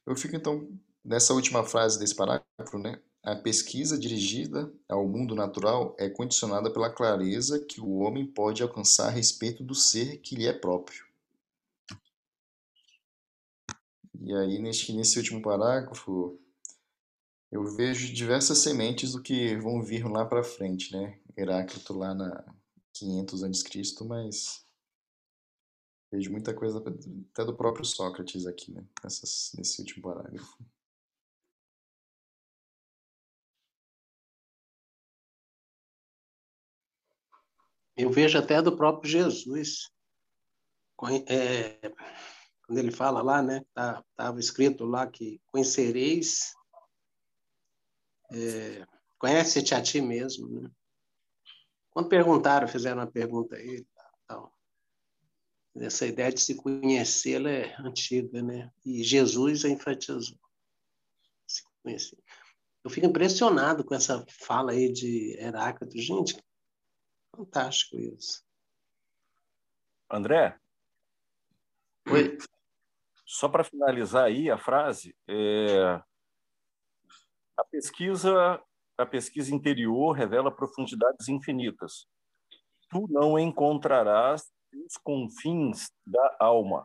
Eu 0.04 0.16
fico 0.16 0.34
então 0.34 0.68
nessa 1.04 1.32
última 1.34 1.62
frase 1.64 1.98
desse 1.98 2.14
parágrafo, 2.14 2.78
né? 2.78 3.00
A 3.22 3.34
pesquisa 3.34 3.98
dirigida 3.98 4.72
ao 4.88 5.06
mundo 5.06 5.34
natural 5.34 5.94
é 5.98 6.08
condicionada 6.08 6.72
pela 6.72 6.90
clareza 6.90 7.58
que 7.58 7.80
o 7.80 7.98
homem 7.98 8.26
pode 8.26 8.62
alcançar 8.62 9.08
a 9.08 9.10
respeito 9.10 9.62
do 9.62 9.74
ser 9.74 10.18
que 10.18 10.36
lhe 10.36 10.46
é 10.46 10.52
próprio. 10.52 11.04
E 14.20 14.34
aí, 14.34 14.58
nesse, 14.58 14.92
nesse 14.92 15.18
último 15.18 15.42
parágrafo, 15.42 16.38
eu 17.50 17.64
vejo 17.76 18.12
diversas 18.12 18.58
sementes 18.58 19.12
do 19.12 19.22
que 19.22 19.56
vão 19.56 19.82
vir 19.82 20.06
lá 20.06 20.24
para 20.24 20.44
frente, 20.44 20.92
né? 20.92 21.18
Heráclito 21.36 21.96
lá 21.96 22.14
na 22.14 22.44
500 22.92 23.44
a.C., 23.44 24.04
mas 24.04 24.64
vejo 26.10 26.30
muita 26.30 26.52
coisa 26.52 26.82
até 27.32 27.44
do 27.44 27.56
próprio 27.56 27.84
Sócrates 27.84 28.46
aqui, 28.46 28.72
né? 28.72 28.84
Nesse 29.04 29.80
último 29.80 30.02
parágrafo. 30.02 30.58
Eu 37.98 38.12
vejo 38.12 38.38
até 38.38 38.62
do 38.62 38.76
próprio 38.76 39.10
Jesus. 39.10 39.90
É, 41.28 41.92
quando 42.64 42.78
ele 42.78 42.92
fala 42.92 43.20
lá, 43.22 43.42
né? 43.42 43.64
Estava 43.68 44.04
tá, 44.14 44.34
escrito 44.38 44.84
lá 44.84 45.04
que 45.04 45.40
conhecereis, 45.46 46.54
é, 48.30 48.86
conhece-te 49.18 49.74
a 49.74 49.82
ti 49.82 50.00
mesmo, 50.00 50.48
né? 50.48 50.70
Quando 51.90 52.08
perguntaram, 52.08 52.68
fizeram 52.68 53.00
uma 53.00 53.10
pergunta 53.10 53.56
a 53.56 53.60
ele, 53.60 53.84
tal, 54.28 54.52
essa 55.74 56.06
ideia 56.06 56.32
de 56.32 56.40
se 56.40 56.54
conhecê-la 56.54 57.50
é 57.50 57.74
antiga, 57.80 58.40
né? 58.40 58.70
E 58.86 59.02
Jesus 59.02 59.64
enfatizou. 59.64 60.38
Se 61.48 61.64
conhecer. 61.82 62.18
Eu 62.84 62.90
fico 62.90 63.06
impressionado 63.06 63.84
com 63.84 63.94
essa 63.94 64.24
fala 64.28 64.70
aí 64.70 64.92
de 64.92 65.36
Heráclito. 65.38 65.98
Gente, 65.98 66.36
fantástico 67.38 67.96
isso. 67.96 68.44
André? 70.10 70.58
Oi. 72.10 72.36
Só 73.24 73.48
para 73.48 73.62
finalizar 73.62 74.24
aí 74.24 74.50
a 74.50 74.58
frase, 74.58 75.14
é... 75.28 76.02
a 77.56 77.64
pesquisa 77.70 78.60
a 78.96 79.06
pesquisa 79.06 79.54
interior 79.54 80.10
revela 80.10 80.50
profundidades 80.50 81.28
infinitas. 81.28 82.08
Tu 82.90 83.06
não 83.08 83.38
encontrarás 83.38 84.50
os 84.74 84.96
confins 84.96 85.88
da 86.04 86.36
alma. 86.40 86.84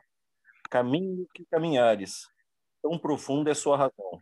Caminho 0.70 1.28
que 1.34 1.44
caminhares. 1.46 2.28
Tão 2.84 3.00
profunda 3.00 3.50
é 3.50 3.56
sua 3.56 3.78
razão. 3.78 4.20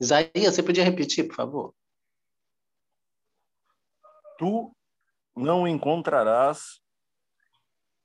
Isaías, 0.00 0.54
você 0.54 0.62
podia 0.62 0.82
repetir, 0.82 1.26
por 1.28 1.36
favor? 1.36 1.74
Tu 4.38 4.74
não 5.36 5.68
encontrarás 5.68 6.80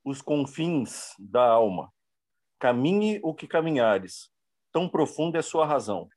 os 0.04 0.22
confins 0.22 1.16
da 1.18 1.42
alma. 1.42 1.94
Caminhe 2.60 3.20
o 3.24 3.34
que 3.34 3.48
caminhares. 3.48 4.30
Tão 4.72 4.90
profunda 4.90 5.40
é 5.40 5.42
sua 5.42 5.66
razão. 5.66 6.10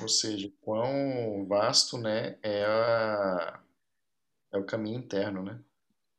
Ou 0.00 0.08
seja, 0.08 0.50
quão 0.60 1.46
vasto, 1.46 1.98
né, 1.98 2.38
é, 2.42 2.64
a, 2.64 3.62
é 4.52 4.58
o 4.58 4.64
caminho 4.64 4.98
interno, 4.98 5.42
né? 5.42 5.62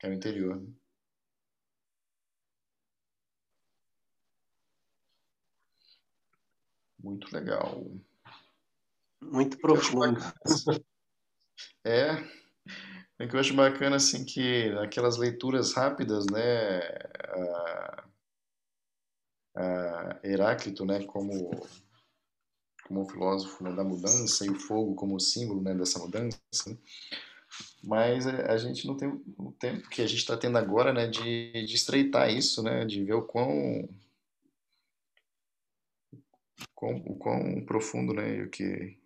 É 0.01 0.09
o 0.09 0.13
interior. 0.13 0.55
Né? 0.57 0.78
Muito 7.01 7.33
legal. 7.33 7.85
Muito 9.21 9.57
profundo. 9.59 10.19
É, 11.85 12.23
é 13.19 13.27
que 13.27 13.35
eu 13.35 13.39
acho 13.39 13.53
bacana 13.53 13.97
assim 13.97 14.23
que 14.25 14.69
aquelas 14.81 15.17
leituras 15.17 15.73
rápidas, 15.73 16.25
né, 16.27 16.79
a, 17.27 18.05
a 19.55 20.19
Heráclito, 20.23 20.85
né, 20.85 21.03
como 21.05 21.51
como 22.89 23.07
filósofo 23.07 23.63
né, 23.63 23.71
da 23.71 23.83
mudança 23.83 24.43
e 24.43 24.49
o 24.49 24.55
fogo 24.55 24.95
como 24.95 25.19
símbolo 25.19 25.61
né, 25.61 25.75
dessa 25.75 25.99
mudança, 25.99 26.39
né? 26.65 26.75
mas 27.83 28.25
a 28.25 28.57
gente 28.57 28.87
não 28.87 28.97
tem 28.97 29.09
o 29.37 29.51
tempo 29.51 29.87
que 29.89 30.01
a 30.01 30.07
gente 30.07 30.19
está 30.19 30.35
tendo 30.35 30.57
agora, 30.57 30.91
né, 30.91 31.07
de, 31.07 31.51
de 31.51 31.75
estreitar 31.75 32.33
isso, 32.33 32.63
né, 32.63 32.85
de 32.85 33.03
ver 33.03 33.13
o 33.13 33.21
quão 33.21 33.87
quão, 36.75 36.97
o 37.05 37.17
quão 37.17 37.65
profundo, 37.65 38.13
né, 38.13 38.37
e 38.37 38.43
o 38.43 38.49
que, 38.49 38.97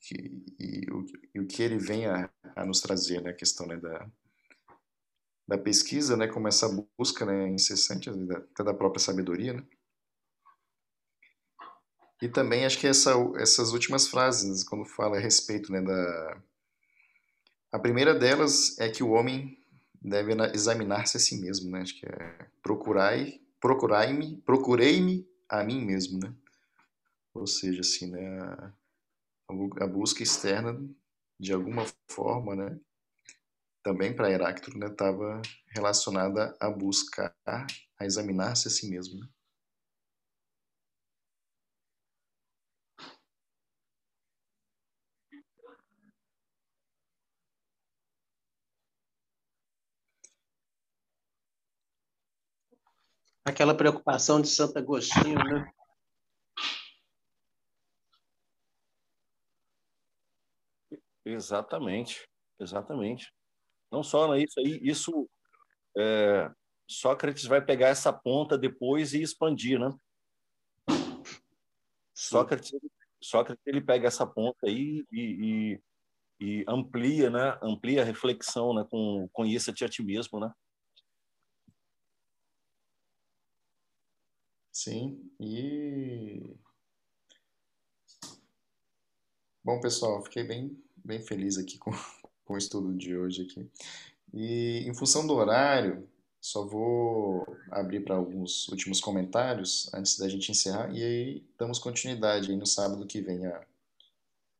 que 0.00 0.14
e, 0.58 0.90
o, 0.90 1.04
e 1.34 1.40
o 1.40 1.46
que 1.46 1.62
ele 1.62 1.78
vem 1.78 2.06
a, 2.06 2.30
a 2.56 2.64
nos 2.64 2.80
trazer, 2.80 3.22
né, 3.22 3.30
a 3.30 3.34
questão, 3.34 3.66
né, 3.66 3.76
da, 3.76 4.10
da 5.46 5.58
pesquisa, 5.58 6.16
né, 6.16 6.26
como 6.26 6.48
essa 6.48 6.68
busca, 6.98 7.24
né, 7.24 7.48
incessante 7.48 8.10
até 8.10 8.64
da 8.64 8.74
própria 8.74 9.00
sabedoria, 9.00 9.54
né, 9.54 9.64
e 12.20 12.28
também 12.28 12.64
acho 12.64 12.78
que 12.78 12.86
essa, 12.86 13.12
essas 13.36 13.72
últimas 13.72 14.08
frases, 14.08 14.64
quando 14.64 14.84
fala 14.84 15.16
a 15.16 15.20
respeito, 15.20 15.70
né, 15.70 15.80
da... 15.80 16.42
A 17.70 17.78
primeira 17.78 18.14
delas 18.14 18.78
é 18.78 18.88
que 18.88 19.04
o 19.04 19.10
homem 19.10 19.56
deve 20.00 20.32
examinar-se 20.52 21.16
a 21.16 21.20
si 21.20 21.40
mesmo, 21.40 21.70
né, 21.70 21.82
acho 21.82 21.98
que 21.98 22.06
é 22.06 22.48
procurai, 22.62 23.40
procurai-me, 23.60 24.36
procurei-me 24.42 25.28
a 25.48 25.62
mim 25.62 25.84
mesmo, 25.84 26.18
né, 26.18 26.34
ou 27.38 27.46
seja, 27.46 27.80
assim, 27.80 28.10
né, 28.10 28.40
a, 28.40 28.72
a 29.80 29.86
busca 29.86 30.22
externa, 30.22 30.78
de 31.40 31.52
alguma 31.52 31.84
forma, 32.10 32.56
né, 32.56 32.80
também 33.82 34.14
para 34.14 34.30
Heráclito, 34.30 34.76
né, 34.78 34.88
estava 34.88 35.40
relacionada 35.68 36.56
a 36.60 36.70
buscar, 36.70 37.34
a 37.46 38.04
examinar-se 38.04 38.68
a 38.68 38.70
si 38.70 38.90
mesmo. 38.90 39.20
Né? 39.20 39.28
Aquela 53.44 53.74
preocupação 53.74 54.42
de 54.42 54.48
Santo 54.48 54.78
Agostinho, 54.78 55.38
né? 55.38 55.72
Exatamente, 61.28 62.26
exatamente. 62.58 63.30
Não 63.92 64.02
só 64.02 64.34
isso 64.36 64.58
aí, 64.60 64.80
isso 64.82 65.28
é, 65.96 66.50
Sócrates 66.88 67.44
vai 67.44 67.62
pegar 67.62 67.88
essa 67.88 68.10
ponta 68.10 68.56
depois 68.56 69.12
e 69.12 69.20
expandir, 69.20 69.78
né? 69.78 69.94
Sócrates, 72.14 72.72
Sócrates 73.22 73.62
ele 73.66 73.82
pega 73.82 74.08
essa 74.08 74.26
ponta 74.26 74.66
aí 74.66 75.04
e, 75.12 75.80
e, 76.40 76.50
e, 76.60 76.64
amplia, 76.66 77.28
né? 77.28 77.58
Amplia 77.62 78.00
a 78.00 78.04
reflexão, 78.06 78.72
né? 78.72 78.86
Com 78.90 79.28
conheça-te 79.30 79.84
a 79.84 79.88
ti 79.88 80.02
mesmo, 80.02 80.40
né? 80.40 80.50
Sim, 84.72 85.30
e 85.38 86.56
bom 89.62 89.78
pessoal, 89.80 90.22
fiquei 90.22 90.44
bem 90.44 90.87
bem 91.04 91.20
feliz 91.20 91.58
aqui 91.58 91.78
com, 91.78 91.90
com 92.44 92.54
o 92.54 92.58
estudo 92.58 92.94
de 92.94 93.16
hoje 93.16 93.42
aqui. 93.42 93.70
E 94.32 94.84
em 94.86 94.94
função 94.94 95.26
do 95.26 95.34
horário, 95.34 96.08
só 96.40 96.64
vou 96.64 97.46
abrir 97.70 98.00
para 98.00 98.14
alguns 98.14 98.68
últimos 98.68 99.00
comentários 99.00 99.92
antes 99.92 100.18
da 100.18 100.28
gente 100.28 100.50
encerrar 100.50 100.94
e 100.94 101.02
aí 101.02 101.44
damos 101.58 101.78
continuidade 101.78 102.50
aí 102.50 102.56
no 102.56 102.66
sábado 102.66 103.06
que 103.06 103.20
vem 103.20 103.44
a, 103.46 103.66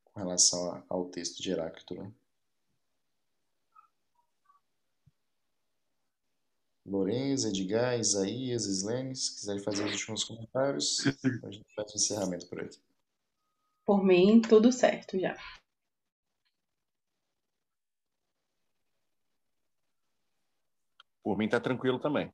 com 0.04 0.20
relação 0.20 0.72
a, 0.72 0.82
ao 0.88 1.04
texto 1.06 1.40
de 1.42 1.50
Heráclito. 1.50 1.94
Né? 1.94 2.12
Lourenço, 6.84 7.48
Edgar, 7.48 7.98
Isaías, 7.98 8.66
Islene, 8.66 9.14
se 9.14 9.34
quiserem 9.36 9.62
fazer 9.62 9.84
os 9.84 9.92
últimos 9.92 10.24
comentários, 10.24 11.06
a 11.44 11.50
gente 11.50 11.66
faz 11.76 11.92
o 11.92 11.96
encerramento 11.96 12.46
por 12.46 12.60
aqui. 12.60 12.78
Por 13.84 14.02
mim, 14.04 14.40
tudo 14.40 14.72
certo 14.72 15.18
já. 15.18 15.36
Por 21.28 21.36
mim 21.36 21.44
está 21.44 21.60
tranquilo 21.60 22.00
também. 22.00 22.32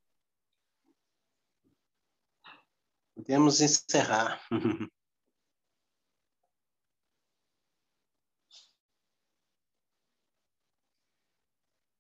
Podemos 3.16 3.61
encerrar. 3.61 4.40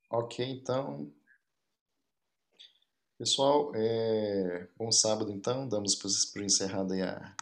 ok, 0.08 0.48
então. 0.48 1.12
Pessoal, 3.18 3.72
é... 3.74 4.68
bom 4.76 4.92
sábado 4.92 5.32
então. 5.32 5.68
Damos 5.68 5.96
por, 5.96 6.44
encerrado 6.44 6.92
aí 6.92 7.02
a, 7.02 7.36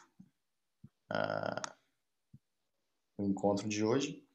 a, 1.11 1.77
o 3.19 3.27
encontro 3.27 3.69
de 3.69 3.85
hoje. 3.85 4.27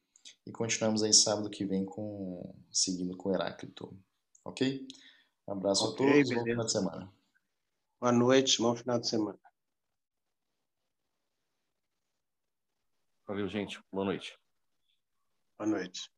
E 0.46 0.52
continuamos 0.52 1.02
aí 1.02 1.12
sábado 1.12 1.50
que 1.50 1.64
vem 1.64 1.84
com 1.84 2.54
seguindo 2.70 3.16
com 3.16 3.34
Heráclito. 3.34 3.98
Ok? 4.44 4.86
Um 5.48 5.52
abraço 5.52 5.92
okay, 5.92 5.94
a 5.94 6.12
todos, 6.12 6.28
beleza. 6.28 6.34
bom 6.34 6.44
final 6.44 6.64
de 6.66 6.72
semana. 6.72 7.12
Boa 7.98 8.12
noite, 8.12 8.58
bom 8.60 8.76
final 8.76 9.00
de 9.00 9.08
semana. 9.08 9.38
Valeu, 13.26 13.48
gente. 13.48 13.82
Boa 13.90 14.04
noite. 14.04 14.38
Boa 15.58 15.70
noite. 15.70 16.12